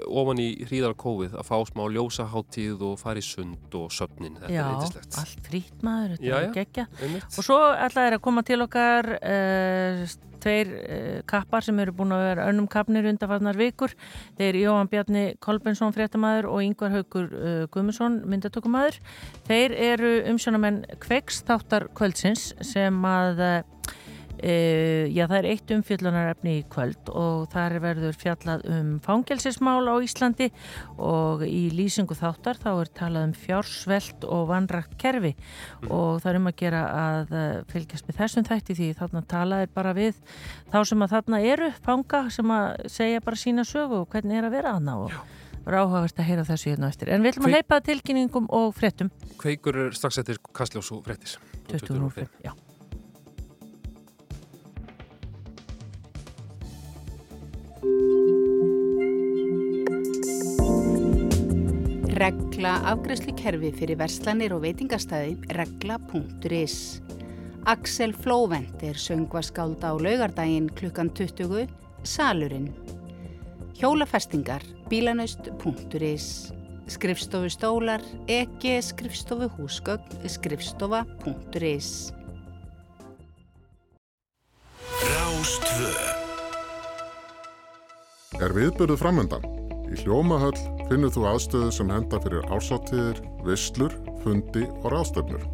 ofan 0.07 0.43
í 0.45 0.47
hríðarkófið 0.69 1.39
að 1.41 1.49
fá 1.49 1.57
smá 1.71 1.83
ljósaháttíð 1.97 2.85
og 2.91 3.01
fara 3.01 3.23
í 3.23 3.25
sund 3.25 3.79
og 3.81 3.89
söfnin. 3.97 4.37
Þetta 4.43 4.53
Já, 4.53 4.61
er 4.61 4.71
eitthislegt. 4.75 5.19
allt 5.23 5.49
frýtt 5.49 5.87
maður, 5.87 6.15
þetta 6.19 6.29
Já, 6.29 6.37
er 6.43 6.55
geggja. 6.59 6.87
Og 7.33 7.41
svo 7.41 7.59
ætlaði 7.73 8.11
þeir 8.11 8.19
að 8.19 8.25
koma 8.29 8.45
til 8.45 8.61
okkar 8.67 9.11
uh, 9.17 10.05
tveir 10.43 10.73
uh, 10.73 11.21
kappar 11.29 11.65
sem 11.65 11.79
eru 11.83 11.95
búin 11.97 12.15
að 12.15 12.25
vera 12.25 12.47
önnum 12.51 12.67
kappnir 12.71 13.07
undarfarnar 13.11 13.59
vikur. 13.59 13.95
Þeir 14.39 14.59
Jóhann 14.63 14.91
Bjarni 14.91 15.25
Kolbensson 15.43 15.95
fréttamaður 15.95 16.49
og 16.51 16.63
Yngvar 16.65 16.93
Haugur 16.95 17.31
uh, 17.31 17.63
Guðmusson 17.73 18.21
myndatökumæður. 18.29 19.01
Þeir 19.49 19.77
eru 19.93 20.13
umsjónamenn 20.33 20.83
Kveiks 21.03 21.43
þáttar 21.47 21.89
kvöldsins 21.97 22.51
sem 22.65 23.03
að 23.07 23.43
uh, 23.43 23.57
Uh, 24.37 25.09
já, 25.09 25.23
það 25.25 25.37
er 25.39 25.47
eitt 25.49 25.71
umfjöllunarefni 25.73 26.51
í 26.59 26.65
kvöld 26.69 27.09
og 27.09 27.47
þar 27.49 27.77
verður 27.81 28.17
fjallað 28.21 28.65
um 28.69 28.91
fangelsismál 29.01 29.89
á 29.89 29.95
Íslandi 30.05 30.51
og 31.01 31.41
í 31.47 31.71
lýsingu 31.73 32.13
þáttar 32.17 32.59
þá 32.61 32.69
er 32.75 32.91
talað 32.99 33.25
um 33.29 33.33
fjársvelt 33.33 34.27
og 34.29 34.43
vanrækt 34.51 34.93
kerfi 35.01 35.33
og 35.87 36.21
það 36.21 36.29
er 36.29 36.39
um 36.41 36.51
að 36.51 36.59
gera 36.61 36.83
að 36.91 37.33
uh, 37.33 37.47
fylgjast 37.71 38.05
með 38.05 38.19
þessum 38.21 38.47
þætti 38.51 38.77
því 38.77 38.91
þarna 39.01 39.23
talaðir 39.33 39.73
bara 39.73 39.95
við 39.97 40.21
þá 40.69 40.79
sem 40.91 41.07
að 41.07 41.15
þarna 41.15 41.41
eru 41.55 41.71
fanga 41.81 42.21
sem 42.37 42.53
að 42.59 42.87
segja 42.99 43.25
bara 43.25 43.41
sína 43.41 43.65
sögu 43.65 44.03
og 44.03 44.13
hvernig 44.13 44.37
er 44.37 44.49
að 44.51 44.57
vera 44.59 44.77
þarna 44.77 44.99
og 45.07 45.17
var 45.67 45.81
áhugavert 45.81 46.21
að 46.21 46.29
heyra 46.29 46.45
þessu 46.47 46.71
hérna 46.71 46.91
eftir. 46.93 47.11
En 47.11 47.25
við 47.25 47.33
ætlum 47.33 47.49
að 47.49 47.57
leipa 47.57 47.81
tilkynningum 47.83 48.47
og 48.55 48.69
fréttum. 48.77 49.11
Kveikur 49.41 49.81
er 49.87 49.97
strax 49.97 50.21
eftir 50.23 50.39
Kastljós 50.55 50.93
og 50.95 51.03
fréttis. 51.07 51.35
20.05, 51.67 52.29
já. 52.45 52.53
Regla 62.17 62.77
afgræslu 62.89 63.35
kerfi 63.37 63.69
fyrir 63.77 63.99
verslanir 63.99 64.55
og 64.55 64.63
veitingastæði 64.63 65.37
regla.is 65.53 66.77
Axel 67.67 68.13
Flóvent 68.15 68.81
er 68.81 68.95
söngvaskáld 68.95 69.83
á 69.83 69.91
laugardaginn 69.99 70.69
klukkan 70.71 71.09
20, 71.11 71.67
Salurinn. 72.03 72.69
Hjólafestingar, 73.75 74.63
bílanaust.is, 74.89 76.53
skrifstofu 76.87 77.49
stólar, 77.51 78.01
ekki 78.31 78.77
skrifstofu 78.81 79.49
húsgögn, 79.57 80.23
skrifstofa.is. 80.31 81.91
Rástvö 85.03 86.26
Er 88.35 88.51
viðbörðu 88.51 88.97
framöndan? 88.99 89.45
Í 89.87 89.95
Hljómahöll 90.01 90.57
finnur 90.89 91.13
þú 91.15 91.21
aðstöðu 91.29 91.69
sem 91.71 91.91
henda 91.93 92.17
fyrir 92.19 92.43
ársáttíðir, 92.51 93.21
visslur, 93.47 93.93
fundi 94.19 94.65
og 94.81 94.89
ráðstöfnur. 94.91 95.45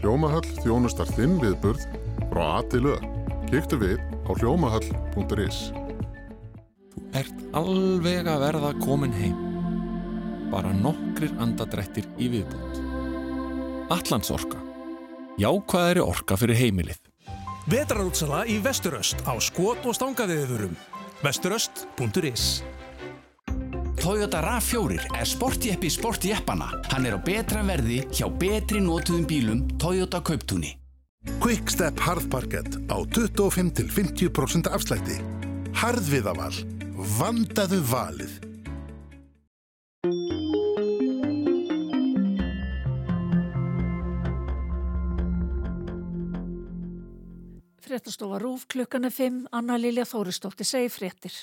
Hljómahöll 0.00 0.46
þjónustar 0.62 1.10
þinn 1.12 1.36
viðbörð 1.42 1.84
frá 2.30 2.42
A 2.46 2.62
til 2.72 2.86
Ö. 2.88 2.94
Kíktu 3.50 3.76
við 3.82 4.00
á 4.24 4.30
hljómahöll.is 4.32 5.58
Þú 6.96 7.04
ert 7.20 7.42
alveg 7.60 8.30
að 8.32 8.44
verða 8.46 8.72
komin 8.80 9.12
heim. 9.12 9.36
Bara 10.48 10.72
nokkrir 10.72 11.36
andadrættir 11.36 12.08
í 12.16 12.30
viðbútt. 12.32 12.80
Allandsorka. 13.92 14.56
Jákvæðari 15.36 16.00
orka 16.00 16.40
fyrir 16.40 16.56
heimilið. 16.56 16.96
Vetrarútsala 17.68 18.46
í 18.48 18.56
Vesturöst 18.64 19.20
á 19.28 19.36
skot 19.36 19.84
og 19.84 20.00
stangaðiðurum. 20.00 20.72
Vesturöst.is 21.22 22.62
Toyota 24.02 24.40
RAV4 24.42 24.96
er 25.14 25.28
sportjeppi 25.30 25.90
sportjeppana. 25.90 26.66
Hann 26.90 27.06
er 27.06 27.14
á 27.14 27.20
betra 27.22 27.62
verði 27.62 28.00
hjá 28.10 28.26
betri 28.26 28.82
nótuðum 28.82 29.28
bílum 29.30 29.60
Toyota 29.78 30.18
Kauptúni. 30.18 30.74
Quickstep 31.38 32.02
harðparkett 32.02 32.74
á 32.90 32.98
25-50% 33.14 34.72
afslætti. 34.74 35.20
Harðviðaval. 35.78 36.56
Vandaðu 37.20 37.78
valið. 37.86 38.51
Fréttastofa 47.92 48.38
Rúf 48.40 48.62
klukkana 48.72 49.10
5, 49.12 49.50
Anna 49.52 49.74
Lilja 49.76 50.06
Þóristóttir 50.08 50.64
segi 50.64 50.88
fréttir. 50.88 51.34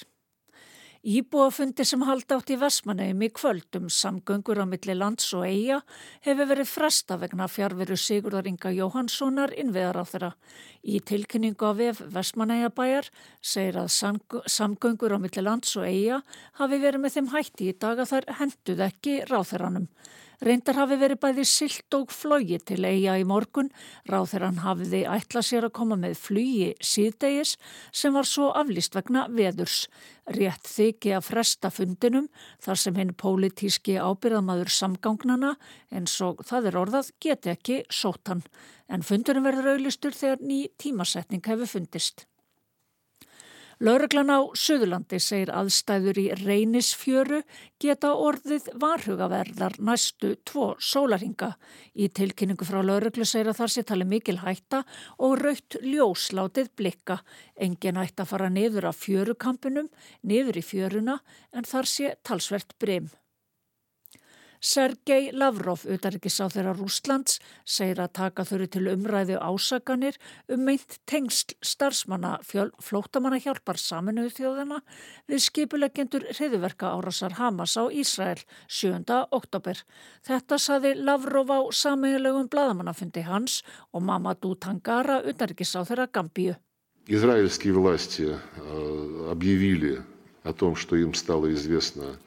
Íbúafundi 1.05 1.83
sem 1.85 2.01
halda 2.01 2.39
átt 2.39 2.49
í 2.49 2.55
Vestmanneum 2.57 3.19
í 3.21 3.27
kvöldum 3.37 3.85
samgöngur 3.93 4.57
á 4.57 4.65
milli 4.65 4.95
lands 4.97 5.27
og 5.37 5.45
eiga 5.45 5.77
hefur 6.25 6.49
verið 6.49 6.71
fresta 6.71 7.19
vegna 7.21 7.45
fjárveru 7.45 7.93
Sigurðar 7.93 8.49
Inga 8.49 8.71
Jóhanssonar 8.73 9.53
innviðar 9.61 10.01
á 10.01 10.05
þeirra. 10.09 10.31
Í 10.81 10.97
tilkynningu 11.05 11.69
af 11.69 11.83
ef 11.85 12.01
Vestmanneiabæjar 12.17 13.11
segir 13.45 13.77
að 13.83 13.93
samgöngur 14.49 15.13
á 15.13 15.21
milli 15.21 15.45
lands 15.45 15.77
og 15.77 15.85
eiga 15.85 16.23
hafi 16.57 16.81
verið 16.81 17.05
með 17.05 17.19
þeim 17.19 17.29
hætti 17.35 17.69
í 17.69 17.77
dag 17.77 18.01
að 18.01 18.15
þær 18.15 18.29
henduð 18.41 18.83
ekki 18.89 19.19
ráþeranum. 19.29 19.85
Reyndar 20.39 20.77
hafi 20.79 20.95
verið 20.95 21.19
bæði 21.19 21.43
silt 21.43 21.95
og 21.97 22.13
flogi 22.15 22.61
til 22.63 22.79
eiga 22.87 23.17
í 23.19 23.25
morgun, 23.27 23.67
ráð 24.07 24.29
þegar 24.31 24.45
hann 24.45 24.61
hafiði 24.63 25.01
ætla 25.11 25.41
sér 25.43 25.67
að 25.67 25.73
koma 25.75 25.97
með 25.99 26.15
flugi 26.21 26.69
síðdegis 26.79 27.57
sem 27.91 28.15
var 28.15 28.29
svo 28.29 28.47
aflýst 28.55 28.95
vegna 28.95 29.25
veðurs. 29.35 29.81
Rétt 30.31 30.71
þykki 30.71 31.11
að 31.17 31.27
fresta 31.27 31.73
fundinum 31.75 32.31
þar 32.63 32.79
sem 32.85 33.01
hinn 33.01 33.13
pólitíski 33.19 33.97
ábyrðamaður 33.99 34.71
samgangnana 34.77 35.55
eins 35.91 36.15
og 36.23 36.45
það 36.47 36.71
er 36.71 36.81
orðað 36.85 37.13
geti 37.19 37.51
ekki 37.57 37.81
sótan. 37.91 38.45
En 38.87 39.03
fundinum 39.03 39.43
verður 39.43 39.73
auðlistur 39.73 40.15
þegar 40.15 40.39
ný 40.39 40.67
tímasetning 40.79 41.43
hefur 41.51 41.75
fundist. 41.75 42.28
Lauruglan 43.79 44.27
á 44.27 44.43
Suðurlandi 44.59 45.21
segir 45.23 45.53
aðstæður 45.55 46.17
í 46.19 46.25
reynisfjöru 46.35 47.37
geta 47.79 48.09
orðið 48.11 48.65
varhugaverðar 48.81 49.77
næstu 49.79 50.33
tvo 50.43 50.73
sólaringa. 50.83 51.53
Í 51.95 52.09
tilkynningu 52.11 52.67
frá 52.67 52.81
lauruglu 52.83 53.23
segir 53.23 53.53
að 53.53 53.61
þar 53.61 53.71
sé 53.71 53.85
tali 53.87 54.07
mikil 54.09 54.35
hætta 54.41 54.81
og 55.15 55.37
raukt 55.39 55.79
ljóslátið 55.79 56.73
blikka. 56.75 57.21
Engin 57.55 58.01
ætti 58.03 58.25
að 58.25 58.31
fara 58.33 58.51
niður 58.51 58.89
af 58.91 58.99
fjörukampinum, 58.99 59.87
niður 60.27 60.59
í 60.59 60.65
fjöruna 60.73 61.21
en 61.55 61.71
þar 61.71 61.87
sé 61.87 62.13
talsvert 62.27 62.75
brem. 62.83 63.07
Sergei 64.59 65.29
Lavrov, 65.31 65.85
utarrikiðsáþeira 65.87 66.73
Rúslands, 66.75 67.39
segir 67.63 68.01
að 68.03 68.11
taka 68.19 68.43
þurri 68.47 68.67
til 68.67 68.89
umræðu 68.91 69.37
ásaganir 69.39 70.19
um 70.51 70.65
meint 70.67 70.97
tengst 71.07 71.55
starfsmanna 71.63 72.35
flóttamanna 72.43 73.39
hjálpar 73.39 73.79
saminuðu 73.79 74.33
þjóðana 74.35 74.81
við 75.31 75.43
skipulegjendur 75.47 76.27
hriðverka 76.33 76.91
árasar 76.91 77.37
Hamas 77.39 77.77
á 77.79 77.87
Ísrael 77.87 78.43
7. 78.67 78.99
oktober. 79.31 79.79
Þetta 80.27 80.59
saði 80.59 80.95
Lavrov 80.99 81.55
á 81.55 81.59
sameigilegum 81.71 82.51
bladamannafundi 82.51 83.23
hans 83.27 83.61
og 83.93 84.03
Mamadou 84.03 84.57
Tangara, 84.59 85.21
utarrikiðsáþeira 85.23 86.09
Gambíu. 86.11 86.59
Ísraelski 87.09 87.71
vlasti 87.73 88.27
uh, 88.27 89.29
objavili 89.31 89.95
að 90.43 90.57
tom, 90.59 90.75
što 90.75 90.95
im 90.95 91.13
stalo 91.13 91.47
izvesna 91.47 92.17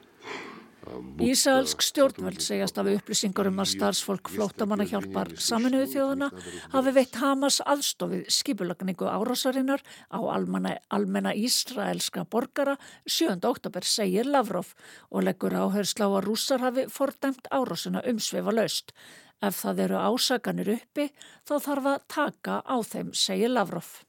Ísælsk 1.23 1.81
stjórnvöld 1.81 2.41
segjast 2.43 2.77
af 2.77 2.87
upplýsingar 2.91 3.47
um 3.49 3.61
að 3.63 3.71
starfsfólk 3.71 4.29
flóttamanna 4.33 4.85
hjálpar 4.89 5.31
saminuðu 5.41 5.87
þjóðuna 5.93 6.29
hafi 6.73 6.93
veitt 6.97 7.17
Hamas 7.21 7.57
aðstofið 7.65 8.27
skipulagningu 8.33 9.07
árásarinnar 9.09 9.81
á 10.13 10.19
almenna, 10.21 10.75
almenna 10.93 11.33
Ísraelska 11.33 12.25
borgara 12.29 12.77
7. 13.07 13.39
oktober 13.49 13.87
segir 13.87 14.29
Lavrov 14.29 14.73
og 15.09 15.25
leggur 15.25 15.55
áherslu 15.57 16.05
á 16.05 16.11
að 16.11 16.25
rússar 16.27 16.65
hafi 16.65 16.85
fordæmt 16.91 17.49
árásuna 17.49 18.03
umsvefa 18.09 18.53
laust. 18.53 18.93
Ef 19.41 19.63
það 19.63 19.85
eru 19.87 20.01
ásaganir 20.07 20.75
uppi 20.77 21.09
þá 21.47 21.55
þarf 21.57 21.93
að 21.93 22.03
taka 22.07 22.61
á 22.63 22.77
þeim, 22.85 23.13
segir 23.17 23.51
Lavrov. 23.51 24.03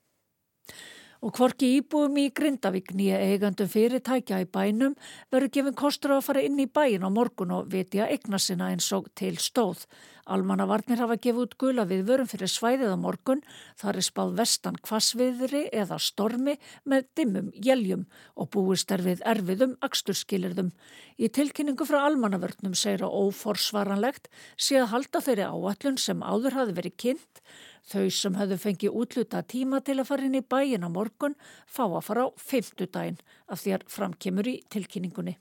Og 1.24 1.32
hvorki 1.32 1.70
íbúum 1.78 2.18
í 2.20 2.26
Grindavík 2.36 2.90
nýja 2.92 3.16
eigandum 3.24 3.68
fyrirtækja 3.72 4.42
í 4.42 4.48
bænum 4.52 4.92
verður 5.32 5.52
gefin 5.56 5.76
kostur 5.80 6.12
að 6.18 6.26
fara 6.26 6.42
inn 6.44 6.60
í 6.60 6.66
bæin 6.68 7.00
á 7.00 7.08
morgun 7.08 7.54
og 7.56 7.70
vitja 7.72 8.10
eigna 8.12 8.36
sinna 8.36 8.68
eins 8.74 8.90
og 8.92 9.08
til 9.16 9.38
stóð. 9.40 9.86
Almannavarnir 10.28 11.00
hafa 11.00 11.16
gefið 11.16 11.40
út 11.46 11.56
gula 11.60 11.88
við 11.88 12.04
vörum 12.10 12.28
fyrir 12.28 12.52
svæðið 12.52 12.92
á 12.92 12.98
morgun, 13.00 13.40
þar 13.80 14.02
er 14.02 14.04
spáð 14.04 14.36
vestan 14.42 14.76
kvassviðri 14.84 15.64
eða 15.72 15.96
stormi 15.96 16.58
með 16.84 17.08
dimmum 17.16 17.50
jæljum 17.56 18.04
og 18.36 18.52
búist 18.52 18.92
er 18.92 19.04
við 19.04 19.24
erfiðum 19.24 19.78
aksturskilirðum. 19.84 20.74
Í 21.16 21.32
tilkynningu 21.32 21.88
frá 21.88 22.02
almannavörnum 22.04 22.76
segir 22.76 23.08
að 23.08 23.16
óforsvaranlegt 23.24 24.28
sé 24.56 24.76
að 24.80 24.92
halda 24.92 25.24
þeirri 25.24 25.48
áallun 25.48 26.00
sem 26.00 26.20
áður 26.20 26.60
hafi 26.60 26.76
verið 26.82 27.00
kynnt 27.00 27.44
Þau 27.84 28.08
sem 28.16 28.36
höfðu 28.38 28.56
fengið 28.62 28.98
útluta 29.00 29.42
tíma 29.44 29.82
til 29.84 29.98
að 29.98 30.08
fara 30.08 30.24
inn 30.24 30.38
í 30.38 30.44
bæin 30.44 30.86
á 30.86 30.88
morgun 30.88 31.34
fá 31.68 31.84
að 31.84 32.04
fara 32.06 32.26
á 32.26 32.28
feimtudaginn 32.40 33.18
af 33.52 33.60
því 33.60 33.74
að 33.76 33.88
framkemur 33.92 34.48
í 34.48 34.54
tilkynningunni. 34.72 35.36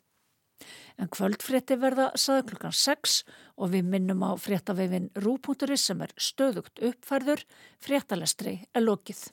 En 0.99 1.09
kvöldfrétti 1.11 1.77
verða 1.79 2.11
saða 2.19 2.43
klukkan 2.51 2.75
6 2.75 3.21
og 3.57 3.71
við 3.73 3.87
minnum 3.95 4.23
á 4.27 4.31
fréttavefin 4.39 5.09
rú.is 5.23 5.87
sem 5.87 6.03
er 6.05 6.13
stöðugt 6.17 6.83
uppfærður, 6.83 7.45
fréttalestri 7.83 8.59
er 8.73 8.85
lokið. 8.85 9.23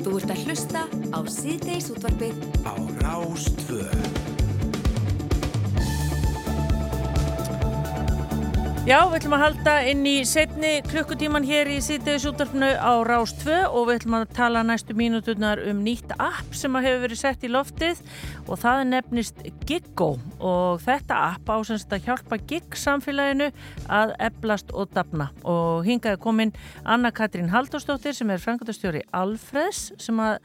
Þú 0.00 0.16
ert 0.16 0.32
að 0.32 0.42
hlusta 0.46 0.86
á 1.12 1.20
síðdeis 1.28 1.92
útvarfið 1.92 2.42
á 2.64 2.74
Rástvöð. 3.04 4.19
Já, 8.90 9.04
við 9.06 9.20
ætlum 9.20 9.34
að 9.36 9.42
halda 9.44 9.72
inn 9.86 10.00
í 10.08 10.12
setni 10.26 10.70
klukkutíman 10.82 11.44
hér 11.46 11.68
í 11.70 11.76
síðdegisútarfnu 11.86 12.72
á 12.74 12.98
Rás 13.06 13.30
2 13.38 13.68
og 13.68 13.84
við 13.86 14.00
ætlum 14.00 14.16
að 14.18 14.32
tala 14.34 14.64
næstu 14.66 14.96
mínuturnar 14.98 15.62
um 15.70 15.84
nýtt 15.84 16.10
app 16.16 16.56
sem 16.58 16.74
hefur 16.74 17.04
verið 17.04 17.20
sett 17.20 17.46
í 17.46 17.52
loftið 17.54 18.00
og 18.48 18.58
það 18.58 18.82
nefnist 18.88 19.46
Giggo 19.62 20.08
og 20.42 20.82
þetta 20.82 21.20
app 21.28 21.54
ásynst 21.54 21.94
að 21.94 22.08
hjálpa 22.08 22.40
Gig 22.50 22.74
samfélaginu 22.82 23.52
að 23.86 24.16
eblast 24.26 24.74
og 24.74 24.90
dapna 24.98 25.30
og 25.46 25.86
hingaði 25.86 26.18
komin 26.26 26.56
Anna-Katrín 26.82 27.54
Haldurstóttir 27.54 28.18
sem 28.18 28.34
er 28.34 28.42
frangatastjóri 28.42 29.06
Alfreds 29.14 29.92
sem 30.02 30.18
að 30.18 30.40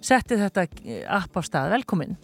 setti 0.00 0.40
þetta 0.40 0.70
app 1.20 1.36
á 1.36 1.40
stað. 1.44 1.74
Velkomin. 1.76 2.16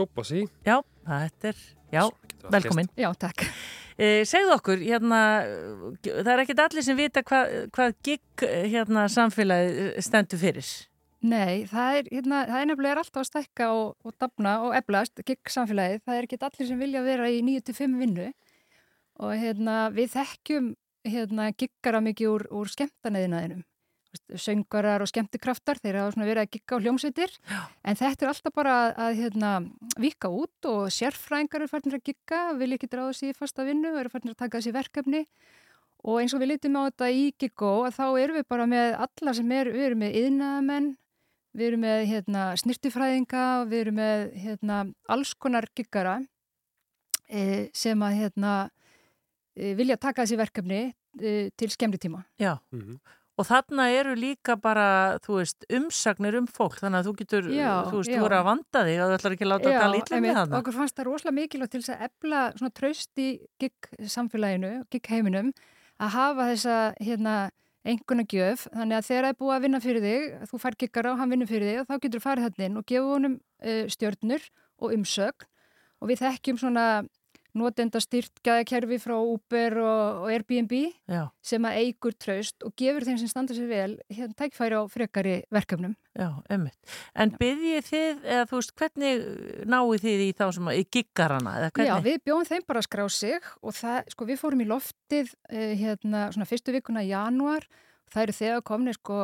Jópa 0.00 0.24
sí. 0.24 0.46
Já, 0.64 0.78
þetta 1.04 1.52
er, 1.52 1.66
já, 1.92 2.04
velkomin. 2.52 2.90
Já, 2.98 3.10
takk. 3.18 3.46
Eh, 3.98 4.22
segðu 4.28 4.52
okkur, 4.54 4.82
hérna, 4.84 5.20
það 6.04 6.32
er 6.34 6.42
ekkit 6.44 6.60
allir 6.62 6.84
sem 6.86 6.98
vita 6.98 7.24
hvað, 7.26 7.54
hvað 7.74 7.96
gig 8.06 8.44
hérna, 8.44 9.08
samfélagi 9.10 10.04
stendur 10.06 10.38
fyrir. 10.38 10.68
Nei, 11.18 11.64
það 11.66 11.96
er, 11.98 12.10
hérna, 12.12 12.44
það 12.46 12.60
er 12.60 12.68
nefnilega 12.70 13.02
alltaf 13.02 13.24
að 13.24 13.30
stekka 13.32 13.70
og, 13.74 13.96
og 14.06 14.14
dapna 14.22 14.52
og 14.68 14.76
eblast, 14.78 15.18
gig 15.26 15.50
samfélagi, 15.50 15.98
það 16.06 16.18
er 16.18 16.28
ekkit 16.28 16.46
allir 16.46 16.68
sem 16.68 16.78
vilja 16.78 17.02
vera 17.02 17.26
í 17.26 17.40
9-5 17.42 17.96
vinnu 17.98 18.28
og 19.18 19.34
hérna, 19.34 19.80
við 19.90 20.12
þekkjum 20.14 20.68
hérna, 21.08 21.48
giggara 21.58 22.04
mikið 22.04 22.30
úr, 22.36 22.46
úr 22.54 22.70
skemmtaneðinaðinum 22.70 23.64
söngarar 24.40 25.02
og 25.04 25.10
skemmtikraftar 25.10 25.80
þeir 25.82 26.00
hafa 26.00 26.24
verið 26.24 26.42
að 26.42 26.52
gigga 26.56 26.78
á 26.78 26.82
hljómsveitir. 26.84 27.34
En 27.84 27.98
þetta 27.98 28.24
er 28.24 28.32
alltaf 28.32 28.54
bara 28.54 28.74
að, 28.80 28.92
að 29.04 29.18
hérna, 29.22 29.52
vika 30.00 30.30
út 30.32 30.68
og 30.70 30.92
sérfrængar 30.94 31.62
eru 31.62 31.70
færðin 31.70 31.98
að 31.98 32.06
gigga, 32.08 32.42
vil 32.58 32.72
ekki 32.76 32.90
draða 32.90 33.16
sér 33.16 33.36
fasta 33.36 33.66
vinnu, 33.68 33.92
eru 34.00 34.12
færðin 34.12 34.34
að 34.34 34.40
taka 34.44 34.58
þessi 34.58 34.74
verkefni. 34.76 35.24
Og 36.08 36.20
eins 36.22 36.34
og 36.34 36.40
við 36.40 36.54
litum 36.54 36.78
á 36.78 36.86
þetta 36.86 37.10
í 37.10 37.22
Giggo 37.34 37.72
að 37.88 37.96
þá 37.96 38.06
erum 38.22 38.36
við 38.38 38.44
bara 38.48 38.66
með 38.70 38.96
alla 39.02 39.32
sem 39.34 39.52
er, 39.52 39.70
við 39.74 39.86
erum 39.88 40.02
með 40.04 40.18
yðnaðamenn 40.20 40.90
við 41.58 41.70
erum 41.72 41.84
með 41.84 42.02
hérna, 42.12 42.42
snirtifræðinga 42.60 43.44
við 43.68 43.84
erum 43.84 43.98
með 43.98 44.24
hérna, 44.44 44.80
alls 45.10 45.34
konar 45.40 45.68
giggara 45.76 46.18
e, 47.26 47.68
sem 47.76 48.02
að 48.04 48.18
hérna, 48.22 48.54
e, 49.56 49.72
vilja 49.78 49.98
taka 50.00 50.24
þessi 50.24 50.38
verkefni 50.40 50.82
e, 50.86 51.32
til 51.58 51.70
skemmri 51.74 52.00
tíma. 52.00 52.24
Já. 52.38 52.58
Mm 52.72 52.80
-hmm. 52.80 52.98
Og 53.38 53.46
þarna 53.46 53.84
eru 53.94 54.16
líka 54.18 54.56
bara, 54.58 55.18
þú 55.22 55.36
veist, 55.38 55.66
umsagnir 55.70 56.34
um 56.40 56.48
fólk, 56.50 56.80
þannig 56.80 56.98
að 56.98 57.08
þú 57.08 57.12
getur, 57.20 57.50
já, 57.54 57.68
þú 57.86 58.00
veist, 58.00 58.10
já. 58.10 58.16
þú 58.16 58.24
voru 58.24 58.38
að 58.38 58.48
vanda 58.48 58.82
þig 58.88 58.98
og 58.98 59.12
þú 59.12 59.18
ætlar 59.18 59.36
ekki 59.36 59.46
að 59.46 59.52
láta 59.52 59.68
þetta 59.68 59.90
lítið 59.92 60.24
með 60.24 60.34
þarna. 60.38 60.56
Já, 60.56 60.58
okkur 60.58 60.76
fannst 60.78 60.96
það 60.98 61.06
rosalega 61.06 61.36
mikilvægt 61.36 61.74
til 61.74 61.80
þess 61.84 61.94
að 61.94 62.02
ebla 62.08 62.40
svona 62.56 62.74
tröst 62.80 63.22
í 63.22 63.28
gig 63.62 63.90
samfélaginu, 64.16 64.72
gig 64.90 65.12
heiminum, 65.12 65.52
að 66.02 66.12
hafa 66.16 66.48
þessa, 66.50 66.78
hérna, 66.98 67.36
enguna 67.88 68.24
gjöf, 68.28 68.66
þannig 68.74 68.98
að 68.98 69.06
þegar 69.06 69.28
það 69.28 69.30
er 69.30 69.38
búið 69.38 69.54
að 69.54 69.62
vinna 69.64 69.80
fyrir 69.84 70.04
þig, 70.04 70.26
þú 70.50 70.60
fær 70.64 70.76
giggara 70.82 71.12
og 71.12 71.22
hann 71.22 71.32
vinnur 71.32 71.48
fyrir 71.50 71.70
þig 71.70 71.78
og 71.82 71.86
þá 71.86 71.94
getur 72.02 72.18
þú 72.18 72.24
farið 72.24 72.48
hann 72.48 72.64
inn 72.66 72.80
og 72.80 72.88
gefa 72.90 73.12
honum 73.14 73.38
uh, 73.38 73.84
stjörnur 73.94 74.48
og 74.82 74.96
umsögn 74.96 75.46
og 76.02 76.10
við 76.10 76.22
þekkjum 76.24 76.58
svona 76.60 76.86
notenda 77.58 78.00
styrt 78.02 78.40
gæðakerfi 78.46 78.98
frá 79.02 79.14
Uber 79.18 79.78
og, 79.82 80.20
og 80.24 80.32
Airbnb 80.32 80.74
Já. 81.10 81.24
sem 81.44 81.66
að 81.68 81.80
eigur 81.82 82.14
traust 82.14 82.66
og 82.66 82.74
gefur 82.78 83.06
þeim 83.06 83.18
sem 83.20 83.30
standa 83.30 83.56
sér 83.56 83.68
vel 83.70 83.96
hérna 84.12 84.38
tækfæri 84.38 84.78
á 84.78 84.82
frekari 84.90 85.34
verkefnum. 85.54 85.96
Já, 86.18 86.30
ömmit. 86.54 86.78
En 87.14 87.34
byrjið 87.38 87.90
þið, 87.90 88.22
eða 88.24 88.46
þú 88.50 88.60
veist, 88.60 88.72
hvernig 88.80 89.26
náðu 89.70 89.98
þið 90.06 90.24
í 90.24 90.30
þá 90.38 90.46
sem 90.56 90.70
að, 90.70 90.78
í 90.78 90.86
giggarana? 90.96 91.56
Já, 91.78 91.94
við 92.02 92.22
bjóðum 92.26 92.48
þeim 92.48 92.64
bara 92.70 92.82
að 92.82 92.88
skrá 92.88 93.04
sig 93.12 93.52
og 93.62 93.76
það, 93.78 94.14
sko, 94.14 94.30
við 94.30 94.40
fórum 94.40 94.64
í 94.64 94.70
loftið 94.70 95.36
eh, 95.52 95.76
hérna 95.78 96.28
svona 96.34 96.48
fyrstu 96.48 96.74
vikuna 96.74 97.06
í 97.06 97.12
januar 97.12 97.68
það 98.12 98.24
eru 98.24 98.36
þegar 98.38 98.66
komnið 98.66 98.98
sko 98.98 99.20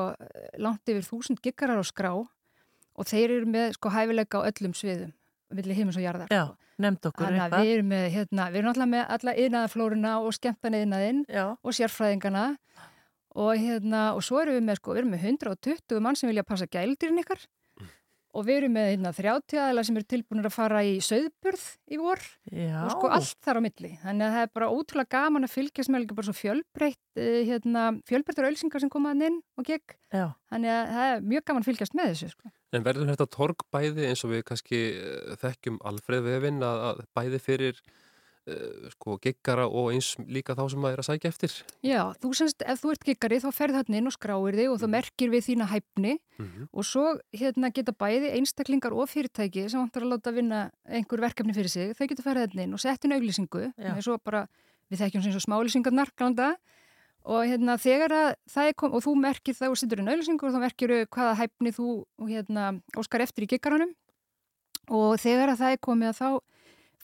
langt 0.61 0.93
yfir 0.93 1.07
þúsund 1.07 1.43
giggarar 1.45 1.81
á 1.81 1.85
skrá 1.87 2.13
og 2.15 3.09
þeir 3.09 3.39
eru 3.39 3.51
með 3.51 3.77
sko 3.79 3.93
hæfileika 3.95 4.43
á 4.43 4.47
öllum 4.51 4.75
sviðum, 4.77 5.13
villi 5.55 5.77
heimins 5.77 5.99
og 5.99 6.05
jarðar. 6.05 6.31
Já. 6.33 6.45
Nefnd 6.83 7.09
okkur 7.11 7.29
eitthvað. 7.29 7.61
Við 7.63 7.73
erum 7.77 7.91
með, 7.93 8.05
hérna, 8.17 8.47
við 8.51 8.61
erum 8.61 8.71
alltaf 8.73 8.91
með 8.91 9.11
alla 9.17 9.35
yðnaðaflórunna 9.45 10.15
og 10.25 10.35
skemmtan 10.35 10.79
yðnaðinn 10.81 11.21
og 11.55 11.77
sérfræðingarna 11.79 12.47
og 13.35 13.59
hérna, 13.59 14.03
og 14.15 14.25
svo 14.27 14.41
erum 14.43 14.59
við 14.59 14.67
með, 14.69 14.81
sko, 14.81 14.95
við 14.95 15.03
erum 15.03 15.15
með 15.15 15.29
120 15.31 16.03
mann 16.03 16.19
sem 16.19 16.31
vilja 16.31 16.47
passa 16.47 16.67
gældirinn 16.71 17.23
ykkar 17.23 17.45
og 18.35 18.47
við 18.49 18.59
erum 18.61 18.75
með 18.75 18.89
hérna, 18.91 19.13
30 19.15 19.61
aðeila 19.63 19.85
sem 19.87 19.99
eru 19.99 20.09
tilbúinir 20.11 20.49
að 20.49 20.55
fara 20.57 20.83
í 20.87 20.97
söðburð 21.05 21.65
í 21.95 21.99
vor 22.01 22.23
Já. 22.51 22.81
og 22.83 22.91
sko 22.97 23.11
allt 23.15 23.39
þar 23.47 23.61
á 23.61 23.65
milli. 23.65 23.93
Þannig 24.03 24.27
að 24.27 24.35
það 24.37 24.47
er 24.47 24.53
bara 24.59 24.71
ótrúlega 24.75 25.13
gaman 25.15 25.47
að 25.47 25.55
fylgjast 25.55 25.93
með 25.95 26.07
bara 26.15 26.29
svo 26.29 26.37
fjölbreytt, 26.39 27.03
eh, 27.21 27.41
hérna, 27.49 27.85
fjölbreyttur 28.11 28.49
ölsingar 28.51 28.83
sem 28.83 28.93
komaðan 28.93 29.29
inn 29.29 29.41
og 29.59 29.69
gegn. 29.69 29.99
Þannig 30.15 30.75
að 30.75 30.95
það 30.95 31.13
er 31.15 31.27
mjög 31.33 31.45
gaman 31.49 31.65
að 31.65 31.71
fylgjast 31.71 31.99
með 31.99 32.11
þessu, 32.13 32.31
sko. 32.35 32.55
En 32.75 32.87
verður 32.87 33.13
þetta 33.13 33.31
torg 33.31 33.67
bæði 33.71 34.09
eins 34.11 34.25
og 34.27 34.35
við 34.35 34.47
kannski 34.51 34.81
eh, 34.99 35.37
þekkjum 35.43 35.79
Alfred 35.87 36.27
Vefinn 36.27 36.63
að, 36.67 36.83
að 36.91 37.05
bæði 37.15 37.43
fyrir 37.43 37.85
sko 38.93 39.17
giggara 39.25 39.65
og 39.65 39.93
eins 39.95 40.11
líka 40.29 40.53
þá 40.57 40.67
sem 40.69 40.83
maður 40.83 40.99
er 40.99 41.03
að 41.03 41.07
sækja 41.09 41.31
eftir? 41.33 41.55
Já, 41.87 42.01
þú 42.21 42.33
semst 42.37 42.65
ef 42.67 42.83
þú 42.83 42.91
ert 42.93 43.07
giggari 43.09 43.39
þá 43.41 43.49
ferð 43.57 43.79
hann 43.81 43.97
inn 44.01 44.11
og 44.11 44.17
skráir 44.17 44.59
þig 44.59 44.69
og 44.73 44.81
þú 44.83 44.89
mhm. 44.89 44.95
merkir 44.99 45.33
við 45.33 45.47
þína 45.49 45.69
hæfni 45.71 46.13
mm 46.19 46.45
-hmm. 46.45 46.69
og 46.73 46.85
svo 46.85 47.07
hérna 47.33 47.73
geta 47.73 47.93
bæði 47.93 48.35
einstaklingar 48.37 48.93
og 48.93 49.09
fyrirtæki 49.09 49.69
sem 49.69 49.81
vantar 49.81 50.03
að 50.03 50.13
láta 50.13 50.33
vinna 50.33 50.71
einhver 50.85 51.21
verkefni 51.21 51.55
fyrir 51.55 51.71
sig, 51.71 51.97
þau 51.97 52.07
geta 52.07 52.23
ferð 52.23 52.41
hann 52.45 52.65
inn 52.65 52.75
og 52.75 52.81
sett 52.81 53.05
inn 53.05 53.13
auglýsingu, 53.13 53.73
við 54.91 54.99
þekkjum 55.01 55.23
sem 55.23 55.41
smálýsingarnar 55.41 56.11
glanda 56.17 56.57
og 57.25 57.47
hérna 57.49 57.79
þegar 57.81 58.13
að 58.13 58.35
það 58.53 58.69
er 58.69 58.75
kom 58.75 58.93
og 58.93 59.03
þú 59.05 59.15
merkir 59.17 59.55
það 59.55 59.71
og 59.73 59.79
sittur 59.81 60.01
í 60.03 60.05
nöðlisingu 60.05 60.45
og 60.45 60.53
þá 60.53 60.61
merkir 60.61 61.07
hvaða 61.09 61.39
hæfni 61.41 61.73
þú 61.73 62.05
hérna, 62.29 62.81
óskar 62.97 63.25
eftir 63.25 63.45
í 63.45 63.47
giggaranum 63.47 63.95
og 64.93 65.17
þegar 65.17 65.55
að 65.55 65.61
það 65.63 65.73
er 65.73 65.81
komið 65.81 66.09
að 66.09 66.19
þá 66.21 66.29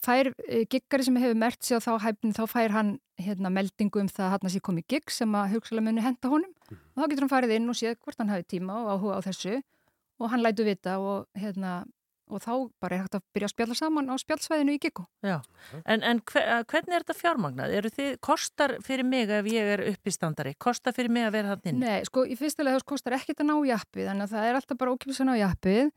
fær 0.01 0.31
e, 0.47 0.63
giggari 0.71 1.05
sem 1.05 1.17
hefur 1.21 1.37
mert 1.37 1.63
sig 1.63 1.77
á 1.77 1.79
þá 1.83 1.91
hæfni 2.07 2.33
þá 2.35 2.43
fær 2.49 2.75
hann 2.75 2.91
hérna, 3.21 3.51
meldingu 3.53 4.01
um 4.01 4.09
það 4.09 4.27
að 4.27 4.33
hann 4.35 4.53
sé 4.53 4.61
komið 4.65 4.87
gigg 4.95 5.13
sem 5.13 5.37
að 5.37 5.55
hugsalega 5.55 5.87
muni 5.87 6.05
henda 6.05 6.31
honum 6.31 6.51
mm. 6.51 6.83
og 6.95 7.01
þá 7.03 7.07
getur 7.07 7.25
hann 7.25 7.33
farið 7.35 7.55
inn 7.57 7.71
og 7.71 7.77
séð 7.77 7.97
hvort 8.01 8.21
hann 8.21 8.33
hafi 8.33 8.47
tíma 8.55 8.77
og 8.81 8.91
áhuga 8.95 9.19
á 9.21 9.25
þessu 9.29 9.57
og 10.21 10.31
hann 10.33 10.43
lætu 10.45 10.65
vita 10.65 10.97
og 11.01 11.27
hérna 11.37 11.81
og 12.31 12.39
þá 12.39 12.51
bara 12.79 12.95
er 12.95 13.03
hægt 13.03 13.17
að 13.17 13.23
byrja 13.35 13.47
að 13.49 13.53
spjalla 13.53 13.75
saman 13.75 14.07
á 14.07 14.15
spjallsvæðinu 14.21 14.75
í 14.75 14.79
Giggo. 14.81 15.03
Já, 15.25 15.41
en, 15.83 16.03
en 16.07 16.21
hver, 16.31 16.45
hvernig 16.71 16.95
er 16.95 17.03
þetta 17.03 17.15
fjármagnað? 17.17 17.73
Eru 17.75 17.91
þið, 17.91 18.11
kostar 18.23 18.73
fyrir 18.85 19.07
mig 19.07 19.33
ef 19.35 19.49
ég 19.51 19.71
er 19.73 19.83
uppistandari, 19.91 20.53
kostar 20.55 20.95
fyrir 20.95 21.11
mig 21.11 21.27
að 21.27 21.35
vera 21.35 21.51
hann 21.51 21.67
inn? 21.67 21.83
Nei, 21.83 21.99
sko, 22.07 22.23
í 22.23 22.37
fyrstulega 22.39 22.79
þess 22.79 22.87
kostar 22.93 23.17
ekkit 23.17 23.43
að 23.43 23.49
ná 23.51 23.55
í 23.67 23.73
appið, 23.75 24.11
að 24.13 24.23
það 24.31 24.47
er 24.47 24.59
alltaf 24.61 24.79
bara 24.79 24.95
ókipis 24.95 25.19
að 25.19 25.27
ná 25.27 25.33
í 25.35 25.45
appið. 25.49 25.91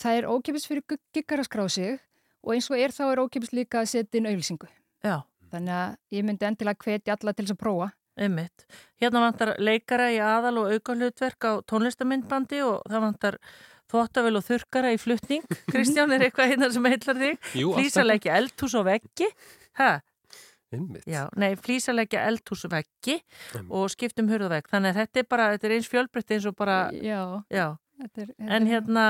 Það 0.00 0.20
er 0.20 0.30
ókipis 0.32 0.68
fyrir 0.70 0.98
giggar 1.12 1.44
að 1.44 1.50
skrá 1.50 1.66
sig 1.76 2.00
og 2.46 2.54
eins 2.54 2.70
og 2.70 2.78
er 2.78 2.94
þá 2.94 3.04
er 3.10 3.22
ókipis 3.24 3.52
líka 3.56 3.82
að 3.82 3.92
setja 3.92 4.20
inn 4.20 4.30
auðvilsingu. 4.30 4.68
Já. 5.04 5.18
Þannig 5.52 5.76
að 5.76 5.96
ég 6.16 6.26
myndi 6.26 6.46
endilega 6.46 6.86
hvetja 6.86 7.16
alla 7.16 7.34
til 7.34 7.46
þess 7.46 7.56
að 7.56 7.62
prófa. 7.62 7.92
Einmitt. 8.16 8.64
Hérna 9.02 9.20
vantar 9.26 9.52
leikara 9.60 10.08
í 10.14 10.20
aðal 10.24 10.62
og 10.62 10.70
auka 10.72 10.94
hlutverk 10.96 11.46
á 11.46 11.52
tónlistamindbandi 11.68 12.62
og 12.64 12.86
það 12.88 13.02
vantar 13.04 13.36
þvóttavel 13.92 14.38
og 14.38 14.44
þurkara 14.46 14.92
í 14.94 14.98
flutning 15.00 15.44
Kristján, 15.72 16.14
er 16.16 16.26
eitthvað 16.26 16.54
hérna 16.54 16.70
sem 16.74 16.88
heitlar 16.88 17.20
þig? 17.20 17.48
Flísalegja 17.52 18.38
eldhús 18.40 18.76
og 18.78 18.86
veggi 18.88 19.28
Hæ? 19.76 20.00
Já, 21.06 21.28
nei, 21.38 21.52
flísalegja 21.60 22.24
eldhús 22.26 22.64
og 22.66 22.72
veggi 22.74 23.20
og 23.68 23.86
skiptum 23.92 24.32
hurðavegg 24.32 24.66
þannig 24.72 24.94
að 24.94 25.02
þetta 25.02 25.22
er 25.22 25.28
bara, 25.30 25.50
þetta 25.54 25.68
er 25.68 25.76
eins 25.76 25.90
fjölbreytt 25.92 26.34
eins 26.36 26.48
og 26.48 26.56
bara 26.58 26.78
Já, 26.96 27.20
já. 27.52 27.66
Þetta 28.00 28.24
er, 28.24 28.32
þetta 28.32 28.56
en 28.56 28.70
hérna 28.72 29.04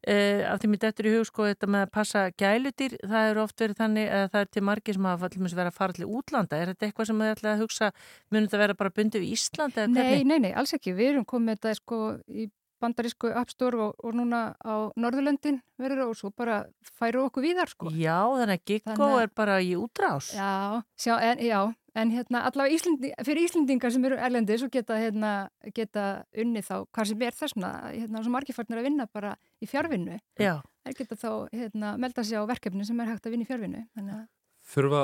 Uh, 0.00 0.46
af 0.48 0.62
því 0.62 0.68
mitt 0.72 0.84
eftir 0.88 1.10
í 1.10 1.10
hug 1.12 1.26
sko 1.28 1.44
þetta 1.44 1.68
með 1.68 1.82
að 1.84 1.90
passa 1.92 2.20
gælutýr, 2.40 2.94
það 3.04 3.26
eru 3.32 3.42
oft 3.42 3.60
verið 3.60 3.80
þannig 3.82 4.06
að 4.16 4.22
það 4.32 4.44
er 4.46 4.48
til 4.56 4.62
margi 4.64 4.94
sem 4.96 5.08
hafa 5.10 5.28
allir 5.28 5.42
verið 5.44 5.68
að 5.68 5.76
fara 5.76 5.94
allir 5.94 6.14
útlanda, 6.20 6.56
er 6.56 6.70
þetta 6.72 6.86
eitthvað 6.86 7.10
sem 7.10 7.20
þið 7.20 7.32
ætlaði 7.34 7.52
að 7.52 7.64
hugsa 7.66 7.90
munið 8.30 8.46
þetta 8.46 8.62
vera 8.62 8.78
bara 8.80 8.94
bundið 8.96 9.26
í 9.26 9.34
Íslanda? 9.36 9.84
Nei, 9.92 10.22
nei, 10.24 10.38
nei, 10.46 10.54
alls 10.56 10.72
ekki, 10.72 10.96
við 10.96 11.12
erum 11.12 11.28
komið 11.28 11.58
þetta 11.58 11.74
sko 11.82 12.00
í 12.32 12.48
bandarísku 12.80 13.30
appstór 13.36 13.76
og, 13.76 14.00
og 14.00 14.16
núna 14.16 14.54
á 14.60 14.90
Norðurlöndin 14.98 15.60
verður 15.80 16.08
og 16.08 16.16
svo 16.18 16.30
bara 16.36 16.62
færu 16.98 17.24
okkur 17.26 17.44
víðar 17.44 17.70
sko. 17.70 17.92
Já, 17.94 18.24
þannig 18.40 18.60
að 18.60 18.64
Giggo 18.70 19.10
er 19.20 19.30
bara 19.36 19.60
í 19.64 19.74
útrás. 19.78 20.32
Já, 20.36 20.80
sjá, 21.00 21.14
en, 21.30 21.44
já, 21.44 21.60
en 21.94 22.12
hérna 22.14 22.42
allavega 22.48 22.76
Íslandi, 22.76 23.12
fyrir 23.26 23.46
Íslandingar 23.48 23.94
sem 23.94 24.04
eru 24.08 24.18
erlendis 24.18 24.64
og 24.66 24.72
geta, 24.74 24.98
hérna, 25.00 25.34
geta 25.76 26.08
unni 26.36 26.64
þá 26.64 26.74
hvað 26.88 27.12
sem 27.12 27.24
er 27.28 27.38
þessna, 27.38 27.72
hérna, 27.92 28.24
svo 28.24 28.34
margifarnir 28.34 28.82
að 28.82 28.90
vinna 28.90 29.08
bara 29.12 29.36
í 29.60 29.70
fjárvinnu. 29.70 30.20
Já. 30.40 30.58
Það 30.86 31.00
geta 31.02 31.20
þá 31.20 31.30
hérna, 31.52 31.96
melda 32.00 32.24
sig 32.24 32.40
á 32.40 32.44
verkefni 32.48 32.86
sem 32.88 33.00
er 33.00 33.12
hægt 33.12 33.26
að 33.28 33.36
vinna 33.36 33.46
í 33.46 33.50
fjárvinnu. 33.50 33.86
Þannig 33.96 34.20
að 34.22 34.28
Þurfa, 34.70 35.00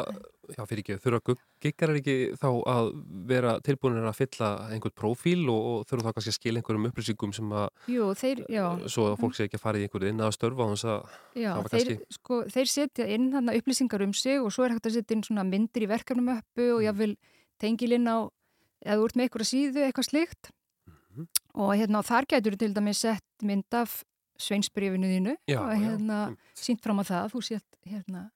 já 0.54 0.62
fyrir 0.68 0.82
ekki, 0.84 0.96
þurfa 1.02 1.34
giggarar 1.64 1.98
ekki 1.98 2.14
þá 2.38 2.46
að 2.70 2.90
vera 3.26 3.54
tilbúinir 3.66 4.06
að 4.06 4.18
fylla 4.20 4.50
einhvern 4.70 4.94
profíl 4.94 5.40
og, 5.50 5.64
og 5.70 5.88
þurfa 5.90 6.06
þá 6.06 6.18
kannski 6.18 6.32
að 6.32 6.36
skilja 6.36 6.62
einhverjum 6.62 6.88
upplýsingum 6.90 7.32
sem 7.34 7.54
að 7.58 7.66
Jú, 7.90 8.10
þeir, 8.20 8.42
svo 8.92 9.08
að 9.10 9.16
fólk 9.24 9.34
sé 9.34 9.48
ekki 9.48 9.58
að 9.58 9.64
fara 9.64 9.80
í 9.80 9.86
einhverju 9.86 10.12
inn 10.12 10.22
að 10.22 10.34
störfa 10.36 10.68
Já, 11.34 11.50
þeir, 11.56 11.70
kannski... 11.72 11.98
sko, 12.14 12.40
þeir 12.54 12.70
setja 12.70 13.08
inn 13.16 13.32
hana, 13.34 13.56
upplýsingar 13.58 14.06
um 14.06 14.14
sig 14.14 14.38
og 14.38 14.54
svo 14.54 14.68
er 14.68 14.76
hægt 14.76 14.86
að 14.86 15.00
setja 15.00 15.18
inn 15.18 15.42
myndir 15.50 15.86
í 15.86 15.90
verkefnum 15.90 16.36
uppu 16.36 16.68
og 16.76 16.84
ég 16.86 16.98
vil 17.00 17.16
tengilinn 17.58 18.06
á 18.06 18.30
eða 18.86 19.02
úr 19.02 19.16
með 19.16 19.26
einhverja 19.26 19.50
síðu 19.50 19.82
eitthvað 19.86 20.10
slikt 20.10 20.52
mm 20.86 20.94
-hmm. 20.94 21.26
og 21.54 21.74
hérna 21.74 22.04
þar 22.06 22.28
getur 22.30 22.56
til 22.56 22.74
dæmis 22.74 23.02
sett 23.02 23.42
mynd 23.42 23.74
af 23.74 24.04
sveinsbrifinu 24.38 25.08
þínu 25.08 25.36
já, 25.48 25.58
og 25.60 25.72
hérna 25.74 26.36
sínt 26.54 26.82
fram 26.84 27.00
á 27.00 27.04
það, 27.04 27.32
þú 27.32 27.40
sett 27.42 27.68
hérna 27.86 28.30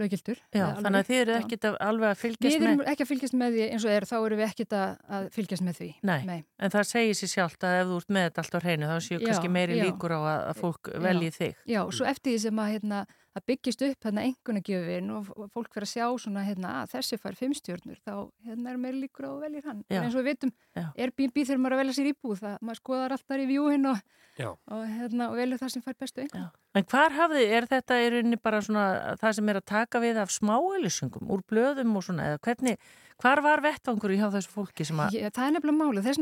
lögildur. 0.00 0.40
Já, 0.54 0.64
þannig 0.82 0.98
að 1.00 1.08
þið 1.10 1.20
eru 1.22 1.36
að 1.36 1.76
alveg 1.86 2.10
að 2.12 2.18
fylgjast 2.20 2.44
með... 2.44 2.56
Við 2.56 2.66
erum 2.68 2.82
ekki 2.92 3.04
að 3.04 3.10
fylgjast 3.10 3.36
með 3.40 3.56
því 3.56 3.66
eins 3.66 3.86
og 3.86 3.94
er, 3.94 4.06
þá 4.10 4.16
eru 4.18 4.38
við 4.40 4.46
ekkit 4.46 4.76
að 4.76 5.28
fylgjast 5.36 5.66
með 5.66 5.78
því. 5.80 5.88
Nei, 6.10 6.18
Nei. 6.28 6.40
en 6.60 6.74
það 6.74 6.88
segir 6.90 7.18
sér 7.20 7.32
sjálft 7.32 7.66
að 7.66 7.76
ef 7.80 7.90
þú 7.90 8.00
ert 8.02 8.14
með 8.16 8.26
þetta 8.28 8.44
allt 8.44 8.56
á 8.56 8.60
hreinu, 8.66 8.90
þá 8.90 8.96
séu 9.06 9.20
kannski 9.24 9.52
meiri 9.56 9.78
já, 9.78 9.84
líkur 9.86 10.16
á 10.16 10.20
að, 10.20 10.40
að 10.50 10.60
fólk 10.64 10.92
velji 11.06 11.32
þig. 11.36 11.62
Já, 11.72 11.80
og 11.84 11.94
svo 11.96 12.08
eftir 12.10 12.34
því 12.34 12.42
sem 12.44 12.62
að 12.64 12.72
hérna, 12.74 13.02
það 13.36 13.44
byggist 13.50 13.82
upp 13.84 14.06
hérna 14.06 14.24
engunagjöfin 14.30 15.10
og 15.12 15.30
fólk 15.52 15.74
fyrir 15.74 15.86
að 15.86 15.92
sjá 15.92 16.06
svona 16.22 16.44
hérna 16.46 16.72
að 16.82 16.92
þessi 16.94 17.18
fær 17.20 17.36
fimmstjórnur 17.36 17.98
þá 18.00 18.12
hérna 18.46 18.72
er 18.72 18.78
meir 18.80 18.96
líkur 18.96 19.28
á 19.28 19.30
að 19.34 19.42
velja 19.44 19.64
hann. 19.66 19.82
Já. 19.84 19.96
en 19.98 20.06
eins 20.06 20.16
og 20.16 20.22
við 20.22 20.30
vitum, 20.30 20.52
Airbnb 20.96 21.40
þegar 21.42 21.60
maður 21.62 21.76
að 21.76 21.82
velja 21.82 21.96
sér 21.98 22.10
íbúð 22.12 22.38
það, 22.44 22.54
maður 22.62 22.80
skoðar 22.80 23.16
alltaf 23.16 23.42
í 23.42 23.48
vjúhin 23.50 23.90
og, 23.90 24.00
og, 24.46 24.86
hérna, 24.94 25.28
og 25.28 25.36
velja 25.40 25.60
það 25.60 25.74
sem 25.74 25.84
fær 25.84 25.98
bestu 26.00 26.24
engun 26.24 26.48
En 26.76 26.84
hvar 26.84 27.14
hafði, 27.16 27.44
er 27.56 27.64
þetta 27.70 27.96
í 28.04 28.08
rauninni 28.12 28.36
bara 28.40 28.58
svona 28.64 28.86
það 29.20 29.36
sem 29.38 29.52
er 29.52 29.60
að 29.60 29.68
taka 29.70 30.00
við 30.02 30.18
af 30.20 30.32
smáelisungum 30.34 31.30
úr 31.32 31.44
blöðum 31.48 31.94
og 31.96 32.04
svona 32.04 32.32
eða 32.32 32.42
hvernig, 32.44 32.90
hvar 33.22 33.40
var 33.44 33.64
vettvangur 33.64 34.12
í 34.12 34.18
hjá 34.20 34.28
þessu 34.34 34.52
fólki 34.52 34.84
sem 34.84 35.00
að 35.00 35.16
Já, 35.16 35.30
það 35.30 35.46
er 35.46 35.54
nefnilega 35.56 35.80
máli, 35.80 36.04
þess 36.04 36.20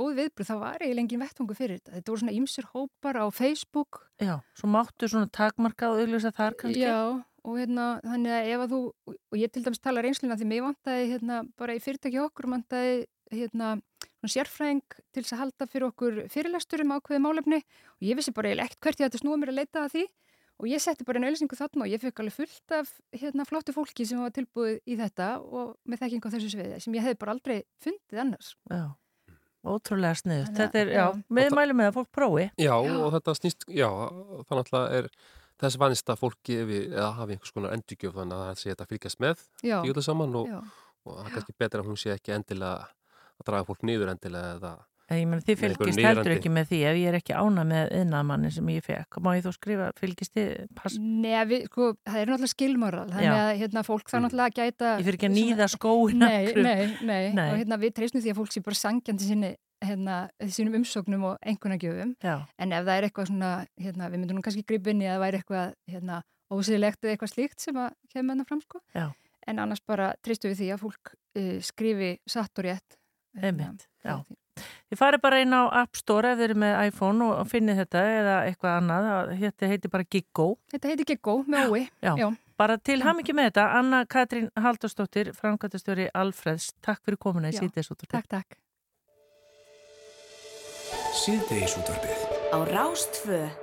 góð 0.00 0.18
viðbröð, 0.18 0.48
það 0.50 0.62
var 0.64 0.84
eiginlega 0.84 1.04
engin 1.04 1.22
vettvangu 1.24 1.56
fyrir 1.58 1.80
þetta. 1.80 1.94
Þetta 1.98 2.12
voru 2.12 2.22
svona 2.24 2.36
ymsir 2.38 2.68
hópar 2.72 3.20
á 3.20 3.24
Facebook. 3.36 4.02
Já, 4.20 4.34
svo 4.56 4.72
máttu 4.72 5.10
svona 5.10 5.30
takmarka 5.32 5.92
og 5.92 6.00
auðvisa 6.00 6.32
þar 6.36 6.56
kannski. 6.64 6.82
Já, 6.82 7.20
og 7.44 7.60
hérna, 7.60 7.86
þannig 8.04 8.36
að 8.36 8.50
ef 8.54 8.64
að 8.64 8.74
þú, 8.74 8.82
og 9.14 9.38
ég 9.40 9.52
til 9.52 9.64
dæmis 9.66 9.84
tala 9.84 10.04
reynsluna 10.04 10.40
því 10.40 10.50
mig 10.50 10.64
vantæði 10.64 11.08
hérna 11.14 11.40
bara 11.60 11.76
í 11.76 11.82
fyrirtæki 11.84 12.20
okkur, 12.24 12.50
vantæði 12.56 13.06
hérna 13.30 13.74
svona 14.20 14.34
sérfræðing 14.34 14.96
til 15.14 15.22
þess 15.22 15.34
að 15.34 15.42
halda 15.44 15.68
fyrir 15.70 15.88
okkur 15.88 16.16
fyrirlestur 16.32 16.84
um 16.84 16.94
ákveði 16.96 17.22
málefni 17.24 17.60
og 17.62 18.08
ég 18.08 18.18
vissi 18.18 18.34
bara 18.36 18.50
eiginlega 18.50 18.68
ekkert 18.68 18.86
hvert 18.86 19.00
ég 19.00 19.10
ætti 19.10 19.20
að 19.20 19.24
snúa 19.24 19.38
mér 19.40 19.52
að 19.52 19.60
leita 19.60 19.84
að 19.84 19.94
því 19.94 20.04
og 20.60 20.68
ég 20.68 20.82
setti 20.84 21.06
bara 21.08 21.20
einu 21.20 21.30
ölsingu 21.30 21.56
þarna 21.56 21.86
og 21.86 21.92
ég 21.92 22.02
fekk 22.02 22.20
alveg 22.20 22.36
fullt 22.36 22.74
af 22.76 22.90
hérna 23.16 23.46
flottu 23.48 23.72
fólki 23.72 24.04
sem 24.08 24.20
var 24.20 24.34
tilbúið 24.36 24.80
í 24.84 24.98
þetta 25.00 25.30
og 25.40 25.76
með 25.88 26.02
þekking 26.04 26.26
á 26.28 26.32
þessu 26.34 26.50
sviði 26.52 26.80
sem 26.84 26.98
ég 26.98 27.06
hef 27.06 27.20
bara 27.22 27.36
aldrei 27.36 27.62
fundið 27.80 28.24
annars. 28.26 28.52
Já. 28.68 28.82
Ótrúlega 29.60 30.16
sniðut. 30.16 30.54
Þetta 30.56 30.80
er, 30.80 30.90
já, 30.94 31.04
við 31.36 31.52
mælum 31.56 31.80
með 31.80 31.90
að 31.90 31.96
fólk 31.98 32.10
prófi. 32.16 32.46
Já, 32.56 32.72
já, 32.72 32.94
og 32.96 33.10
þetta 33.16 33.34
snýst, 33.36 33.66
já, 33.76 33.88
þannig 34.48 34.70
að 34.78 34.94
er 35.00 35.10
þess 35.60 35.80
vanist 35.80 36.12
að 36.12 36.20
fólki 36.22 36.56
við, 36.68 36.86
eða 36.94 37.10
hafi 37.18 37.36
einhvers 37.36 37.52
konar 37.56 37.74
endurgjöf 37.76 38.14
þannig 38.16 38.38
að 38.38 38.46
það 38.46 38.60
sé 38.60 38.70
þetta 38.70 38.86
fylgjast 38.88 39.20
með 39.20 39.42
í 39.66 39.74
öllu 39.92 40.04
saman 40.04 40.38
og, 40.40 40.54
og 41.04 41.18
það 41.18 41.26
er 41.26 41.34
kannski 41.34 41.56
betra 41.60 41.82
að 41.82 41.90
hún 41.90 42.00
sé 42.00 42.14
ekki 42.14 42.34
endilega 42.36 42.86
að 43.40 43.50
draga 43.50 43.68
fólk 43.68 43.84
nýður 43.84 44.12
endilega 44.14 44.54
eða 44.56 44.72
Ég 45.10 45.26
menn 45.26 45.40
þið 45.42 45.56
fylgist 45.58 46.00
heldur 46.04 46.32
ekki 46.36 46.50
með 46.54 46.68
því 46.70 46.78
ef 46.86 46.98
ég 47.00 47.10
er 47.10 47.16
ekki 47.18 47.34
ána 47.34 47.64
með 47.66 47.88
yðnamanni 47.98 48.50
sem 48.54 48.68
ég 48.70 48.84
fekk 48.86 49.18
má 49.24 49.32
ég 49.34 49.42
þó 49.42 49.50
skrifa, 49.56 49.88
fylgist 49.98 50.36
þið 50.36 51.00
Nei, 51.00 51.32
við, 51.50 51.64
sko, 51.66 51.88
það 52.06 52.20
er 52.20 52.30
náttúrulega 52.30 52.52
skilmoral 52.52 53.06
þannig 53.10 53.40
að 53.40 53.50
hérna, 53.64 53.82
fólk 53.86 54.12
það 54.12 54.22
náttúrulega 54.26 54.52
að 54.52 54.60
gæta 54.60 54.92
Ég 55.00 55.08
fyrir 55.08 55.18
ekki 55.18 55.30
að 55.30 55.34
nýða 55.34 55.68
skóina 55.74 56.30
nei, 56.30 56.52
nei, 56.54 56.84
nei, 57.02 57.24
nei, 57.34 57.48
og 57.48 57.58
hérna, 57.58 57.80
við 57.82 57.96
treysnum 57.98 58.22
því 58.22 58.32
að 58.34 58.38
fólk 58.38 58.54
sé 58.54 58.62
bara 58.68 58.80
sangjandi 58.80 59.26
sinni 59.26 59.52
hérna, 59.80 60.20
sínum 60.52 60.78
umsóknum 60.78 61.26
og 61.30 61.40
einhvernagjöfum 61.42 62.14
en 62.22 62.74
ef 62.76 62.84
það 62.86 62.92
er 62.94 63.08
eitthvað 63.08 63.30
svona, 63.32 63.52
hérna, 63.80 64.10
við 64.12 64.22
myndum 64.22 64.38
nú 64.38 64.44
kannski 64.46 64.66
gripinni 64.68 65.08
að 65.08 65.16
það 65.16 65.24
væri 65.24 65.40
eitthvað 65.40 65.74
hérna, 65.90 66.20
ósýðilegt 66.52 67.02
eða 67.02 67.14
eitthvað 67.16 67.32
slíkt 67.32 67.64
sem 67.64 67.80
að 67.80 67.94
kemur 68.12 68.34
hérna 68.34 68.46
fram 68.48 68.60
sko. 68.62 68.82
en 69.48 69.62
annars 69.64 69.82
bara 69.88 70.12
treystum 70.20 70.52
við 70.52 70.60
því 70.60 70.70
að 70.74 70.82
fólk 70.84 71.14
uh, 71.14 71.56
skrifi 71.64 72.12
satt 72.28 72.60
og 72.60 72.68
rétt 72.68 72.98
Einmitt, 73.40 73.86
já 74.04 74.20
Þið 74.90 74.98
farið 74.98 75.22
bara 75.22 75.40
inn 75.44 75.54
á 75.54 75.62
App 75.82 75.98
Store 75.98 76.32
ef 76.32 76.40
þið 76.40 76.46
eru 76.48 76.56
með 76.64 76.76
iPhone 76.88 77.28
og 77.30 77.50
finnið 77.50 77.82
þetta 77.84 78.02
eða 78.16 78.36
eitthvað 78.48 78.78
annað. 78.80 79.10
Þetta 79.44 79.70
heitir 79.70 79.92
bara 79.92 80.08
Giggo. 80.16 80.46
Þetta 80.72 80.90
heitir 80.90 81.10
Giggo 81.12 81.36
með 81.46 81.70
ói. 81.70 81.82
Já, 82.02 82.12
já. 82.18 82.26
bara 82.58 82.78
til 82.90 82.98
ham 83.06 83.22
ekki 83.22 83.36
með 83.38 83.52
þetta. 83.52 83.68
Anna 83.78 84.02
Katrín 84.10 84.50
Haldurstóttir, 84.58 85.32
framkvæmtastjóri 85.38 86.10
Alfreds. 86.10 86.72
Takk 86.82 87.04
fyrir 87.06 87.22
komuna 87.22 87.54
í 87.54 87.58
Síðdeisútvarpið. 87.60 88.18
Takk, 88.18 88.28
takk. 88.34 88.60
Síðdeisútvarpið. 91.22 92.28
Á 92.50 92.58
Rástföð. 92.66 93.59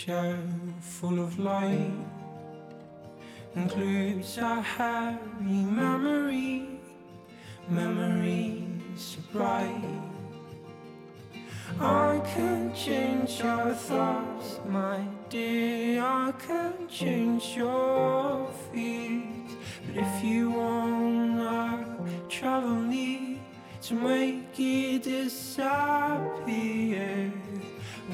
Picture 0.00 0.38
full 0.80 1.20
of 1.20 1.38
light 1.38 1.92
includes 3.54 4.38
a 4.38 4.62
happy 4.62 5.64
memory, 5.80 6.80
memories 7.68 9.18
bright. 9.30 9.84
I 11.78 12.20
can 12.34 12.72
change 12.74 13.40
your 13.40 13.74
thoughts, 13.74 14.60
my 14.68 15.04
dear. 15.28 16.02
I 16.02 16.32
can 16.46 16.88
change 16.88 17.56
your 17.56 18.48
fears. 18.72 19.52
But 19.86 19.96
if 20.02 20.24
you 20.24 20.50
wanna 20.50 21.84
travel 22.28 22.74
me 22.74 23.42
to 23.82 23.94
make 23.94 24.58
it 24.58 25.02
disappear, 25.02 25.70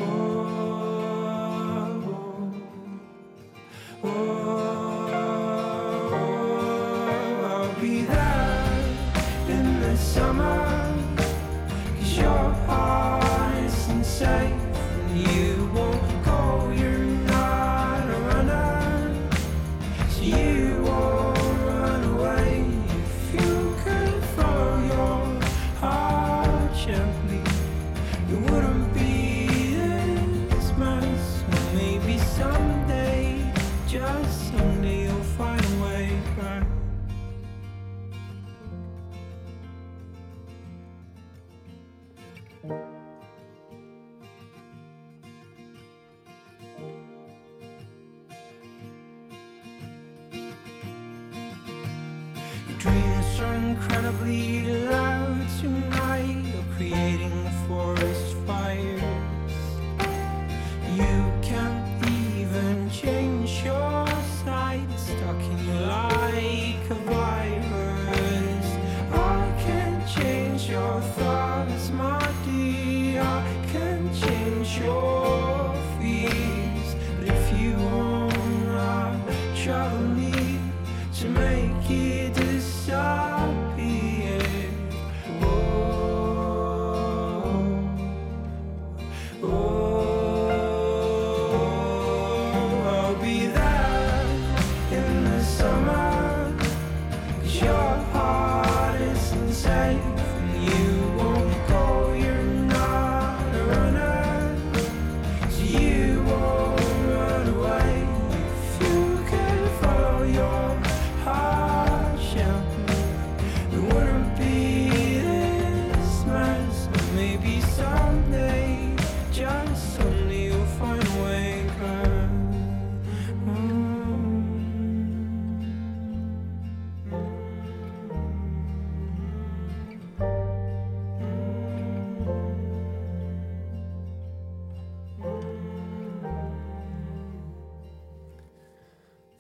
oh, 0.01 1.16
summer. 10.17 10.95
Cause 11.99 12.19
your 12.19 12.51
heart 12.67 13.65
isn't 13.65 14.05
safe 14.05 14.56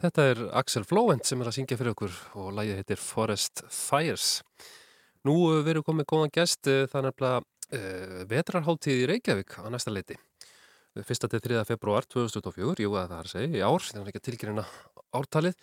Þetta 0.06 0.24
er 0.30 0.40
Axel 0.54 0.84
Flóent 0.86 1.26
sem 1.26 1.40
er 1.42 1.48
að 1.50 1.56
syngja 1.56 1.76
fyrir 1.80 1.90
okkur 1.96 2.12
og 2.38 2.52
lægið 2.54 2.76
heitir 2.78 3.00
Forest 3.02 3.64
Fires. 3.74 4.26
Nú 5.26 5.34
uh, 5.48 5.66
erum 5.66 5.82
komið 5.82 6.06
góðan 6.12 6.30
gest, 6.36 6.60
uh, 6.70 6.84
það 6.92 7.00
er 7.00 7.06
nefnilega 7.08 7.40
uh, 7.42 8.20
vetrarháttíð 8.30 9.00
í 9.00 9.08
Reykjavík 9.10 9.56
á 9.58 9.66
næsta 9.74 9.90
leiti. 9.90 10.14
1. 10.94 11.26
til 11.26 11.42
3. 11.42 11.64
februar 11.66 12.06
2024, 12.06 12.84
jú 12.86 12.94
að 12.94 13.10
það 13.10 13.16
er 13.16 13.26
að 13.26 13.32
segja, 13.32 13.50
í 13.50 13.64
ár, 13.66 13.88
ekki 14.04 14.20
að 14.20 14.26
tilgjörina 14.28 14.64
ártalið 15.18 15.58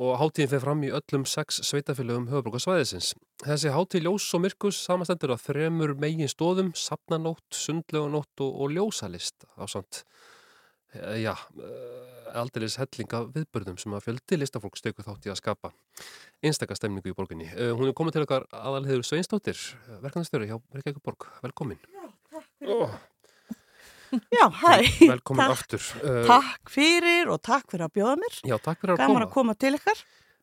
og 0.00 0.12
háttíðin 0.20 0.52
fyrir 0.52 0.64
fram 0.66 0.84
í 0.84 0.92
öllum 1.00 1.24
sex 1.28 1.62
sveitafélögum 1.70 2.28
höfbrukarsvæðisins. 2.34 3.14
Þessi 3.46 3.72
háttíð 3.72 4.10
ljós 4.10 4.28
og 4.36 4.44
myrkus 4.44 4.82
samastendur 4.84 5.32
á 5.32 5.38
þremur 5.40 5.96
megin 6.00 6.28
stóðum, 6.28 6.74
sapnanótt, 6.76 7.48
sundlegunótt 7.56 8.44
og, 8.44 8.52
og 8.60 8.76
ljósalist 8.76 9.48
á 9.56 9.64
samt 9.68 10.04
Eh, 10.92 11.22
já, 11.22 11.36
aldeilis 12.38 12.76
hellinga 12.80 13.24
viðbörðum 13.34 13.78
sem 13.80 13.92
að 13.96 14.04
fjöldi 14.06 14.38
listafólk 14.40 14.76
stöku 14.78 15.02
þátt 15.06 15.26
í 15.26 15.32
að 15.32 15.38
skapa 15.40 15.72
einstakka 16.44 16.76
stemningu 16.78 17.10
í 17.10 17.16
borginni. 17.16 17.48
Eh, 17.52 17.72
Hún 17.76 17.88
er 17.90 17.96
komið 17.96 18.16
til 18.18 18.24
okkar 18.26 18.46
aðalhegur 18.52 19.04
Sveinsdóttir, 19.06 19.58
verkefnastjóri 20.04 20.48
hjá 20.50 20.58
Reykjavík 20.74 21.02
borg. 21.04 21.26
Velkomin. 21.42 21.78
Oh, 22.66 22.90
Já, 24.34 24.46
hæ. 24.50 24.72
velkomin 25.06 25.44
Takk- 25.44 25.52
aftur. 25.54 25.82
Eh, 26.02 26.24
Takk 26.26 26.70
fyrir 26.74 27.28
og 27.30 27.38
takk 27.46 27.68
fyrir 27.70 27.86
að 27.86 27.92
bjóða 27.94 28.16
mér. 28.18 28.38
Já, 28.50 28.56
takk 28.58 28.80
fyrir 28.82 28.94
að 28.96 29.02
Gaman 29.04 29.14
koma. 29.14 29.26
að 29.28 29.34
koma 29.36 29.54
til 29.54 29.74
ykkar. 29.78 30.00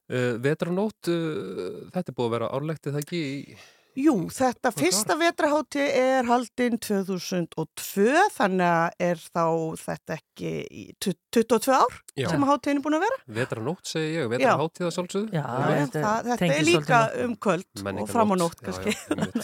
Uh, 0.07 0.37
Vetranótt, 0.39 1.09
uh, 1.11 1.89
þetta 1.91 2.13
er 2.13 2.15
búið 2.15 2.27
að 2.29 2.35
vera 2.37 2.47
árlegt 2.55 2.87
eða 2.87 3.01
ekki 3.03 3.17
í... 3.19 3.57
Jú, 3.97 4.13
þetta 4.29 4.69
fyrsta 4.77 5.15
vetrahátti 5.17 5.81
er 5.81 6.27
haldinn 6.29 6.77
2002, 6.77 8.11
þannig 8.35 8.67
að 8.67 9.07
er 9.07 9.21
þá 9.23 9.45
þetta 9.81 10.17
ekki 10.19 10.51
í 10.69 10.83
tu- 11.01 11.15
22 11.33 11.73
ár 11.73 11.95
Já. 12.17 12.29
sem 12.31 12.43
háttíðin 12.45 12.79
er 12.79 12.83
búin 12.85 12.97
að 12.97 13.03
vera. 13.05 13.17
Vetranótt 13.37 13.89
segi 13.89 14.13
ég, 14.15 14.29
vetraháttíð 14.31 14.85
að 14.87 14.93
sjálfsögðu. 14.95 15.33
Já, 15.33 15.43
þetta, 15.67 16.03
það, 16.05 16.29
þetta 16.31 16.47
er 16.57 16.63
líka 16.67 16.99
um 17.25 17.33
kvöld 17.45 17.83
og 18.03 18.09
fram 18.09 18.33
á 18.33 18.35
nótt 18.41 18.61
kannski. 18.65 18.93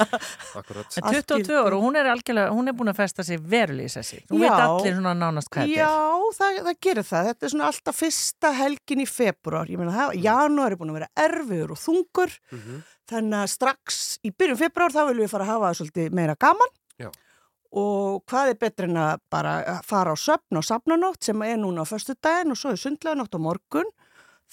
Akkurat. 0.60 0.98
En 0.98 1.10
22 1.18 1.58
ára 1.60 1.78
og 1.78 1.84
hún 1.86 1.98
er 2.00 2.10
algjörlega, 2.14 2.54
hún 2.54 2.70
er 2.72 2.78
búin 2.78 2.94
að 2.94 3.00
festa 3.02 3.26
sig 3.26 3.42
verulega 3.42 3.90
í 3.90 3.94
sessi. 3.94 4.22
Þú 4.30 4.42
veit 4.42 4.54
allir 4.54 4.98
svona 4.98 5.14
nánast 5.18 5.50
hvað 5.54 5.70
þetta 5.70 5.74
er. 5.74 5.84
Já, 5.84 6.38
það, 6.40 6.62
það 6.70 6.80
gerir 6.88 7.08
það. 7.10 7.30
Þetta 7.30 7.46
er 7.50 7.54
svona 7.56 7.70
alltaf 7.70 8.02
fyrsta 8.04 8.54
helgin 8.62 9.04
í 9.04 9.10
februar. 9.10 9.70
Ég 9.74 9.82
meina 9.82 9.98
það, 9.98 10.18
janúar 10.24 10.74
er 10.74 10.82
búin 10.82 10.94
að 10.94 11.00
vera 11.02 11.12
erfiður 11.28 11.76
og 11.78 11.82
þungur. 11.84 12.38
Þannig 13.12 13.42
að 13.42 13.52
strax 13.52 14.00
í 14.24 14.32
byrjun 14.32 14.60
februar 14.62 14.94
þá 14.94 15.02
viljum 15.10 15.26
við 15.26 15.34
fara 15.34 15.48
að 15.48 15.52
hafa 15.52 15.70
það 15.70 15.80
svolítið 15.80 16.18
meira 16.20 16.36
gaman. 16.40 16.74
Já. 17.02 17.10
Og 17.74 18.22
hvað 18.30 18.52
er 18.52 18.60
betur 18.62 18.88
en 18.88 19.02
að 19.02 19.24
bara 19.34 19.54
fara 19.88 20.14
á 20.14 20.18
söfn 20.20 20.60
og 20.60 20.66
safnanótt 20.68 21.26
sem 21.26 21.42
er 21.44 21.58
núna 21.60 21.84
á 21.84 21.90
förstu 21.90 22.16
daginn 22.22 22.54
og 22.54 22.60
svo 22.60 22.74
er 22.74 22.80
sundleganótt 22.80 23.36
á 23.36 23.40
morgun. 23.42 23.90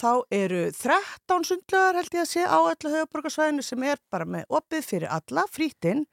Þá 0.01 0.25
eru 0.33 0.63
13 0.73 1.45
sundlegar 1.45 1.99
held 1.99 2.15
ég 2.17 2.25
að 2.25 2.31
sé 2.31 2.47
á 2.49 2.59
öllu 2.59 2.93
höfuborgarsvæðinu 2.95 3.65
sem 3.67 3.83
er 3.85 4.01
bara 4.11 4.25
með 4.25 4.47
opið 4.49 4.87
fyrir 4.87 5.13
alla, 5.13 5.45
frítinn 5.53 6.07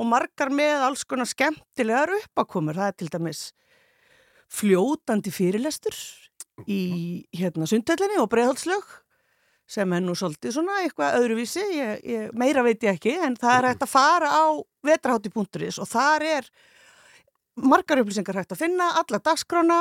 og 0.00 0.08
margar 0.10 0.50
með 0.50 0.86
alls 0.88 1.04
konar 1.06 1.28
skemmtilegar 1.30 2.12
uppakomur. 2.18 2.76
Það 2.76 2.90
er 2.90 2.96
til 2.98 3.10
dæmis 3.14 3.44
fljótandi 4.50 5.30
fyrirlestur 5.30 5.94
í 6.66 6.80
hérna 7.36 7.68
sundhöllinni 7.70 8.18
og 8.20 8.28
breiðhalslög 8.32 8.88
sem 9.70 9.92
er 9.94 10.02
nú 10.02 10.16
svolítið 10.18 10.56
svona 10.56 10.80
eitthvað 10.82 11.20
öðruvísi, 11.20 11.62
ég, 11.76 12.04
ég, 12.10 12.28
meira 12.34 12.64
veit 12.66 12.82
ég 12.82 12.96
ekki, 12.98 13.14
en 13.22 13.36
það 13.38 13.56
er 13.60 13.68
hægt 13.70 13.86
að 13.86 13.92
fara 13.94 14.30
á 14.34 14.44
vetrahátti.is 14.90 15.78
og 15.78 15.88
þar 15.92 16.26
er 16.36 16.50
margar 17.60 18.02
upplýsingar 18.02 18.40
hægt 18.42 18.54
að 18.56 18.64
finna, 18.64 18.90
alla 19.00 19.20
dagskrána, 19.22 19.80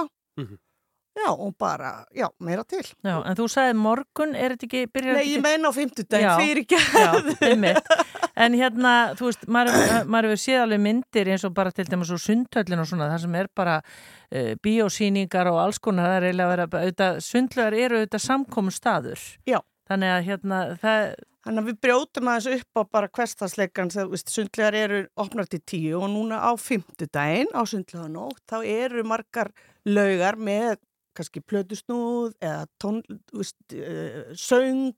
já 1.19 1.29
og 1.33 1.55
bara, 1.59 2.05
já, 2.15 2.29
meira 2.39 2.63
til. 2.63 2.85
Já, 3.03 3.17
en 3.27 3.35
þú 3.35 3.47
sagði 3.51 3.73
morgun, 3.75 4.35
er 4.39 4.53
þetta 4.53 4.67
ekki 4.69 4.81
byrjar 4.93 5.17
Nei, 5.17 5.25
ég 5.33 5.41
meina 5.43 5.67
á 5.67 5.73
fimmtudaginn, 5.75 6.29
Já, 6.29 6.37
fyrir 6.39 6.61
ekki. 6.63 6.79
Já, 6.95 7.49
einmitt. 7.49 7.89
En 8.39 8.53
hérna, 8.55 8.91
þú 9.19 9.25
veist, 9.27 9.41
maður 9.51 9.73
hefur- 9.75 10.05
maður 10.13 10.29
hefur 10.29 10.39
séð 10.39 10.61
alveg 10.63 10.79
myndir 10.79 11.27
eins 11.33 11.41
og 11.43 11.51
bara 11.57 11.73
til 11.75 11.83
dæmis 11.91 12.11
úr 12.15 12.21
sundhöllin 12.23 12.79
og 12.79 12.87
svona, 12.87 13.09
það 13.11 13.23
sem 13.25 13.33
er 13.35 13.49
bara 13.59 13.73
uh, 13.83 14.53
bíósýningar 14.63 15.49
og 15.51 15.57
alls 15.59 15.81
konar, 15.83 16.05
það 16.07 16.15
er 16.21 16.27
eiginlega 16.29 16.47
að 16.47 16.53
vera, 16.53 16.67
auðvitað, 16.85 17.19
sundlögar 17.25 17.75
eru 17.81 17.99
auðvitað 17.99 18.23
samkomu 18.29 18.71
staður. 18.71 19.25
Já. 19.49 19.59
Þannig 19.89 20.13
að 20.15 20.23
hérna, 20.29 20.61
það... 20.83 21.09
Þannig 21.39 21.61
að 21.63 21.67
við 21.69 21.77
brjótum 21.85 22.27
aðeins 22.27 22.59
upp 22.59 22.77
á 22.77 22.81
bara 22.91 23.07
hverstasleikan 23.15 23.89
þegar 23.93 24.09
veist, 24.11 24.27
sundlegar 24.33 24.75
eru 24.75 24.97
opnar 25.23 25.47
til 25.47 25.61
tíu 25.71 26.01
og 26.03 26.09
núna 26.11 26.41
á 26.43 26.51
fymtudaginn 26.59 27.47
á 27.55 27.63
sundleganótt 27.63 28.41
þá 28.51 28.57
eru 28.67 29.05
margar 29.07 29.47
laugar 29.87 30.35
með 30.35 30.81
kannski 31.15 31.39
plötusnúð 31.47 32.35
eða 32.43 32.67
tón, 32.83 32.99
veist, 33.31 33.55
uh, 33.71 34.35
söng, 34.35 34.91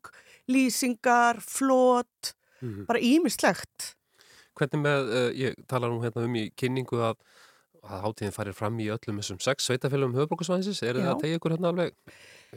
lýsingar, 0.49 1.39
flót, 1.45 2.33
Mhm. 2.61 2.85
bara 2.89 2.99
ímislegt. 2.99 3.93
Hvernig 4.57 4.81
með, 4.81 5.13
uh, 5.13 5.31
ég 5.37 5.55
talar 5.69 5.89
nú 5.93 6.01
hérna 6.03 6.25
um 6.25 6.35
í 6.41 6.49
kynningu 6.57 6.99
að, 7.05 7.15
að 7.85 8.01
hátíðin 8.03 8.33
farir 8.35 8.53
fram 8.57 8.77
í 8.81 8.89
öllum 8.89 9.21
þessum 9.21 9.39
sex 9.41 9.69
sveitafélagum 9.69 10.17
höfbrukusvæðinsins, 10.17 10.81
er 10.83 10.95
Já. 10.97 11.05
það 11.05 11.13
að 11.15 11.21
tegja 11.21 11.37
ykkur 11.39 11.55
hérna 11.55 11.71
alveg 11.71 11.93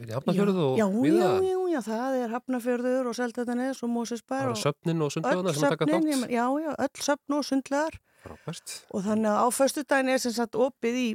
er 0.03 0.09
í 0.09 0.15
Hafnarfjörðu 0.15 0.63
og 0.65 0.77
já, 0.79 0.85
víða? 0.91 1.29
já, 1.29 1.45
já, 1.45 1.59
já, 1.75 1.79
það 1.85 2.15
er 2.23 2.33
Hafnarfjörður 2.35 3.09
og 3.11 3.15
Seltetanes 3.15 3.83
og 3.85 3.89
Mósesbær 3.93 4.41
Það 4.41 4.49
eru 4.49 4.59
söfnin 4.63 5.05
og 5.05 5.13
sundlaugarnar 5.15 5.53
öll 5.53 5.59
sem 5.59 5.69
taka 5.75 5.85
þátt? 5.91 6.25
Já, 6.35 6.45
já, 6.65 6.71
öll 6.85 7.05
söfn 7.07 7.37
og 7.39 7.45
sundlegar 7.47 7.97
Frábært. 8.25 8.75
og 8.91 9.05
þannig 9.05 9.31
að 9.31 9.39
á 9.39 9.47
föstudaginn 9.59 10.09
er 10.15 10.17
sem 10.25 10.31
sagt 10.35 10.55
opið 10.55 10.99
í, 10.99 11.07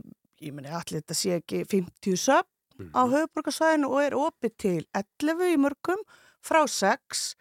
ég 0.46 0.54
meni 0.56 0.68
allir 0.72 1.02
þetta 1.02 1.16
sé 1.18 1.36
ekki 1.40 1.64
50 1.68 2.16
söfn 2.16 2.48
Mhm. 2.80 2.94
á 2.96 3.02
höfuborgarsvæðinu 3.12 3.88
og 3.92 4.00
er 4.00 4.14
opið 4.16 4.52
til 4.56 4.86
11 4.96 5.50
í 5.52 5.56
mörgum 5.60 6.00
frá 6.40 6.62
6 6.66 7.34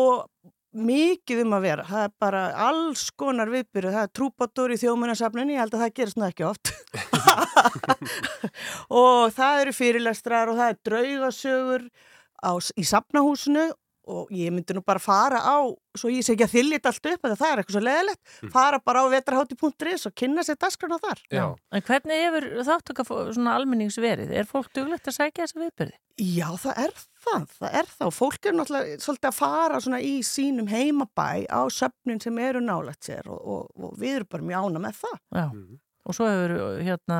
og 0.00 0.24
mikið 0.72 1.42
um 1.44 1.56
að 1.56 1.66
vera, 1.66 1.84
það 1.88 2.06
er 2.06 2.12
bara 2.22 2.42
alls 2.68 3.04
konar 3.18 3.50
viðbyrju, 3.52 3.92
það 3.92 4.06
er 4.06 4.12
trúbátur 4.16 4.72
í 4.72 4.78
þjóðmunasafninu, 4.80 5.54
ég 5.54 5.62
held 5.62 5.76
að 5.76 5.84
það 5.84 5.94
gerist 5.98 6.18
nú 6.18 6.26
ekki 6.28 6.46
oft. 6.48 6.72
Og 9.02 9.34
það 9.36 9.60
eru 9.64 9.76
fyrirlestrar 9.76 10.52
og 10.52 10.58
það 10.60 10.72
er 10.72 10.80
draugasögur 10.88 11.86
á, 12.40 12.52
í 12.56 12.84
safnahúsinu 12.88 13.68
og 14.10 14.30
ég 14.34 14.50
myndi 14.54 14.74
nú 14.74 14.82
bara 14.84 15.02
fara 15.02 15.38
á, 15.38 15.62
svo 15.98 16.10
ég 16.10 16.24
sé 16.26 16.34
ekki 16.34 16.46
að 16.48 16.54
þyllit 16.56 16.88
allt 16.88 17.08
upp, 17.12 17.26
það 17.28 17.44
er 17.48 17.62
eitthvað 17.62 17.76
svo 17.76 17.82
leðilegt, 17.86 18.32
fara 18.54 18.80
bara 18.82 19.04
á 19.04 19.12
vetrahátti.is 19.12 20.06
og 20.08 20.14
kynna 20.18 20.44
sér 20.46 20.58
dasgrana 20.58 20.98
þar. 21.02 21.22
Já. 21.30 21.44
En 21.70 21.84
hvernig 21.86 22.24
hefur 22.26 22.48
þáttaka 22.66 23.06
svona 23.06 23.54
almennings 23.58 23.98
verið? 24.02 24.32
Er 24.34 24.48
fólk 24.48 24.72
duglegt 24.74 25.06
að 25.06 25.18
sækja 25.18 25.46
þessa 25.46 25.62
viðbyrði? 25.62 25.96
Já, 26.22 26.48
það 26.60 26.82
er 26.82 26.96
það, 27.24 27.46
það 27.58 27.78
er 27.80 27.92
það 27.92 28.08
og 28.10 28.16
fólk 28.16 28.48
er 28.48 28.58
náttúrulega 28.58 28.98
svolítið 29.00 29.30
að 29.30 29.38
fara 29.38 29.80
svona 29.80 30.02
í 30.04 30.12
sínum 30.26 30.68
heimabæ 30.68 31.30
á 31.48 31.60
söfnin 31.72 32.20
sem 32.22 32.42
eru 32.42 32.60
nálægt 32.64 33.08
sér 33.08 33.30
og, 33.32 33.40
og, 33.40 33.70
og 33.78 33.96
við 34.00 34.18
erum 34.18 34.32
bara 34.34 34.48
mjög 34.50 34.68
ána 34.68 34.84
með 34.88 35.00
það. 35.04 35.16
Já. 35.38 35.46
Og 36.02 36.16
svo 36.16 36.26
hefur 36.26 36.80
hérna 36.82 37.18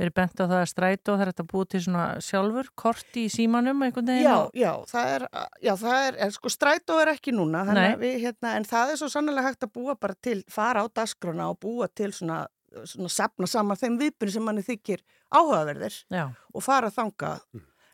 verið 0.00 0.14
bent 0.16 0.40
á 0.40 0.44
það 0.48 0.54
að 0.62 0.70
strætó 0.70 1.14
það 1.18 1.22
er 1.26 1.30
þetta 1.32 1.44
búið 1.52 1.66
til 1.74 1.80
svona 1.84 2.04
sjálfur, 2.24 2.70
kort 2.74 3.18
í 3.20 3.26
símanum 3.28 3.82
einhvern 3.84 4.08
veginn. 4.08 4.24
Já, 4.24 4.36
og- 4.40 4.56
já, 4.56 4.72
það 4.88 5.10
er, 5.16 5.26
já, 5.66 5.72
það 5.82 5.98
er, 6.08 6.16
er 6.26 6.30
sko 6.38 6.48
strætó 6.54 6.96
er 7.02 7.10
ekki 7.12 7.34
núna, 7.36 7.64
að 7.68 7.98
við, 8.00 8.14
hérna, 8.24 8.54
en 8.56 8.64
það 8.64 8.92
er 8.94 8.96
svo 9.02 9.08
sannlega 9.12 9.42
hægt 9.50 9.66
að 9.68 9.72
búa 9.76 9.94
bara 10.00 10.14
til, 10.22 10.42
fara 10.48 10.80
á 10.80 10.86
dasgrana 10.88 11.50
og 11.52 11.60
búa 11.60 11.88
til 11.92 12.08
svona, 12.16 12.46
svona 12.88 13.08
safna 13.12 13.46
saman 13.46 13.76
þeim 13.76 13.98
viðbyrjum 14.00 14.32
sem 14.38 14.42
manni 14.48 14.64
þykir 14.64 15.04
áhugaverðir 15.36 16.00
Já. 16.12 16.24
og 16.54 16.62
fara 16.64 16.88
þangað. 16.90 17.44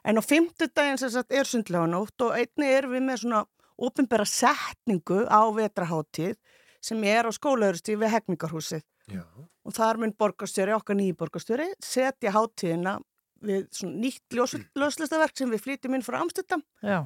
En 0.04 0.18
á 0.18 0.22
fimmtudaginn 0.22 0.98
sem 0.98 1.10
sagt 1.10 1.32
er 1.34 1.44
sundleganótt 1.46 2.22
og 2.22 2.34
einni 2.38 2.70
erum 2.70 2.94
við 2.94 3.02
með 3.10 3.20
svona 3.26 3.42
ofinbera 3.78 4.24
setningu 4.26 5.26
á 5.26 5.42
vetraháttíð 5.54 6.36
sem 6.82 7.02
er 7.06 7.26
á 7.26 7.30
skólaurustíð 7.34 7.98
við 8.02 8.10
Hegningarhúsið. 8.14 8.82
Já. 9.10 9.24
Og 9.62 9.74
þar 9.74 9.98
mun 10.02 10.14
borgarstjóri, 10.18 10.74
okkar 10.76 10.98
nýji 10.98 11.16
borgarstjóri, 11.18 11.68
setja 11.82 12.34
háttíðina 12.34 12.98
við 13.42 13.66
svona 13.74 13.98
nýtt 14.04 14.36
ljóslistaverk 14.78 15.34
sem 15.38 15.50
við 15.50 15.64
flytjum 15.64 15.96
inn 15.96 16.06
frá 16.06 16.20
Amsterdam 16.20 16.62
Já. 16.78 17.00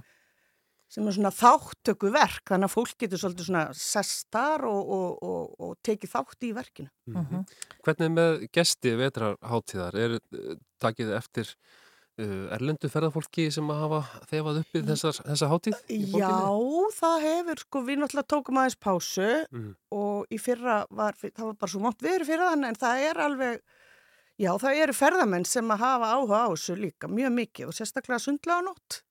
sem 0.93 1.07
er 1.09 1.17
svona 1.17 1.33
þáttöku 1.33 2.11
verk 2.13 2.45
þannig 2.51 2.69
að 2.69 2.75
fólk 2.75 2.99
getur 3.01 3.23
svolítið 3.23 3.49
svona 3.49 3.65
sestar 3.81 4.67
og, 4.69 4.93
og, 4.99 5.25
og, 5.25 5.57
og 5.57 5.73
tekið 5.87 6.13
þátt 6.13 6.49
í 6.49 6.53
verkinu. 6.57 6.93
Mhm. 7.09 7.47
Hvernig 7.87 8.15
með 8.19 8.47
gesti 8.53 8.93
vetrarháttíðar 9.01 10.01
er 10.05 10.19
uh, 10.21 10.53
takið 10.83 11.17
eftir 11.17 11.49
uh, 11.49 11.86
erlendu 12.17 12.89
ferðarfólki 12.89 13.49
sem 13.53 13.67
að 13.69 13.81
hafa 13.83 13.99
þefað 14.31 14.61
uppi 14.63 14.81
þessar, 14.89 15.19
þessa 15.27 15.49
hátíð? 15.51 15.81
Já, 16.17 16.31
það 16.97 17.17
hefur, 17.27 17.61
sko, 17.67 17.83
við 17.85 17.99
náttúrulega 18.01 18.31
tókum 18.33 18.61
aðeins 18.63 18.79
pásu 18.81 19.27
Mhm. 19.53 19.75
og 19.93 20.27
í 20.33 20.39
fyrra 20.41 20.77
var, 20.91 21.13
það 21.21 21.45
var 21.45 21.55
bara 21.61 21.71
svo 21.73 21.81
mótt 21.85 22.01
viður 22.01 22.25
fyrir 22.25 22.47
þannig 22.49 22.69
en 22.73 22.81
það 22.81 23.03
er 23.11 23.21
alveg, 23.27 23.61
já, 24.39 24.51
það 24.59 24.81
eru 24.83 24.93
ferðamenn 24.97 25.47
sem 25.47 25.69
að 25.69 25.79
hafa 25.85 26.13
áhuga 26.17 26.41
á 26.41 26.49
þessu 26.55 26.77
líka 26.81 27.09
mjög 27.13 27.33
mikið 27.37 27.67
og 27.69 27.77
sérstaklega 27.77 28.21
sundlega 28.25 28.63
nótt 28.65 29.03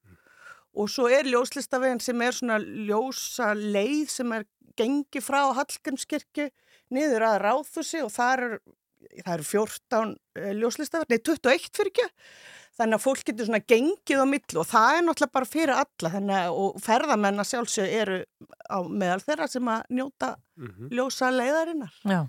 og 0.76 0.90
svo 0.90 1.06
er 1.07 1.23
ljóslistavegin 1.30 2.02
sem 2.02 2.22
er 2.22 2.32
svona 2.36 2.57
ljósa 2.60 3.53
leið 3.56 4.10
sem 4.10 4.32
er 4.34 4.44
gengi 4.76 5.22
frá 5.23 5.53
Hallgrímskirkju 5.56 6.49
niður 6.91 7.23
að 7.30 7.38
Ráðhúsi 7.45 8.02
og 8.03 8.11
það 8.11 8.34
eru, 8.36 8.60
það 9.23 9.34
eru 9.38 9.44
14 9.44 10.18
uh, 10.36 10.52
ljóslistavegin, 10.60 11.15
nei 11.15 11.23
21 11.23 11.69
fyrir 11.77 11.94
ekki 11.94 12.10
þannig 12.76 12.98
að 12.98 13.04
fólk 13.06 13.22
getur 13.30 13.48
svona 13.48 13.62
gengið 13.72 14.22
á 14.22 14.26
millu 14.28 14.60
og 14.62 14.68
það 14.68 14.98
er 14.98 15.04
náttúrulega 15.08 15.36
bara 15.38 15.48
fyrir 15.50 15.74
alla 15.76 16.12
þannig 16.16 16.40
að 16.42 16.58
og 16.66 16.80
ferðamenn 16.86 17.40
að 17.44 17.50
sjálfsög 17.52 17.94
eru 18.02 18.18
á 18.68 18.78
meðal 18.84 19.22
þeirra 19.24 19.48
sem 19.52 19.72
að 19.76 19.86
njóta 20.00 20.32
Mhm. 20.56 20.88
ljósa 20.96 21.28
leiðarinnar. 21.36 21.92
Já, 22.08 22.22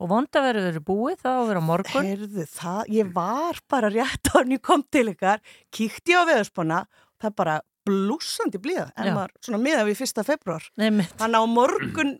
og 0.00 0.08
vondaverður 0.08 0.70
eru 0.70 0.80
búið, 0.80 1.18
það 1.20 1.34
á 1.36 1.40
að 1.42 1.48
vera 1.50 1.60
á 1.60 1.68
morgun. 1.68 2.06
Heyrðu 2.08 2.44
það, 2.48 2.86
ég 2.88 3.10
var 3.12 3.58
bara 3.68 3.90
rétt 3.92 4.30
á 4.32 4.40
henni 4.40 4.56
kom 4.64 4.82
til 4.90 5.10
ykkar, 5.12 5.42
kíkti 5.70 6.16
á 6.16 6.24
veðurspána, 6.24 6.86
það 7.20 7.28
er 7.28 7.34
bara 7.36 7.60
blúsandi 7.84 8.56
blíða, 8.64 8.88
en 8.96 9.10
Já. 9.10 9.12
maður 9.12 9.30
svona 9.44 9.60
miða 9.60 9.84
við 9.84 10.00
fyrsta 10.00 10.24
februar. 10.24 10.64
Nei, 10.80 10.88
Þannig 11.20 11.36
á 11.36 11.44
morgun 11.52 12.16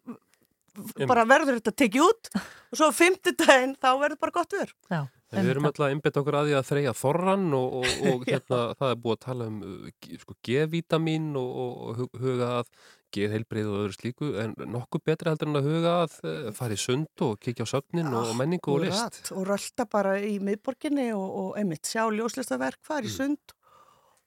bara 1.09 1.25
verður 1.25 1.57
þetta 1.57 1.73
tekið 1.73 2.05
út 2.05 2.29
og 2.37 2.77
svo 2.77 2.91
á 2.93 2.99
fimmtudaginn 3.01 3.77
þá 3.81 3.89
verður 3.97 4.21
bara 4.21 4.35
gott 4.37 4.53
viður. 4.53 4.73
Já. 4.93 5.01
En 5.33 5.43
við 5.43 5.51
erum 5.57 5.65
alltaf 5.67 5.87
að 5.89 5.93
einbetta 5.97 6.21
okkur 6.23 6.37
að 6.39 6.47
því 6.47 6.53
að 6.59 6.67
þreja 6.69 6.93
þorran 6.95 7.47
og, 7.59 7.73
og, 7.81 7.87
og 8.13 8.27
hérna, 8.29 8.59
það 8.79 8.93
er 8.93 9.01
búið 9.03 9.17
að 9.17 9.25
tala 9.25 9.49
um 9.51 9.57
uh, 9.67 9.89
sko, 10.23 10.37
G-vítamín 10.47 11.27
og, 11.41 11.49
og, 11.65 11.73
og 11.89 11.97
hug- 12.03 12.21
huga 12.23 12.51
að 12.61 12.71
geðheilbrið 13.17 13.67
og 13.71 13.81
öðru 13.81 13.97
slíku 13.97 14.29
en 14.43 14.55
nokkuð 14.71 15.03
betra 15.09 15.33
heldur 15.33 15.51
en 15.51 15.59
að 15.61 15.67
huga 15.71 15.95
að 16.05 16.15
uh, 16.27 16.37
fara 16.55 16.77
í 16.77 16.81
sund 16.83 17.25
og 17.27 17.39
kikja 17.43 17.67
á 17.67 17.73
söfnin 17.75 18.11
og, 18.13 18.31
og 18.31 18.39
menningu 18.39 18.75
og 18.77 18.85
list. 18.85 19.03
Akkurat, 19.03 19.33
og 19.41 19.49
rölda 19.51 19.89
bara 19.97 20.15
í 20.23 20.37
miðborginni 20.47 21.09
og, 21.17 21.27
og 21.43 21.51
einmitt 21.59 21.91
sjá 21.91 22.05
ljóslistaverk, 22.13 22.79
fara 22.87 23.03
Mm. 23.07 23.11
í 23.11 23.17
sund 23.17 23.57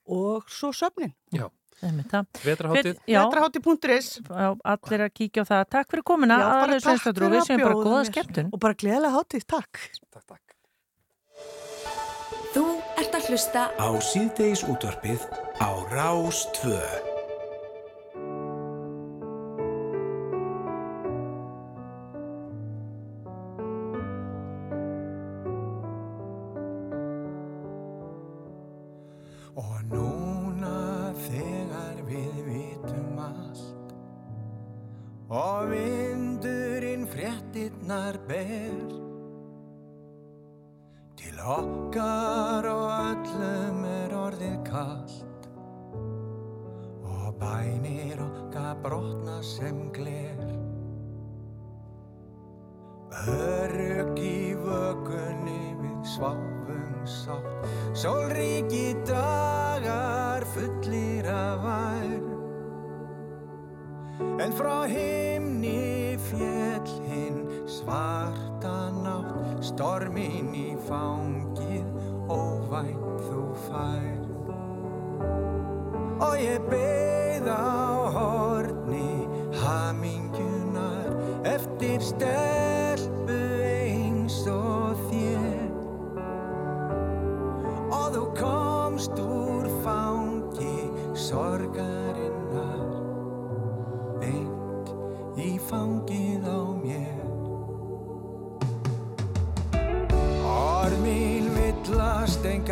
og 0.10 0.48
svo 0.52 0.72
söfnin. 0.76 1.14
Já. 1.36 1.48
Já, 4.28 4.50
allir 4.68 5.04
að 5.06 5.14
kíkja 5.16 5.46
á 5.48 5.50
það. 5.52 5.62
Takk 5.78 5.94
fyrir 5.94 6.04
takk 6.76 6.84
Sveinstadrú, 6.90 7.30
fyrir 7.30 7.38
við 7.38 7.48
séum 7.48 7.62
bara 7.64 7.78
góða 7.88 8.02
skemmtun. 8.10 8.50
Og 8.52 8.60
bara 8.66 8.76
gleðilega 8.84 9.14
hátíð, 9.16 9.46
takk. 9.56 9.80
Takk, 10.12 10.26
takk. 10.34 10.49
Þú 12.54 12.66
ert 13.00 13.16
að 13.16 13.30
hlusta 13.30 13.68
Á 13.78 13.90
síðdeis 14.02 14.66
útvarpið 14.66 15.24
á 15.62 15.70
Rás 15.94 16.44
2. 16.60 16.76
Og 29.60 29.76
núna 29.92 31.12
þegar 31.26 32.00
við 32.08 32.40
vitum 32.48 33.20
allt 33.24 33.94
Og 35.30 35.70
vindurinn 35.74 37.06
fréttinnar 37.10 38.18
ber 38.30 38.99
okkar 41.50 42.66
og 42.70 42.86
öllum 42.94 43.86
er 43.90 44.14
orðið 44.14 44.58
kallt 44.68 45.48
Og 47.10 47.32
bænir 47.42 48.22
okkar 48.22 48.76
brotna 48.84 49.40
sem 49.46 49.88
gler. 49.96 50.44
Örug 53.30 54.20
í 54.22 54.54
vökunni 54.62 55.74
við 55.82 56.04
sváfum 56.14 57.00
sátt. 57.10 57.66
Sólríki 57.98 58.94
dagar 59.10 60.46
fullir 60.54 61.30
af 61.34 61.66
vær 61.66 62.28
En 64.40 64.54
frá 64.56 64.86
himni 64.88 66.16
fjell 66.30 66.94
hinn 67.10 67.44
svarta 67.68 68.49
nátt 68.66 69.64
Stormin 69.64 70.52
í 70.56 70.76
fangið 70.88 71.88
óvænt 72.28 73.24
þú 73.30 73.44
fær 73.68 74.20
Og 76.20 76.36
ég 76.42 76.60
beið 76.68 77.48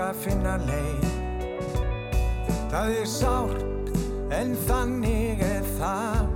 að 0.08 0.20
finna 0.24 0.56
leið. 0.64 1.06
Það 2.72 2.92
er 2.96 3.08
sárt 3.12 3.90
en 4.38 4.54
þannig 4.68 5.42
er 5.44 5.66
það. 5.78 6.30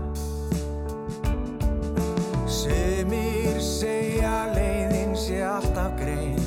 Semir 2.52 3.61
segja 3.64 4.34
leiðin 4.52 5.15
sé 5.18 5.39
alltaf 5.48 5.95
greið 5.98 6.41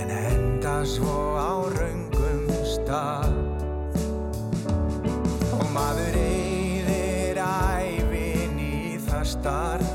En 0.00 0.10
enda 0.10 0.78
svo 0.88 1.18
á 1.36 1.52
raungum 1.76 2.48
stað. 2.64 3.36
Og 5.54 5.66
maður 5.76 6.18
eyðir 6.24 7.42
æfin 7.44 8.64
í 8.64 8.96
það 9.06 9.28
starf. 9.36 9.93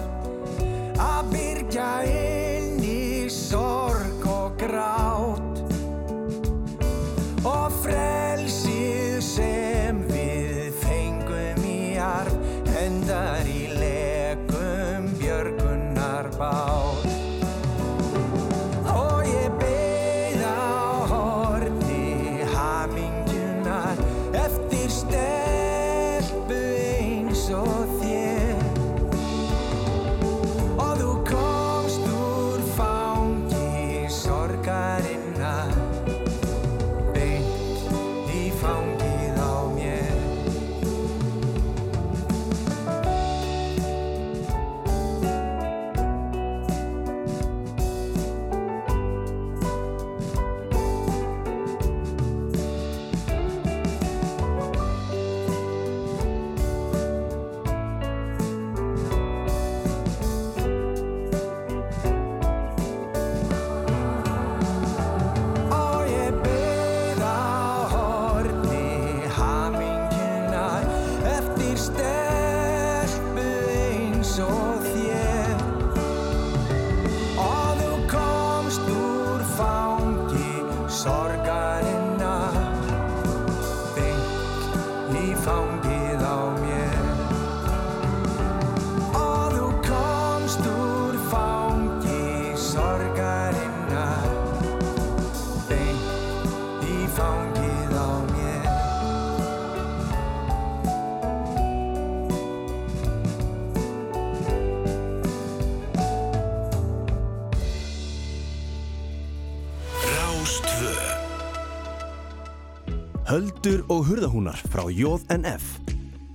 og 113.90 114.06
hurðahúnar 114.10 114.62
frá 114.70 114.86
JNF. 114.94 115.80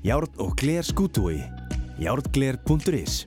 Járn 0.05 0.31
og 0.43 0.57
gler 0.61 0.85
skútúi. 0.85 1.39
Járngler.is 2.03 3.25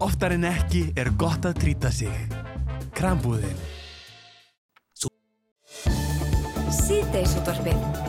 Oftar 0.00 0.32
en 0.36 0.46
ekki 0.48 0.86
er 0.96 1.10
gott 1.20 1.44
að 1.48 1.58
trýta 1.60 1.90
sig. 1.92 2.14
Krambúðin. 2.96 3.58
Síðdeisútvarfið 6.70 7.99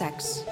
sex. 0.00 0.49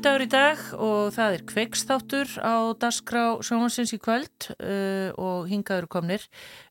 Þriðudagur 0.00 0.22
í 0.24 0.28
dag 0.32 0.60
og 0.80 1.10
það 1.12 1.34
er 1.34 1.42
kveiksþáttur 1.50 2.30
á 2.40 2.72
Dasgrá 2.80 3.22
sjónvansins 3.44 3.90
í 3.92 3.98
kvöld 4.00 4.46
uh, 4.54 5.10
og 5.20 5.50
hingaður 5.50 5.90
komnir 5.92 6.22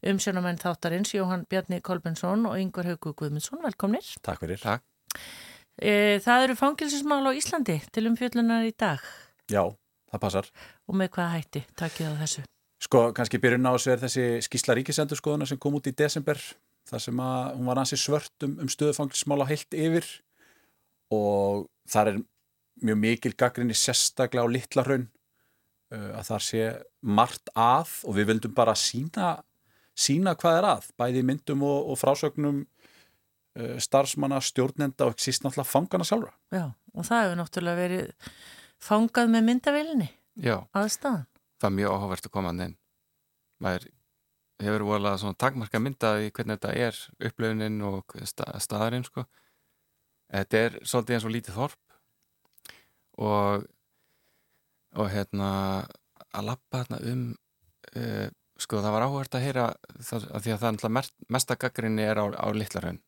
um 0.10 0.18
sjónamenn 0.18 0.58
þáttarins 0.58 1.12
Jóhann 1.14 1.44
Bjarni 1.46 1.78
Kolbensson 1.86 2.48
og 2.50 2.56
Yngvar 2.58 2.90
Haugu 2.90 3.12
Guðmundsson, 3.14 3.62
velkomnir. 3.62 4.08
Takk 4.26 4.42
fyrir. 4.42 4.58
Takk. 4.64 4.82
Uh, 5.78 6.16
það 6.26 6.46
eru 6.48 6.56
fangilsismál 6.58 7.30
á 7.30 7.38
Íslandi 7.38 7.76
til 7.94 8.08
umfjöllunar 8.10 8.66
í 8.66 8.74
dag 8.74 9.06
Já, 9.46 9.62
það 10.10 10.24
passar. 10.26 10.50
og 10.90 10.98
með 10.98 11.12
hvað 11.20 11.30
hætti, 11.36 11.64
takkið 11.78 12.10
á 12.10 12.14
þessu. 12.24 12.48
Sko, 12.82 13.04
kannski 13.14 13.44
byrjun 13.46 13.70
á 13.70 13.78
þessu 13.78 13.94
er 13.94 14.04
þessi 14.08 14.28
skísla 14.48 14.80
ríkisendurskoðuna 14.82 15.46
sem 15.46 15.62
kom 15.62 15.78
út 15.78 15.86
í 15.86 15.94
desember 15.94 16.42
þar 16.90 17.06
sem 17.06 17.22
að 17.30 17.54
hún 17.60 17.70
var 17.70 17.86
ansi 17.86 18.02
svört 18.08 18.50
um, 18.50 18.58
um 18.66 18.74
stöðufanglismála 18.74 19.52
heilt 19.54 19.78
yfir 19.78 20.16
og 21.14 21.68
þar 21.90 22.16
er 22.16 22.22
mjög 22.86 23.00
mikil 23.02 23.36
gaggrinni 23.38 23.76
sérstaklega 23.78 24.46
á 24.46 24.50
litla 24.52 24.86
raun 24.88 25.08
uh, 25.94 26.20
að 26.20 26.26
þar 26.32 26.46
sé 26.46 26.66
margt 27.02 27.52
að 27.56 27.94
og 28.08 28.18
við 28.18 28.30
vildum 28.32 28.56
bara 28.58 28.76
sína, 28.78 29.38
sína 29.98 30.36
hvað 30.40 30.60
er 30.60 30.70
að, 30.74 30.90
bæði 31.00 31.26
myndum 31.28 31.66
og, 31.68 31.92
og 31.94 32.00
frásögnum 32.02 32.64
uh, 32.64 33.76
starfsmanna, 33.82 34.42
stjórnenda 34.44 35.08
og 35.08 35.16
ekki 35.16 35.30
síst 35.30 35.46
náttúrulega 35.46 35.72
fangana 35.72 36.08
sjálfra. 36.08 36.34
Já, 36.54 36.66
og 36.94 37.08
það 37.08 37.26
hefur 37.26 37.42
náttúrulega 37.42 37.84
verið 37.84 38.34
fangað 38.80 39.34
með 39.36 39.48
myndavélinni 39.50 40.10
Já, 40.40 40.56
aðstæðan. 40.72 41.26
það 41.60 41.72
er 41.72 41.78
mjög 41.82 41.96
áhugavert 41.96 42.30
að 42.30 42.36
koma 42.36 42.54
hann 42.54 42.66
inn. 42.70 42.78
Maður 43.60 43.90
hefur 44.64 44.86
volað 44.88 45.20
svona 45.22 45.40
takmarka 45.40 45.82
myndað 45.84 46.26
í 46.26 46.32
hvernig 46.36 46.60
þetta 46.60 46.72
er 46.88 46.98
upplöfunin 47.28 47.84
og 47.88 48.16
sta 48.28 48.54
staðarinn 48.60 49.06
sko. 49.08 49.26
Þetta 50.30 50.62
er 50.64 50.78
svolítið 50.84 51.16
eins 51.18 51.28
og 51.28 51.34
lítið 51.34 51.58
þorp 51.58 51.89
og 53.20 53.68
og 54.98 55.12
hérna 55.14 55.50
að 56.34 56.48
lappa 56.50 56.82
hérna 56.84 57.00
um 57.12 57.26
uh, 57.96 58.28
sko 58.60 58.82
það 58.84 58.96
var 58.96 59.06
áhugavert 59.06 59.38
að 59.38 59.46
heyra 59.46 59.68
það, 60.02 60.26
að 60.34 60.42
því 60.46 60.54
að 60.54 60.60
það 60.64 60.68
er 60.70 60.74
náttúrulega 60.78 61.36
mesta 61.36 61.58
gaggrinni 61.60 62.08
er 62.08 62.20
á, 62.20 62.26
á 62.36 62.48
litlarhraun 62.56 63.00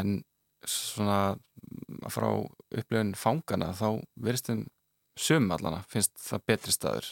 en 0.00 0.18
svona 0.68 1.20
frá 2.12 2.28
upplöfun 2.28 3.14
fangana 3.16 3.70
þá 3.76 4.02
verðistum 4.20 4.66
sum 5.18 5.48
allana 5.54 5.84
finnst 5.88 6.12
það 6.20 6.44
betri 6.50 6.74
staður 6.74 7.08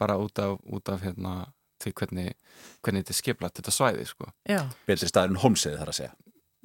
bara 0.00 0.18
út 0.20 0.38
af, 0.42 0.58
út 0.62 0.90
af 0.90 1.02
hérna 1.02 1.34
því 1.82 1.92
hvernig, 1.98 2.28
hvernig 2.82 3.04
þetta 3.04 3.14
er 3.14 3.18
skiplat 3.18 3.58
þetta 3.58 3.74
svæði 3.74 4.06
sko 4.08 4.30
Já. 4.48 4.62
Betri 4.86 5.10
staður 5.10 5.34
en 5.34 5.42
homsiði 5.42 5.80
þar 5.80 5.92
að 5.92 5.98
segja 5.98 6.14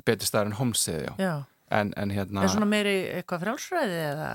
betri 0.05 0.29
staður 0.29 0.51
en 0.51 0.59
homsiði, 0.59 1.07
já, 1.09 1.13
Já. 1.19 1.33
En, 1.71 1.91
en 2.01 2.09
hérna 2.09 2.41
Er 2.43 2.49
svona 2.49 2.65
meiri 2.65 2.93
eitthvað 3.19 3.43
frálsræði 3.43 3.97
eða 4.07 4.29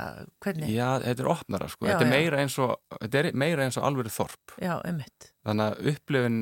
hvernig? 0.45 0.69
Já, 0.71 0.89
þetta 1.03 1.25
er 1.25 1.31
opnara 1.33 1.67
sko, 1.73 1.87
Já, 1.89 1.91
þetta 1.97 2.05
er 2.05 2.11
já. 2.11 2.15
meira 2.15 2.43
eins 2.45 2.59
og 2.63 2.75
þetta 3.01 3.19
er 3.25 3.29
meira 3.43 3.65
eins 3.67 3.79
og 3.81 3.87
alvöru 3.89 4.13
þorp 4.15 4.55
Já, 4.63 4.75
einmitt. 4.87 5.33
þannig 5.47 5.65
að 5.73 5.89
upplifin 5.95 6.37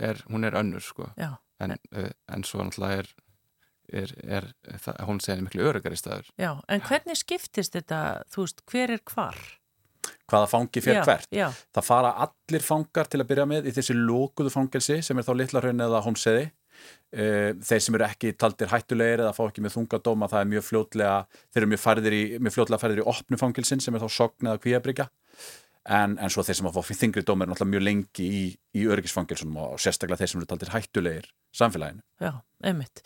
er, 0.00 0.20
hún 0.28 0.44
er 0.44 0.58
önnur 0.60 0.84
sko 0.84 1.08
Já. 1.16 1.30
en, 1.64 1.72
uh, 1.96 2.10
en 2.28 2.44
svo 2.44 2.60
náttúrulega 2.60 3.00
er 3.06 3.14
er, 3.88 4.12
er 4.28 4.48
það, 4.84 4.98
hún 5.08 5.22
segir 5.24 5.46
miklu 5.46 5.64
örugari 5.70 5.96
staður 5.96 6.28
Já, 6.36 6.50
en 6.68 6.84
hvernig 6.84 7.16
skiptist 7.22 7.72
þetta, 7.78 8.02
þú 8.28 8.44
veist, 8.44 8.60
hver 8.68 8.92
er 8.98 9.04
hvar? 9.08 9.40
hvaða 10.28 10.46
fangi 10.52 10.80
fyrir 10.84 11.00
Já, 11.00 11.04
hvert 11.08 11.32
já. 11.32 11.46
það 11.72 11.84
fara 11.88 12.10
allir 12.28 12.64
fangar 12.64 13.08
til 13.08 13.22
að 13.24 13.30
byrja 13.32 13.48
með 13.48 13.66
í 13.68 13.72
þessi 13.80 13.96
lókuðu 13.96 14.52
fangelsi 14.52 15.00
sem 15.04 15.16
er 15.16 15.24
þá 15.24 15.32
Littlarhraun 15.40 15.84
eða 15.88 16.04
Holmseði 16.04 16.46
Eh, 16.48 16.52
þeir 17.08 17.80
sem 17.80 17.96
eru 17.96 18.04
ekki 18.04 18.34
taldir 18.36 18.68
hættulegir 18.68 19.22
eða 19.24 19.32
fá 19.36 19.40
ekki 19.46 19.62
með 19.64 19.78
þungadóma 19.78 20.28
það 20.28 20.42
er 20.42 20.50
mjög 20.50 20.66
fljótlega 20.66 21.14
þeir 21.54 21.62
eru 21.62 21.70
mjög, 21.72 21.86
í, 22.12 22.22
mjög 22.36 22.56
fljótlega 22.56 22.82
færðir 22.82 23.00
í 23.00 23.06
opnu 23.14 23.40
fangilsin 23.40 23.80
sem 23.80 23.96
er 23.96 24.04
þá 24.04 24.12
sogn 24.12 24.50
eða 24.50 24.60
kvíabryggja 24.64 25.08
en, 25.88 26.18
en 26.20 26.32
svo 26.32 26.44
þeir 26.44 26.60
sem 26.60 26.68
að 26.68 26.76
fá 26.76 26.94
þingri 27.00 27.24
dóma 27.24 27.44
er 27.44 27.52
náttúrulega 27.52 27.74
mjög 27.74 27.86
lengi 27.86 28.28
í, 28.28 28.42
í 28.76 28.86
örgisfangilsunum 28.92 29.60
og 29.64 29.80
sérstaklega 29.82 30.20
þeir 30.22 30.32
sem 30.32 30.42
eru 30.42 30.50
taldir 30.50 30.72
hættulegir 30.74 31.28
samfélaginu 31.56 32.04
Já, 32.18 32.32
einmitt. 32.66 33.00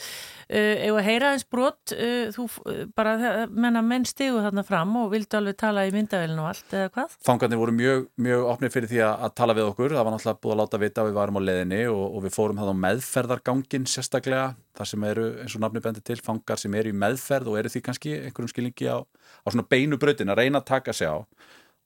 Uh, 0.49 0.89
ef 0.89 0.97
að 0.97 1.05
heyra 1.05 1.31
eins 1.35 1.45
brot, 1.45 1.93
uh, 1.93 2.31
þú 2.33 2.47
uh, 2.49 2.79
bara, 2.97 3.13
menna 3.53 3.83
menn 3.85 4.07
stigu 4.09 4.41
þarna 4.41 4.65
fram 4.65 4.95
og 5.03 5.13
vildu 5.13 5.37
alveg 5.37 5.59
tala 5.61 5.85
í 5.85 5.93
myndavélinu 5.93 6.41
og 6.41 6.49
allt, 6.49 6.73
eða 6.73 6.91
hvað? 6.95 7.17
Fangarnir 7.29 7.61
voru 7.61 7.77
mjög, 7.77 8.09
mjög 8.25 8.49
opnir 8.55 8.73
fyrir 8.73 8.91
því 8.91 9.03
að, 9.05 9.15
að 9.29 9.35
tala 9.43 9.57
við 9.59 9.69
okkur, 9.69 9.97
það 9.99 10.09
var 10.09 10.17
náttúrulega 10.17 10.43
búið 10.47 10.57
að 10.57 10.63
láta 10.63 10.83
vita 10.83 11.05
að 11.05 11.11
við 11.11 11.19
varum 11.21 11.39
á 11.39 11.43
leiðinni 11.45 11.83
og, 11.93 12.03
og 12.09 12.27
við 12.27 12.37
fórum 12.39 12.63
það 12.63 12.73
á 12.73 12.83
meðferðargangin 12.87 13.89
sérstaklega, 13.93 14.47
þar 14.81 14.93
sem 14.95 15.09
eru 15.13 15.31
eins 15.45 15.59
og 15.59 15.67
nafni 15.67 15.85
bendi 15.85 16.05
til, 16.09 16.21
fangar 16.25 16.63
sem 16.65 16.81
eru 16.81 16.93
í 16.93 17.01
meðferð 17.05 17.53
og 17.53 17.61
eru 17.61 17.73
því 17.77 17.85
kannski 17.91 18.17
einhverjum 18.23 18.55
skilningi 18.57 18.89
á, 18.89 19.05
á 19.05 19.47
svona 19.53 19.69
beinu 19.69 20.01
brautin 20.01 20.33
að 20.33 20.41
reyna 20.41 20.65
að 20.65 20.71
taka 20.73 20.97
sig 20.97 21.13
á 21.13 21.21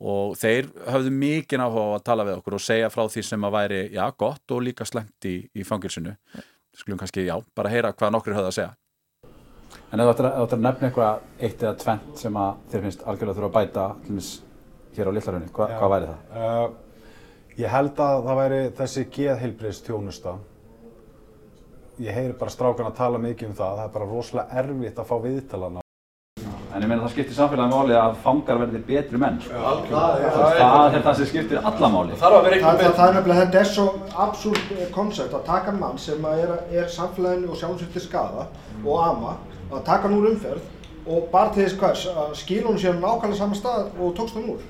og 0.01 0.35
þeir 0.37 0.69
höfðu 0.93 1.13
mikið 1.15 1.63
áhuga 1.65 1.85
á 1.89 1.97
að 1.97 2.05
tala 2.05 2.27
við 2.29 2.39
okkur 2.41 2.57
og 2.59 2.65
segja 2.65 2.91
frá 2.93 3.07
því 3.09 3.23
sem 3.25 3.47
að 3.49 3.55
væri, 3.57 3.83
já, 3.97 4.05
gott 4.19 4.53
og 4.53 4.65
líka 4.65 4.85
slengt 4.89 5.29
í, 5.29 5.37
í 5.57 5.65
fangilsinu. 5.65 6.17
Skulum 6.77 6.99
kannski, 7.01 7.25
já, 7.25 7.37
bara 7.57 7.73
heyra 7.73 7.95
hvað 7.97 8.13
nokkur 8.13 8.37
höfðu 8.37 8.51
að 8.51 8.59
segja. 8.59 8.75
En 9.93 10.03
ef 10.03 10.09
þú 10.09 10.13
ættir 10.13 10.29
að, 10.29 10.43
að 10.43 10.65
nefna 10.67 10.89
eitthvað 10.89 11.47
eitt 11.47 11.63
eða 11.63 11.79
tvent 11.81 12.21
sem 12.21 12.37
að 12.41 12.59
þér 12.73 12.85
finnst 12.85 13.07
algjörlega 13.07 13.39
þurfa 13.39 13.49
að 13.49 13.57
bæta 13.57 13.87
tlumis, 14.05 14.29
hér 14.97 15.09
á 15.09 15.13
Litlarunni, 15.17 15.49
Hva, 15.57 15.71
hvað 15.73 15.95
væri 15.95 16.11
það? 16.11 16.37
Uh, 16.43 17.55
ég 17.63 17.73
held 17.73 18.05
að 18.05 18.21
það 18.29 18.41
væri 18.43 18.61
þessi 18.83 19.07
geðheilbriðs 19.17 19.83
tjónusta. 19.87 20.37
Ég 22.05 22.13
heyri 22.13 22.37
bara 22.37 22.53
strákan 22.53 22.91
að 22.91 22.99
tala 23.01 23.23
mikið 23.23 23.49
um 23.49 23.57
það. 23.57 23.81
Það 23.81 23.87
er 23.87 23.97
bara 23.97 24.11
rosalega 24.13 24.61
erfitt 24.61 25.01
að 25.01 25.09
fá 25.09 25.17
viðtalana. 25.25 25.86
En 26.77 26.83
ég 26.85 26.89
meina 26.91 27.03
það 27.07 27.13
skiptir 27.15 27.37
samfélagi 27.39 27.73
máli 27.73 27.95
að 27.97 28.17
fangar 28.21 28.59
verði 28.61 28.81
betri 28.85 29.19
menn. 29.19 29.39
sko. 29.41 29.55
algjörlega. 29.57 30.31
Það, 30.37 30.37
Það 30.37 30.53
er- 30.53 30.61
það 30.61 30.95
er 30.99 31.03
það 31.07 31.15
sem 31.21 31.27
skiptir 31.31 31.59
alla 31.71 31.89
máli. 31.95 32.17
það, 32.21 32.35
það, 32.61 32.95
það 32.99 33.09
er 33.09 33.15
nefnilega, 33.17 33.41
þetta 33.47 33.61
er 33.61 33.69
svo 33.71 33.87
absúrt 34.27 34.93
koncept 34.93 35.33
að 35.39 35.45
taka 35.47 35.73
mann 35.73 35.99
sem 35.99 36.25
að 36.25 36.43
er, 36.45 36.53
er 36.83 36.89
samfélaginu 36.97 37.49
og 37.51 37.57
sjálfsög 37.57 37.93
til 37.93 38.03
skada 38.03 38.47
og 38.85 38.99
ama, 39.07 39.37
að 39.73 39.85
taka 39.85 40.03
hann 40.09 40.19
úr 40.19 40.29
umferð 40.35 40.61
og 41.07 41.31
bara 41.33 41.51
til 41.55 41.65
þess 41.65 41.79
hvers 41.81 42.07
að 42.13 42.35
skila 42.35 42.69
hún 42.69 42.79
sér 42.83 43.01
nákvæmlega 43.01 43.37
saman 43.39 43.55
stað 43.57 43.89
og 44.01 44.15
tókst 44.15 44.35
hann 44.35 44.51
úr. 44.51 44.61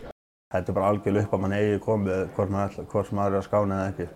Þetta 0.53 0.69
er 0.70 0.74
bara 0.78 0.93
algjörlega 0.93 1.24
upp 1.27 1.33
að 1.35 1.41
mann 1.41 1.53
eigi 1.59 1.81
komið 1.83 2.28
hvort 2.37 2.51
maður, 2.51 2.70
ætla- 2.70 2.87
hvort 2.93 3.12
maður 3.12 3.33
er 3.35 3.41
að 3.41 3.49
skána 3.49 3.74
eða 3.81 3.91
ekki. 3.93 4.09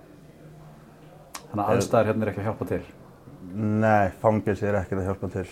Þannig 1.50 1.64
að 1.66 1.74
aðstæður 1.76 2.06
hérna 2.06 2.22
er 2.22 2.30
ekki 2.30 2.40
að 2.40 2.48
hjálpa 2.50 2.68
til? 2.68 2.82
Nei, 3.54 4.10
fangilsi 4.22 4.66
er 4.68 4.74
ekki 4.78 4.94
að 4.94 5.06
hjálpa 5.10 5.32
til. 5.32 5.46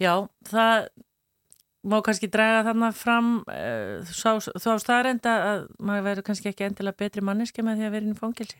Já, 0.00 0.26
það 0.50 0.88
má 1.86 1.98
kannski 2.04 2.28
draga 2.32 2.64
þarna 2.68 2.92
fram 2.96 3.28
uh, 3.46 4.02
þá 4.06 4.70
staðarenda 4.82 5.34
að 5.50 5.66
maður 5.78 6.08
verður 6.10 6.26
kannski 6.30 6.50
ekki 6.50 6.66
endilega 6.68 7.00
betri 7.04 7.24
manneski 7.24 7.64
með 7.64 7.80
því 7.80 7.88
að 7.88 7.94
vera 7.96 8.08
inn 8.08 8.16
í 8.16 8.20
fangilsi. 8.20 8.58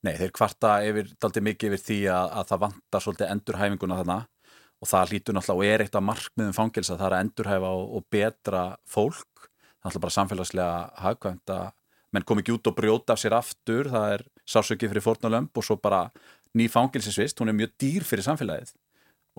Nei, 0.00 0.14
þeir 0.16 0.32
kvarta 0.32 0.74
yfir, 0.88 1.10
daldi 1.20 1.42
mikið 1.44 1.74
yfir 1.74 1.82
því 1.84 1.98
að, 2.14 2.28
að 2.40 2.52
það 2.52 2.62
vantar 2.64 3.04
svolítið 3.04 3.32
endurhæfinguna 3.34 3.98
þarna 4.00 4.20
og 4.80 4.88
það 4.88 5.12
hlýtur 5.12 5.36
náttúrulega 5.36 5.60
og 5.60 5.74
er 5.74 5.84
eitt 5.84 5.98
af 5.98 6.06
markmiðum 6.06 6.56
fangilsa 6.56 6.96
það 6.96 7.06
er 7.06 7.16
að 7.16 7.24
endurhæfa 7.26 7.72
og, 7.76 7.90
og 7.98 8.06
betra 8.14 8.62
fólk 8.88 9.44
það 9.44 9.50
er 9.50 9.84
náttúrulega 9.84 10.04
bara 10.06 10.16
samfélagslega 10.16 10.78
hagkvæmt 11.04 11.54
að 11.56 11.66
menn 12.10 12.26
kom 12.26 12.40
ekki 12.40 12.54
út 12.56 12.70
og 12.70 12.76
brjóta 12.78 13.14
af 13.14 13.20
sér 13.22 13.36
aftur 13.36 13.90
það 13.92 14.14
er 14.16 14.24
sásökið 14.48 14.94
fyrir 14.94 15.04
fórnalömb 15.04 15.60
og 15.60 15.66
svo 15.66 15.76
bara 15.78 16.06
ný 16.56 16.66
fangilsisvist, 16.72 17.38
hún 17.38 17.52
er 17.52 17.58
mjög 17.60 17.76
dýr 17.78 18.06
fyrir 18.06 18.26
samfélagið 18.26 18.72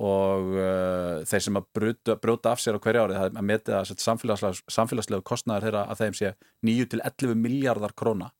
og 0.02 0.54
uh, 0.58 1.22
þeir 1.30 1.44
sem 1.46 1.58
að 1.60 1.66
brjóta, 1.78 2.16
brjóta 2.22 2.54
af 2.56 2.62
sér 2.64 2.78
á 2.78 2.82
hverju 2.82 3.02
ári 3.04 3.18
það 3.18 3.26
er 3.28 3.36
að 3.38 3.48
metið 3.50 3.76
að 3.78 3.92
samfélagslegu, 4.02 4.64
samfélagslegu 4.74 5.26
kostnæður 5.28 5.68
þeirra 5.68 5.84
að 5.94 6.02
þeim 6.02 6.16
sé 6.18 6.32
9 6.66 6.88
til 6.94 7.02
11 7.06 7.36
miljardar 7.38 7.94
króna 7.98 8.32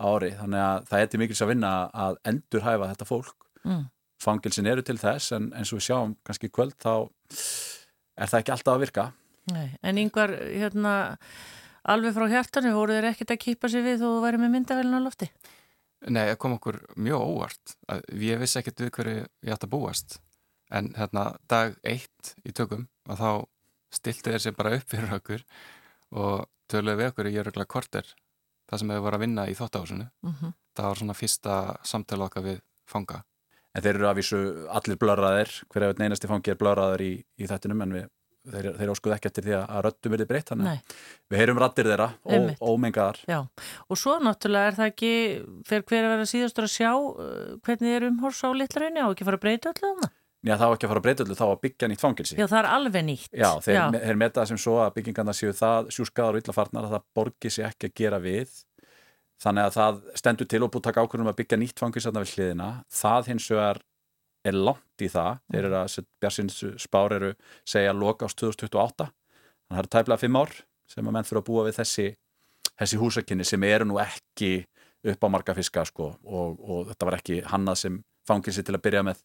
á 0.00 0.04
ári, 0.08 0.30
þannig 0.38 0.62
að 0.64 0.86
það 0.90 1.02
er 1.02 1.10
til 1.10 1.20
mikils 1.22 1.42
að 1.44 1.50
vinna 1.52 1.72
að 2.06 2.16
endurhæfa 2.30 2.88
þetta 2.92 3.08
fólk. 3.08 3.36
Mm. 3.64 3.84
fangilsin 4.20 4.66
eru 4.68 4.82
til 4.84 4.98
þess 5.00 5.32
en 5.32 5.46
eins 5.56 5.70
og 5.72 5.78
við 5.78 5.86
sjáum 5.86 6.10
kannski 6.24 6.50
kvöld 6.52 6.74
þá 6.80 7.08
er 8.20 8.28
það 8.28 8.38
ekki 8.40 8.52
alltaf 8.54 8.74
að 8.74 8.82
virka. 8.84 9.04
Nei, 9.52 9.68
en 9.84 10.00
yngvar, 10.00 10.32
hérna, 10.48 10.92
alveg 11.92 12.16
frá 12.16 12.26
hjartanu, 12.32 12.72
voru 12.76 12.96
þeir 12.96 13.10
ekkert 13.10 13.34
að 13.34 13.42
kýpa 13.44 13.68
sig 13.72 13.84
við 13.84 14.00
þó 14.00 14.06
þú 14.06 14.20
væri 14.24 14.40
með 14.40 14.54
myndavélina 14.54 15.00
á 15.00 15.04
lofti? 15.04 15.28
Nei, 16.08 16.22
það 16.30 16.38
kom 16.44 16.56
okkur 16.58 16.78
mjög 17.00 17.24
óvart. 17.24 17.76
Að 17.92 18.04
ég 18.24 18.40
vissi 18.40 18.60
ekkert 18.60 18.84
við 18.84 18.92
hverju 18.96 19.16
ég 19.24 19.56
ætti 19.56 19.68
að 19.68 19.74
búast 19.76 20.18
en 20.70 20.92
hérna 20.96 21.36
dag 21.48 21.76
eitt 21.84 22.34
í 22.46 22.52
tökum 22.52 22.86
og 23.08 23.18
þá 23.18 23.30
stilti 23.94 24.30
þeir 24.32 24.40
sér 24.42 24.56
bara 24.56 24.74
upp 24.78 24.88
fyrir 24.90 25.12
okkur 25.18 25.44
og 26.14 26.46
töluði 26.70 26.96
við 27.02 27.10
okkur 27.12 27.28
í 27.30 27.34
jörgla 27.36 27.66
korter 27.68 28.06
það 28.70 28.80
sem 28.80 28.90
hefur 28.94 29.04
voru 29.06 29.18
að 29.18 29.24
vinna 29.26 29.44
í 29.50 29.54
þóttahúsinu 29.58 30.08
Mhm. 30.24 30.54
það 30.74 30.88
var 30.90 30.96
svona 31.02 31.14
fyrsta 31.14 31.54
samtala 31.84 32.26
okkar 32.26 32.42
við 32.42 32.60
fanga. 32.90 33.22
En 33.74 33.82
þeir 33.82 33.94
eru 33.98 34.06
að 34.08 34.16
vísu 34.18 34.38
allir 34.70 34.96
blöraðir 34.98 35.50
hver 35.70 35.82
ef 35.82 35.94
einn 35.96 36.04
einasti 36.08 36.28
fangi 36.30 36.50
er 36.50 36.56
blöraður 36.58 37.00
í, 37.02 37.12
í 37.38 37.46
þettinum 37.46 37.82
en 37.82 37.92
við, 37.92 38.04
þeir, 38.50 38.66
þeir 38.78 38.90
óskuð 38.92 39.14
ekki 39.16 39.26
eftir 39.30 39.44
því 39.48 39.54
að, 39.58 39.82
röddum 39.86 40.12
verið 40.14 40.28
breytt 40.30 40.50
að 40.52 40.62
við 41.30 41.38
heyrum 41.40 41.58
rattir 41.62 41.84
þeirra 41.90 42.08
Einmitt. 42.26 42.58
ó, 42.60 42.66
ómengaðar. 42.74 43.18
Já, 43.26 43.38
og 43.88 43.96
svo 43.98 44.18
náttúrulega 44.22 44.66
er 44.72 44.78
það 44.78 44.90
ekki 44.92 45.12
fyrir 45.66 45.86
hver 45.90 46.04
að 46.04 46.12
vera 46.14 46.28
síðastur 46.34 46.66
að 46.68 46.74
sjá 46.74 46.90
uh, 46.94 47.56
hvernig 47.66 47.96
er 47.96 48.08
umhors 48.10 48.42
á 48.46 48.48
litlarunni 48.54 49.00
á 49.02 49.08
ekki 49.10 49.24
fara 49.26 49.38
að 49.40 49.44
breyta 49.46 49.72
öllu? 49.74 50.10
Já, 50.44 50.58
það 50.60 50.68
var 50.68 50.76
ekki 50.76 50.86
að 50.86 50.90
fara 50.92 51.00
að 51.00 51.06
breyta 51.06 51.24
öllu, 51.24 51.36
þá 51.38 51.44
að 51.46 51.60
byggja 51.64 51.88
nýtt 51.88 52.02
fangilsi 52.04 52.36
Já, 52.36 52.44
það 52.44 52.58
er 52.58 52.66
alveg 52.68 53.04
nýtt. 53.06 53.30
Já, 53.32 53.48
þeir, 53.64 53.76
Já. 53.78 53.84
þeir 53.94 54.18
meta 54.20 54.40
það 54.42 54.50
sem 54.50 54.60
svo 54.60 54.74
að 54.84 54.92
byggingarna 54.98 55.34
séu 55.36 55.54
það 55.56 55.88
sjúskaðar 55.96 56.36
og 56.36 56.42
illafarnar 56.42 56.88
að 56.88 56.94
það 56.94 57.06
borgi 57.16 57.52
sig 57.54 57.64
ekki 57.64 57.88
að 57.88 57.94
gera 58.02 58.20
við. 58.20 58.52
Þannig 59.44 59.68
að 59.70 59.78
það 59.78 60.02
stendur 60.20 60.50
til 60.52 60.60
og 60.62 60.70
búið 60.74 60.82
að 60.82 60.88
taka 60.90 61.04
ákvörðum 61.04 61.30
að 61.32 61.38
byggja 61.40 61.60
nýtt 61.62 61.80
fangilsi 61.80 62.10
þarna 62.10 62.24
við 62.26 62.34
hliðina. 62.34 62.68
Það 62.92 63.30
hins 63.32 63.48
vegar 63.54 63.80
er 64.44 64.58
langt 64.68 65.04
í 65.04 65.08
það. 65.10 65.40
Þeir 65.48 65.64
eru 65.64 65.80
að 65.80 65.98
Bjarsins 66.20 66.60
spár 66.84 67.16
eru 67.16 67.32
segja 67.64 67.96
loka 67.96 68.28
ást 68.28 68.40
2028 68.44 69.08
þannig 69.08 69.72
að 69.72 69.74
það 69.74 69.82
eru 69.82 69.92
tæplega 69.96 70.20
fimm 70.20 70.38
ár 70.38 70.54
sem 70.92 71.08
að 71.08 71.16
menn 71.16 71.26
þurfa 71.26 71.40
að 71.40 71.48
búa 71.48 71.64
við 71.66 71.78
þessi, 71.80 72.06
þessi 72.76 73.00
húsakinni 73.00 73.46
sem 73.48 73.64
eru 73.64 73.88
nú 73.88 73.96
ekki 74.02 74.50
upp 75.04 75.24
á 75.24 75.28
marga 75.32 75.54
fiska 75.56 75.84
sko, 75.88 76.10
og, 76.24 76.60
og 76.60 76.90
þetta 76.90 77.08
var 77.08 77.16
ekki 77.18 77.40
hannað 77.48 77.80
sem 77.80 77.96
fangilsi 78.28 78.64
til 78.64 78.76
að 78.76 78.84
byrja 78.84 79.02
með 79.04 79.20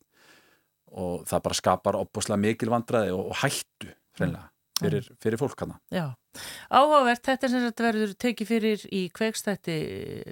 og 0.92 1.26
það 1.30 1.44
bara 1.48 1.60
skapar 1.60 2.00
opbúslega 2.00 2.42
mikil 2.42 2.72
vandræði 2.74 3.14
og, 3.16 3.28
og 3.32 3.44
hættu 3.44 3.92
hreinlega 4.20 4.50
fyrir, 4.80 5.10
fyrir 5.22 5.40
fólk 5.40 5.64
hana. 5.64 5.78
Já, 5.94 6.06
áhugavert, 6.72 7.22
þetta 7.26 7.48
er 7.48 7.54
sem 7.54 7.66
þetta 7.68 7.86
verður 7.86 8.16
tekið 8.24 8.50
fyrir 8.50 8.86
í 8.96 9.02
kveikstætti 9.16 9.78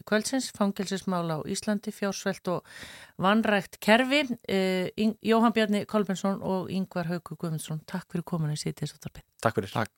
kvöldsins, 0.07 0.49
fangelsismál 0.55 1.25
á 1.33 1.37
Íslandi, 1.49 1.93
fjársvelt 1.95 2.51
og 2.53 2.77
vanrækt 3.21 3.79
kerfi. 3.83 4.23
Eh, 4.47 4.91
Jóhann 5.25 5.55
Bjarni 5.55 5.85
Kolbensson 5.89 6.41
og 6.41 6.71
Yngvar 6.73 7.11
Hauku 7.11 7.35
Guðmundsson, 7.35 7.83
takk 7.89 8.09
fyrir 8.11 8.27
komuna 8.27 8.57
í 8.57 8.61
síðdeis 8.61 8.95
útvarpið. 8.97 9.27
Takk 9.43 9.59
fyrir. 9.59 9.73
Takk. 9.73 9.93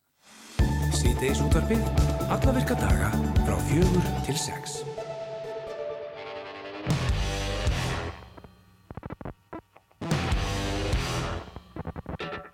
Síðdeis 0.99 1.44
útvarpið, 1.45 1.86
alla 2.27 2.57
virka 2.57 2.77
daga 2.80 3.14
frá 3.45 3.56
fjögur 3.69 4.11
til 4.27 4.38
sex. 4.40 4.81
you 12.19 12.48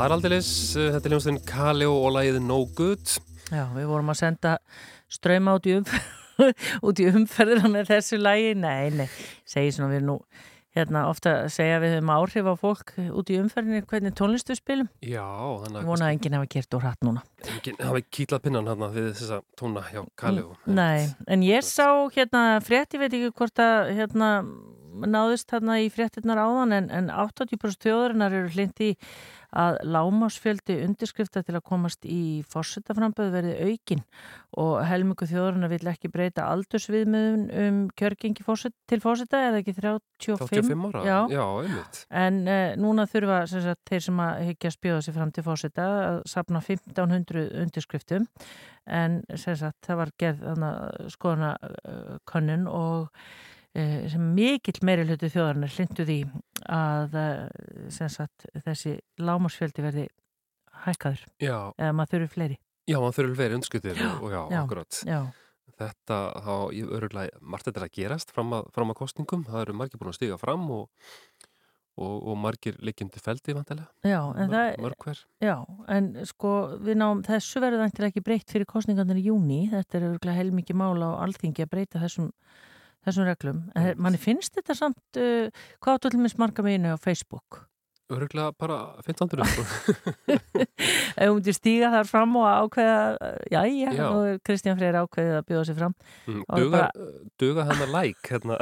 Það 0.00 0.06
er 0.06 0.12
aldeilis, 0.14 0.50
uh, 0.80 0.84
þetta 0.94 1.08
er 1.08 1.12
ljónstinn 1.12 1.38
Kali 1.44 1.84
og 1.84 2.06
lagið 2.14 2.38
No 2.40 2.62
Good. 2.72 3.10
Já, 3.52 3.66
við 3.74 3.90
vorum 3.90 4.08
að 4.08 4.16
senda 4.22 4.52
ströyma 5.12 5.52
út 5.58 5.66
í, 5.68 5.74
út 6.88 7.02
í 7.04 7.08
umferðina 7.10 7.68
með 7.68 7.90
þessu 7.90 8.16
lagi. 8.16 8.54
Nei, 8.56 8.88
nei, 8.96 9.04
segi 9.44 9.74
svona 9.76 9.90
við 9.92 10.06
nú 10.08 10.16
hérna 10.72 11.02
ofta 11.10 11.34
segja 11.52 11.82
við 11.84 11.98
um 11.98 12.14
áhrif 12.14 12.48
á 12.48 12.54
fólk 12.56 12.94
út 13.12 13.28
í 13.28 13.36
umferðinni 13.42 13.84
hvernig 13.90 14.16
tónlistu 14.16 14.56
spilum. 14.56 14.88
Já, 15.04 15.26
þannig 15.66 15.82
Ég 15.82 15.90
vona 15.92 16.08
að 16.08 16.16
enginn 16.16 16.38
hafa 16.38 16.50
gert 16.56 16.78
úr 16.78 16.86
hratt 16.86 17.04
núna. 17.04 17.24
enginn 17.52 17.84
hafi 17.84 18.04
kýtlað 18.08 18.44
pinnan 18.46 18.72
hann 18.72 18.88
við 18.96 19.10
þessa 19.20 19.42
tóna 19.60 19.84
hjá 19.90 20.06
Kali 20.16 20.46
og 20.46 20.70
Nei, 20.80 21.10
en 21.28 21.44
ég 21.44 21.66
sá 21.68 21.90
hérna 22.16 22.46
frétt, 22.64 22.96
ég 22.96 23.04
veit 23.04 23.18
ekki 23.18 23.34
hvort 23.36 23.60
að 23.60 23.92
hérna 24.00 24.38
náðist 24.90 25.52
hérna 25.52 25.76
í 25.82 25.90
fréttinnar 25.92 26.40
áðan 26.40 26.74
en, 26.76 26.88
en 26.90 27.12
80% 27.12 27.84
þjóðurinnar 27.84 28.34
eru 28.40 28.50
hlind 28.54 28.82
í 28.82 28.94
að 29.56 29.78
lámásfjöldi 29.90 30.76
undirskrifta 30.84 31.42
til 31.46 31.56
að 31.56 31.64
komast 31.66 32.06
í 32.06 32.42
fórsetaframböðu 32.52 33.32
verði 33.34 33.54
aukin 33.70 34.02
og 34.60 34.80
helmingu 34.86 35.26
þjóðurinnar 35.30 35.72
vill 35.72 35.90
ekki 35.90 36.10
breyta 36.12 36.46
aldursviðmiðun 36.52 37.44
um 37.64 37.80
kjörgengi 37.98 38.46
fórset, 38.46 38.74
til 38.90 39.00
fórseta 39.02 39.42
eða 39.48 39.60
ekki 39.62 39.74
35, 39.76 40.46
35 40.46 40.86
ára? 40.90 41.04
Já, 41.06 41.18
Já, 41.34 41.44
einmitt. 41.64 42.02
En 42.22 42.40
uh, 42.46 42.72
núna 42.80 43.06
þurfa 43.10 43.42
sem 43.50 43.64
sagt, 43.66 43.82
þeir 43.90 44.06
sem 44.06 44.24
að 44.24 44.54
að 44.60 44.76
spjóða 44.76 45.04
sig 45.06 45.16
fram 45.16 45.34
til 45.34 45.46
fórseta 45.46 45.86
að 46.08 46.20
sapna 46.30 46.62
1500 46.62 47.46
undirskriftum 47.64 48.26
en 48.90 49.20
sem 49.38 49.56
sagt, 49.58 49.78
það 49.86 50.02
var 50.02 50.12
gerð 50.18 50.44
þarna, 50.48 50.74
skoðana 51.12 51.54
uh, 51.60 52.18
könnun 52.30 52.66
og 52.70 53.08
uh, 53.10 53.98
sem 54.10 54.30
mikill 54.36 54.80
meiri 54.86 55.06
hluti 55.08 55.30
þjóðarnar 55.32 55.74
hlindu 55.74 56.06
því 56.06 56.20
að 56.68 57.14
sem 57.94 58.08
sagt, 58.12 58.46
þessi 58.64 58.96
lámasfjöldi 59.20 59.84
verði 59.84 60.06
hækkaður 60.84 61.22
Já. 61.42 61.56
eða 61.76 61.92
maður 61.96 62.12
þurfi 62.16 62.32
fleiri. 62.34 62.58
Já, 62.90 62.98
hann 63.00 63.14
þurfi 63.14 63.36
verið 63.38 63.58
undskutir 63.60 64.00
og, 64.06 64.22
og 64.26 64.32
já, 64.34 64.40
Já, 64.50 64.60
akkurat. 64.64 65.00
já. 65.06 65.20
Þetta, 65.80 66.16
þá, 66.44 66.54
ég 66.76 66.90
öruglega, 66.92 67.38
margt 67.40 67.64
þetta 67.68 67.80
er 67.80 67.86
að 67.86 67.94
gerast 67.96 68.32
fram 68.36 68.50
að, 68.52 68.66
fram 68.76 68.90
að 68.92 68.98
kostningum. 68.98 69.44
Það 69.48 69.62
eru 69.62 69.76
margir 69.80 70.00
búin 70.02 70.10
að 70.12 70.16
stiga 70.18 70.36
fram 70.36 70.66
og, 70.74 70.90
og, 71.96 72.16
og 72.32 72.36
margir 72.36 72.76
liggjandi 72.84 73.22
feldi 73.24 73.54
vantilega. 73.56 73.88
Já, 74.04 74.18
en 74.36 74.52
það, 74.52 74.74
Mörg 74.84 75.06
hver. 75.06 75.22
já, 75.40 75.54
en 75.96 76.10
sko 76.28 76.52
við 76.84 76.98
náum, 77.00 77.22
þessu 77.24 77.62
verður 77.64 77.86
þannig 77.86 78.08
ekki 78.10 78.24
breytt 78.26 78.52
fyrir 78.52 78.68
kostningarnir 78.68 79.22
í 79.22 79.24
júni, 79.30 79.62
þetta 79.72 79.98
er 80.02 80.08
örgulega 80.10 80.36
heilmikið 80.42 80.80
mála 80.82 81.14
á 81.16 81.20
alþingi 81.24 81.64
að 81.64 81.72
breyta 81.72 82.02
þessum, 82.04 82.28
þessum 83.06 83.26
reglum, 83.28 83.64
mm. 83.74 83.96
manni 84.00 84.20
finnst 84.20 84.54
þetta 84.58 84.76
samt, 84.76 85.02
uh, 85.16 85.48
hvað 85.80 85.98
áttu 85.98 86.10
til 86.14 86.20
með 86.22 86.34
smarka 86.36 86.64
meginu 86.66 86.94
á 86.94 86.98
Facebook? 87.00 87.66
Öruglega 88.10 88.50
bara 88.58 88.76
1500 89.06 89.44
sko. 89.46 89.62
Ef 91.20 91.28
hún 91.30 91.44
til 91.46 91.54
stíga 91.54 91.92
þar 91.92 92.08
fram 92.10 92.32
og 92.40 92.46
ákveða, 92.48 92.96
já, 93.52 93.60
já, 93.70 93.92
Já. 93.94 94.00
nú 94.10 94.24
er 94.26 94.40
Kristján 94.42 94.78
Freyr 94.80 94.98
ákveðið 94.98 95.36
að 95.38 95.44
bjóða 95.46 95.68
sig 95.68 95.76
fram. 95.78 95.94
Mm, 96.26 96.40
Og 96.48 96.58
duga, 96.64 96.80
bara- 96.80 97.06
duga 97.38 97.66
hennar 97.68 97.92
like 97.94 98.32
hérna. 98.32 98.58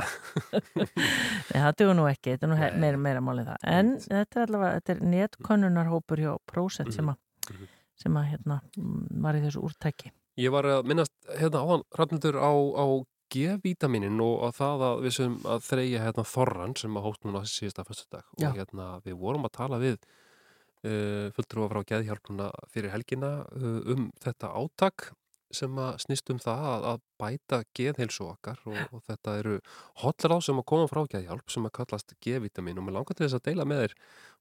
Nei, 1.49 1.57
það 1.63 1.73
dugur 1.81 1.97
nú 1.97 2.05
ekki, 2.11 2.35
þetta 2.37 2.45
er 2.45 2.53
nú 2.53 2.59
he- 2.61 2.71
meira, 2.85 3.01
meira 3.09 3.25
málið 3.25 3.49
það. 3.49 3.65
En 3.73 3.93
þetta 4.05 4.43
er 4.43 4.47
allavega, 4.51 4.81
þetta 4.83 4.95
er 4.99 5.03
netkönnunarhópur 5.17 6.23
hjá 6.27 6.33
Prósent 6.53 6.93
sem 6.99 7.09
að, 7.09 7.65
sem 8.05 8.21
að 8.21 8.29
hérna, 8.35 8.61
mm, 8.77 9.05
var 9.25 9.39
í 9.41 9.45
þessu 9.49 9.65
úrtæki. 9.65 10.13
Ég 10.39 10.53
var 10.55 10.69
að 10.69 10.85
minnast 10.93 11.15
hérna 11.41 11.65
á 11.65 11.67
hann 11.73 11.89
Rafnildur 11.99 12.37
á, 12.37 12.53
á 12.53 12.85
G-vítaminin 13.35 14.21
og 14.25 14.45
á 14.45 14.49
það 14.57 14.85
að 14.89 15.03
við 15.07 15.15
sem 15.19 15.37
að 15.45 15.67
þreyja 15.69 16.05
hérna 16.07 16.25
Þorran 16.33 16.75
sem 16.81 16.97
að 16.99 17.07
hótt 17.09 17.27
núna 17.29 17.43
síðasta 17.49 17.85
fyrstudag 17.89 18.25
Já. 18.41 18.49
og 18.51 18.57
hérna 18.61 18.89
við 19.05 19.19
vorum 19.21 19.45
að 19.49 19.55
tala 19.59 19.79
við 19.83 19.97
uh, 19.99 21.29
fulltrúa 21.37 21.69
frá 21.73 21.83
Geðhjálpuna 21.93 22.51
fyrir 22.73 22.93
helgina 22.95 23.33
uh, 23.53 23.81
um 23.95 24.09
þetta 24.25 24.53
átak 24.61 25.11
sem 25.49 25.73
að 25.81 25.95
snýst 26.05 26.29
um 26.29 26.41
það 26.45 26.65
að, 26.69 26.83
að 26.91 26.99
bæta 27.23 27.59
geðheilsu 27.79 28.27
okkar 28.29 28.59
og, 28.69 28.81
og 28.93 29.05
þetta 29.09 29.37
eru 29.41 29.55
hotlar 30.03 30.35
á 30.37 30.39
sem 30.45 30.59
að 30.61 30.67
koma 30.69 30.89
frá 30.91 31.01
Geðhjálp 31.15 31.55
sem 31.55 31.65
að 31.65 31.73
kallast 31.79 32.13
G-vítamin 32.21 32.77
og 32.83 32.85
mér 32.85 32.99
langar 32.99 33.17
til 33.17 33.25
þess 33.25 33.39
að 33.39 33.47
deila 33.49 33.65
með 33.69 33.81
þér 33.87 33.95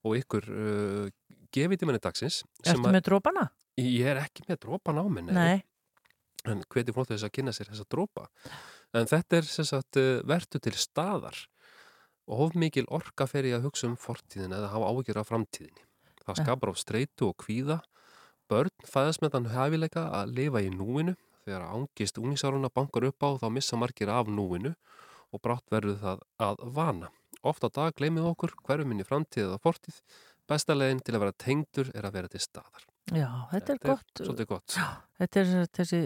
og 0.04 0.18
ykkur 0.20 0.50
uh, 0.52 1.06
G-vítamini 1.56 2.02
dagsins 2.04 2.42
sem 2.60 2.74
Ertu 2.76 2.84
að- 2.90 2.92
með 2.98 3.06
drópana? 3.08 3.46
Ég 3.80 4.08
er 4.10 4.20
ekki 4.20 4.44
með 4.50 4.58
drópan 4.66 4.98
á 5.00 5.04
minni 5.08 5.32
Nei. 5.32 5.62
en 6.50 6.60
hveti 6.68 6.92
fólk 6.92 7.08
þess 7.12 7.24
að 7.28 7.32
kynna 7.38 7.52
sér 7.56 7.68
þessa 7.72 7.88
drópa 7.88 8.24
en 8.96 9.08
þetta 9.08 9.40
er 9.40 9.48
sem 9.48 9.66
sagt 9.68 9.98
eh, 10.00 10.20
vertu 10.26 10.60
til 10.62 10.74
staðar 10.76 11.46
of 12.28 12.54
mikil 12.54 12.86
orka 12.92 13.26
fer 13.28 13.48
í 13.48 13.54
að 13.56 13.68
hugsa 13.68 13.88
um 13.88 13.96
fortíðin 14.00 14.54
eða 14.56 14.72
hafa 14.74 14.90
áhyggjur 14.92 15.20
af 15.20 15.30
framtíðinni. 15.30 15.84
Það 16.24 16.40
skapar 16.42 16.72
á 16.72 16.74
streitu 16.76 17.30
og 17.30 17.38
kvíða. 17.40 17.78
Börn 18.48 18.72
fæðast 18.84 19.22
með 19.24 19.34
þann 19.34 19.50
hefileika 19.54 20.04
að 20.20 20.34
lifa 20.36 20.62
í 20.64 20.68
núinu. 20.72 21.16
Þegar 21.48 21.64
ángist 21.72 22.20
úningsáruna 22.20 22.68
bankar 22.68 23.08
upp 23.08 23.24
á 23.24 23.30
þá 23.40 23.48
missa 23.52 23.78
margir 23.80 24.12
af 24.12 24.28
núinu 24.28 24.74
og 25.32 25.40
brátt 25.44 25.64
verður 25.72 25.96
það 26.02 26.26
að 26.44 26.66
vana. 26.76 27.08
Oft 27.48 27.64
á 27.64 27.68
dag 27.72 27.96
gleymið 27.96 28.28
okkur 28.34 28.52
hverjum 28.66 28.92
inn 28.92 29.04
í 29.04 29.08
framtíð 29.08 29.46
eða 29.46 29.62
fortíð. 29.64 30.02
Besta 30.48 30.76
leiðin 30.76 31.00
til 31.04 31.16
að 31.16 31.24
vera 31.24 31.40
tengdur 31.44 31.92
er 31.94 32.08
að 32.08 32.20
vera 32.20 32.32
til 32.32 32.44
staðar. 32.44 32.84
Já, 33.14 33.28
þetta 33.52 33.56
er 33.56 33.78
Þetta 33.78 33.88
er 33.88 33.94
gott. 33.94 34.20
svolítið 34.20 34.48
gott. 34.50 34.74
Já, 34.76 34.86
þetta 35.22 35.40
er 35.40 35.52
þessi 35.78 36.00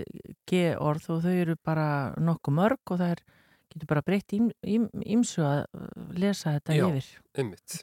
G-orð 0.51 1.09
og 1.11 1.23
þau 1.25 1.33
eru 1.43 1.57
bara 1.65 1.87
nokkuð 2.23 2.55
mörg 2.61 2.93
og 2.95 3.01
það 3.01 3.15
er, 3.17 3.23
getur 3.75 3.91
bara 3.91 4.03
breytt 4.07 4.33
ím- 4.37 4.53
ím- 4.63 4.91
ímsu 5.17 5.43
að 5.45 5.65
uh, 5.75 5.87
lesa 6.19 6.57
þetta 6.59 6.77
Já, 6.77 6.87
yfir. 6.89 7.11
einmitt. 7.41 7.79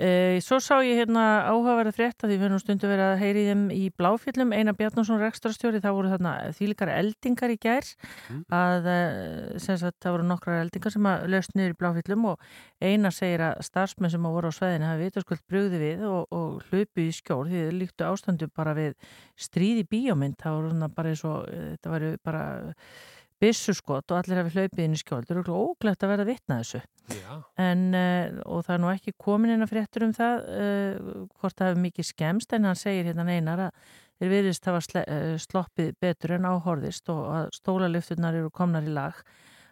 E, 0.00 0.08
svo 0.44 0.56
sá 0.60 0.78
ég 0.84 0.98
hérna 1.00 1.22
áhugaverða 1.48 1.92
frétt 1.96 2.20
að 2.24 2.30
því 2.32 2.36
við 2.36 2.46
erum 2.50 2.60
stundu 2.60 2.88
verið 2.88 3.06
að 3.10 3.20
heyri 3.22 3.42
þeim 3.48 3.62
í 3.72 3.82
Bláfjöllum, 3.96 4.52
Einar 4.56 4.76
Bjarnason 4.76 5.20
rekstrastjóri, 5.20 5.80
það 5.84 5.94
voru 5.96 6.10
þarna 6.12 6.32
þýlikar 6.56 6.92
eldingar 6.92 7.52
í 7.52 7.56
gær 7.60 7.88
að 8.52 8.88
eh, 8.92 9.58
sem 9.60 9.78
sagt 9.80 9.98
það 10.04 10.16
voru 10.16 10.26
nokkrar 10.28 10.60
eldingar 10.66 10.92
sem 10.92 11.08
að 11.08 11.26
löst 11.32 11.56
niður 11.56 11.72
í 11.74 11.78
Bláfjöllum 11.80 12.26
og 12.32 12.46
Einar 12.84 13.16
segir 13.16 13.44
að 13.48 13.60
starfsmenn 13.68 14.12
sem 14.12 14.28
að 14.28 14.36
voru 14.36 14.52
á 14.52 14.56
sveðinu 14.58 14.88
hafi 14.90 15.08
vitaskuld 15.08 15.44
brugði 15.48 15.80
við 15.80 16.06
og, 16.08 16.22
og 16.36 16.62
hlupið 16.70 17.08
í 17.08 17.16
skjól 17.16 17.42
því 17.48 17.64
þið 17.66 17.76
líktu 17.80 18.08
ástandu 18.08 18.48
bara 18.52 18.76
við 18.76 18.96
stríð 19.36 19.80
í 19.84 19.88
bíómynd, 19.92 20.36
það 20.40 20.60
voru 20.60 20.90
bara 20.96 21.12
eins 21.12 21.24
og 21.28 21.48
eh, 21.52 21.68
þetta 21.76 21.94
væri 21.96 22.12
bara 22.24 22.44
byssuskot 23.42 24.12
og 24.12 24.18
allir 24.20 24.40
hafi 24.40 24.54
hlaupið 24.54 24.82
inn 24.86 24.96
í 24.96 25.00
skjól 25.00 25.24
það 25.26 25.40
eru 25.42 25.58
óglætt 25.60 26.04
að 26.04 26.12
verða 26.12 26.26
vitna 26.30 26.58
þessu. 26.62 26.80
En, 27.60 27.84
uh, 27.94 28.40
og 28.48 28.64
það 28.66 28.74
er 28.74 28.82
nú 28.82 28.90
ekki 28.92 29.14
komin 29.20 29.52
inn 29.54 29.66
að 29.66 29.72
fréttur 29.74 30.06
um 30.06 30.14
það 30.16 30.48
uh, 30.48 31.12
hvort 31.36 31.58
það 31.58 31.70
hefur 31.70 31.82
mikið 31.84 32.08
skemst 32.10 32.56
en 32.56 32.68
hann 32.70 32.80
segir 32.80 33.10
hérna 33.10 33.26
einar 33.28 33.66
að 33.68 33.92
þeir 34.16 34.32
virðist 34.32 34.68
hafa 34.70 34.82
sle, 34.86 35.04
uh, 35.04 35.34
sloppið 35.42 35.92
betur 36.02 36.36
en 36.38 36.48
áhorðist 36.48 37.12
og 37.12 37.22
að 37.34 37.52
stólalifturnar 37.58 38.40
eru 38.40 38.50
komnar 38.54 38.86
í 38.86 38.96
lag 38.96 39.20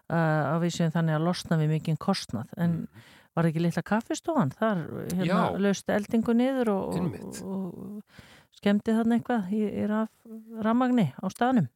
á 0.04 0.60
vísum 0.60 0.90
þannig 0.92 1.14
að 1.16 1.22
losna 1.24 1.56
við 1.56 1.70
mikið 1.78 1.94
kostnað. 1.96 2.50
En 2.60 2.74
var 3.32 3.46
ekki 3.48 3.62
litla 3.64 3.82
kaffistofan 3.88 4.50
þar 4.52 4.82
hérna, 5.14 5.24
Já. 5.24 5.38
löst 5.64 5.88
eldingu 5.88 6.34
niður 6.36 6.70
og, 6.74 6.98
og, 7.00 7.38
og 7.48 8.58
skemmti 8.58 8.92
þarna 8.92 9.16
eitthvað 9.16 9.48
í, 9.56 9.62
í 9.64 9.86
raf, 9.88 10.12
ramagni 10.60 11.06
á 11.16 11.24
staðnum 11.32 11.70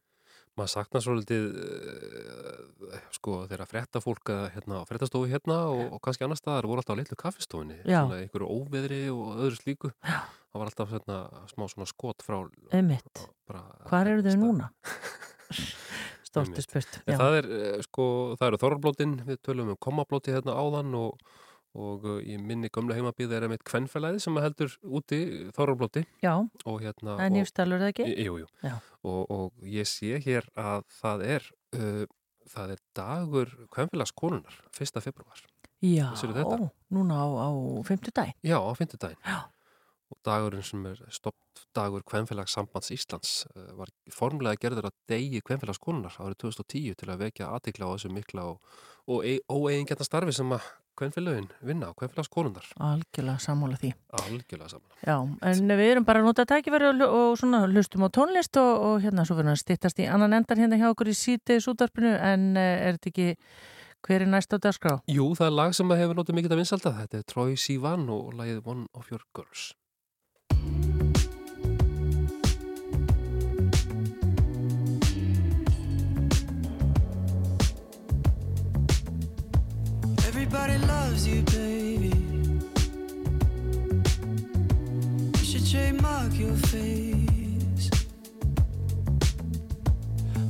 maður 0.59 0.73
saknar 0.75 1.03
svolítið 1.05 1.45
uh, 1.63 2.97
sko 3.15 3.37
þegar 3.49 3.69
frétta 3.69 4.01
fólk 4.03 4.31
að 4.33 4.45
hérna 4.55 4.81
á 4.81 4.87
fréttastofu 4.89 5.29
hérna 5.31 5.59
og, 5.71 5.83
og 5.95 6.03
kannski 6.05 6.27
annar 6.27 6.39
staðar 6.39 6.67
voru 6.69 6.83
alltaf 6.83 6.97
á 6.97 6.99
litlu 6.99 7.19
kaffistofunni 7.19 7.79
Já. 7.83 8.01
svona 8.03 8.21
einhverju 8.23 8.51
óveðri 8.59 9.01
og 9.13 9.41
öðru 9.45 9.59
slíku 9.59 9.91
Já. 10.03 10.19
það 10.27 10.61
var 10.61 10.71
alltaf 10.71 10.95
hérna, 10.95 11.19
smá 11.53 11.67
svona 11.71 11.89
skot 11.89 12.25
frá 12.25 12.39
Einmitt. 12.75 13.25
bara, 13.49 13.63
Hvar 13.89 14.11
eru 14.13 14.25
þau 14.27 14.37
núna? 14.43 14.71
Einmitt. 15.49 16.63
spurt 16.65 16.99
það 17.07 17.37
er 17.39 17.51
eh, 17.57 17.77
sko, 17.85 18.07
það 18.39 18.47
eru 18.51 18.61
þorrablótin 18.61 19.15
við 19.27 19.39
tölum 19.45 19.71
um 19.73 19.79
komablóti 19.81 20.33
hérna 20.35 20.57
áðan 20.59 20.93
og, 20.99 21.17
og 21.77 22.05
uh, 22.09 22.17
í 22.25 22.37
minni 22.41 22.69
gömlu 22.73 22.95
heimabíð 22.97 23.35
er 23.37 23.45
einmitt 23.45 23.63
kvennfælæði 23.67 24.21
sem 24.23 24.39
heldur 24.41 24.73
úti 24.85 25.19
þorrablóti 25.53 26.05
Já, 26.23 26.33
og 26.65 26.79
hérna 26.81 27.17
það 27.19 27.25
og- 27.27 27.35
nýfstalur 27.37 27.83
það 27.83 27.91
ekki? 27.93 28.07
Í- 28.09 28.25
Jú. 28.25 28.47
Og, 29.03 29.21
og 29.31 29.53
ég 29.69 29.85
sé 29.87 30.17
hér 30.23 30.47
að 30.57 30.83
það 31.01 31.23
er, 31.35 31.45
uh, 31.77 32.05
það 32.49 32.73
er 32.75 32.81
dagur 32.97 33.53
kvennfélagskonunar, 33.75 34.57
1. 34.75 35.01
februar. 35.05 35.45
Já, 35.79 36.09
þetta? 36.17 36.71
núna 36.91 37.21
á, 37.23 37.27
á 37.39 37.49
fimmtudaginn. 37.87 38.35
Já, 38.43 38.57
á 38.59 38.71
fimmtudaginn. 38.75 39.21
Já. 39.23 39.39
Og 40.09 40.17
dagurinn 40.25 40.65
sem 40.65 40.81
er 40.89 40.97
stopp 41.13 41.35
dagur 41.77 42.01
kvennfélagssambands 42.01 42.89
Íslands 42.95 43.45
uh, 43.53 43.69
var 43.77 43.91
formlega 44.11 44.57
gerður 44.57 44.87
að 44.89 44.95
degi 45.07 45.39
kvennfélagskonunar 45.45 46.17
árið 46.17 46.39
2010 46.49 46.95
til 46.97 47.09
að 47.13 47.21
vekja 47.27 47.51
aðtikla 47.53 47.85
á 47.85 47.93
þessu 47.93 48.09
mikla 48.11 48.47
og, 48.49 48.57
og 49.05 49.21
óeigingetna 49.53 50.07
starfi 50.07 50.33
sem 50.33 50.49
að 50.57 50.65
kvennfélagin 50.99 51.47
vinna 51.65 51.89
á 51.89 51.97
kvennfélagskonunar. 51.97 52.67
Algjörlega 52.89 53.39
sammála 53.43 53.79
því. 53.81 53.93
Algjörlega 54.19 54.69
saman. 54.75 54.93
Já, 55.01 55.15
en 55.49 55.73
við 55.79 55.91
erum 55.93 56.07
bara 56.07 56.21
að 56.21 56.29
nota 56.29 56.45
tækifæri 56.49 56.91
og, 56.91 57.03
og 57.07 57.33
svona 57.39 57.63
hlustum 57.67 58.05
á 58.05 58.09
tónlist 58.19 58.59
og, 58.61 58.71
og 58.89 59.01
hérna 59.05 59.25
svo 59.27 59.39
verðum 59.39 59.53
við 59.55 59.59
að 59.59 59.63
stittast 59.63 60.03
í 60.03 60.07
annan 60.11 60.37
endar 60.39 60.61
hérna 60.61 60.79
hjá 60.79 60.89
okkur 60.91 61.11
í 61.11 61.17
sítiðis 61.17 61.69
útvarpinu 61.71 62.13
en 62.13 62.49
eh, 62.59 62.87
er 62.89 62.99
þetta 62.99 63.13
ekki 63.13 63.29
hver 64.05 64.23
er 64.23 64.31
næst 64.31 64.53
á 64.55 64.57
dagskrá? 64.61 64.99
Jú, 65.11 65.31
það 65.35 65.49
er 65.49 65.57
lag 65.57 65.75
sem 65.75 65.91
að 65.91 66.03
hefur 66.03 66.19
notið 66.19 66.39
mikið 66.39 66.55
að 66.55 66.61
vinsalda. 66.63 66.95
Þetta 67.01 67.19
er 67.19 67.27
Troy 67.33 67.59
Sivan 67.59 68.07
og 68.13 68.31
lagið 68.37 68.63
One 68.67 68.87
of 68.95 69.11
Your 69.11 69.23
Girls. 69.35 69.73
Everybody 80.51 80.79
loves 80.87 81.27
you, 81.27 81.43
baby. 81.43 82.11
You 85.37 85.45
should 85.45 85.69
trademark 85.69 86.33
your 86.33 86.55
face. 86.55 87.91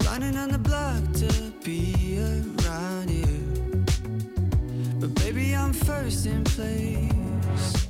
Running 0.06 0.38
on 0.38 0.52
the 0.52 0.58
block 0.58 1.04
to 1.16 1.52
be 1.66 2.18
around 2.18 3.10
you. 3.10 3.84
But 5.02 5.14
baby, 5.16 5.54
I'm 5.54 5.74
first 5.74 6.26
in 6.28 6.46
place. 6.46 7.88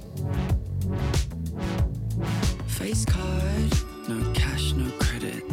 Face 2.69 3.05
card, 3.05 3.71
no 4.07 4.33
cash, 4.33 4.73
no 4.73 4.89
credit. 4.97 5.43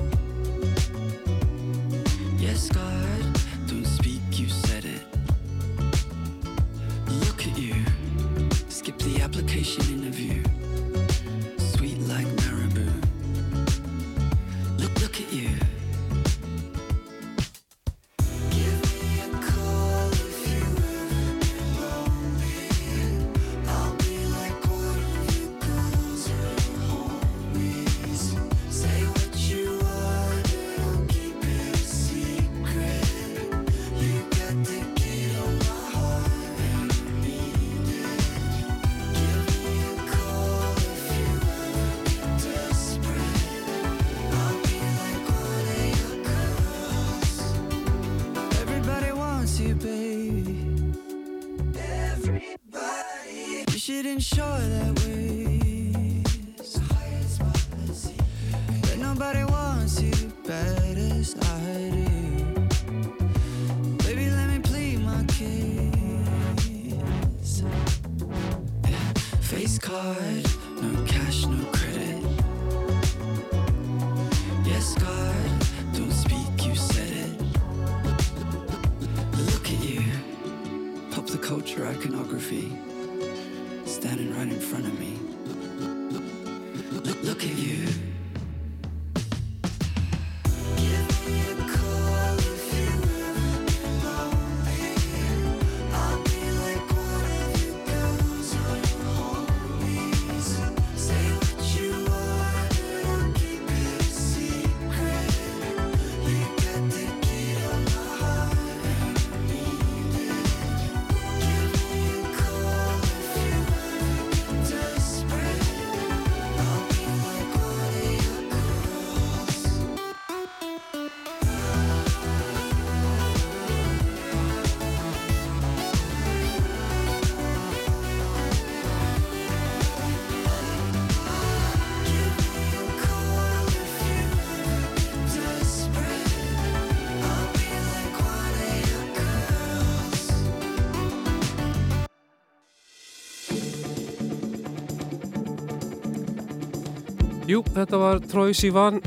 Þetta 147.77 147.98
var 148.01 148.20
Troy 148.31 148.55
Sivan 148.57 149.01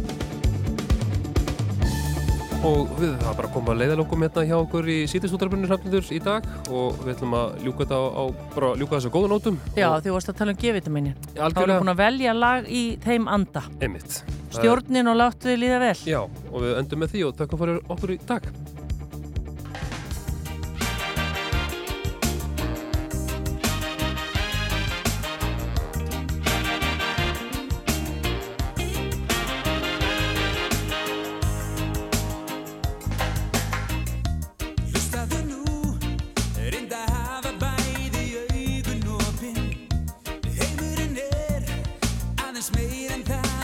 og 2.68 2.90
við 3.00 3.14
það 3.22 3.36
bara 3.38 3.50
koma 3.54 3.72
að 3.72 3.82
leiðalokum 3.84 4.24
hérna 4.26 4.44
hjá 4.50 4.56
okkur 4.58 4.90
í 4.92 4.98
sítistútraflunir 5.08 5.72
hafnendur 5.72 6.10
í 6.12 6.20
dag 6.24 6.48
og 6.68 6.98
við 7.06 7.14
ætlum 7.14 7.36
að 7.40 7.54
ljúka 7.64 7.86
þetta 7.86 8.00
á, 8.00 8.04
á 8.20 8.24
bara 8.56 8.72
ljúka 8.82 8.98
þessu 8.98 9.12
góða 9.14 9.32
nótum 9.32 9.60
Já, 9.80 9.88
því 10.04 10.16
varst 10.18 10.34
að 10.34 10.40
tala 10.42 10.56
um 10.56 10.60
G-vitaminin. 10.60 11.16
Þá 11.38 11.62
erum 11.64 11.86
búin 11.86 11.94
að 11.94 12.02
velja 12.04 12.36
lag 12.36 12.68
í 12.68 12.84
þeim 13.06 13.30
anda. 13.32 13.64
einmitt. 13.80 14.20
Stjórnin 14.52 15.08
og 15.08 15.20
láttu 15.22 15.54
þið 15.54 15.62
líða 15.64 15.80
vel. 15.86 15.96
Já, 16.10 16.20
og 16.26 16.66
við 16.66 16.76
endum 16.82 17.04
með 17.06 17.16
því 17.16 17.26
og 17.30 17.38
takkum 17.40 17.64
fyrir 17.64 17.82
okkur 17.96 18.16
í 18.18 18.20
dag 18.28 18.52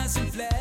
dancing 0.05 0.31
flat. 0.31 0.54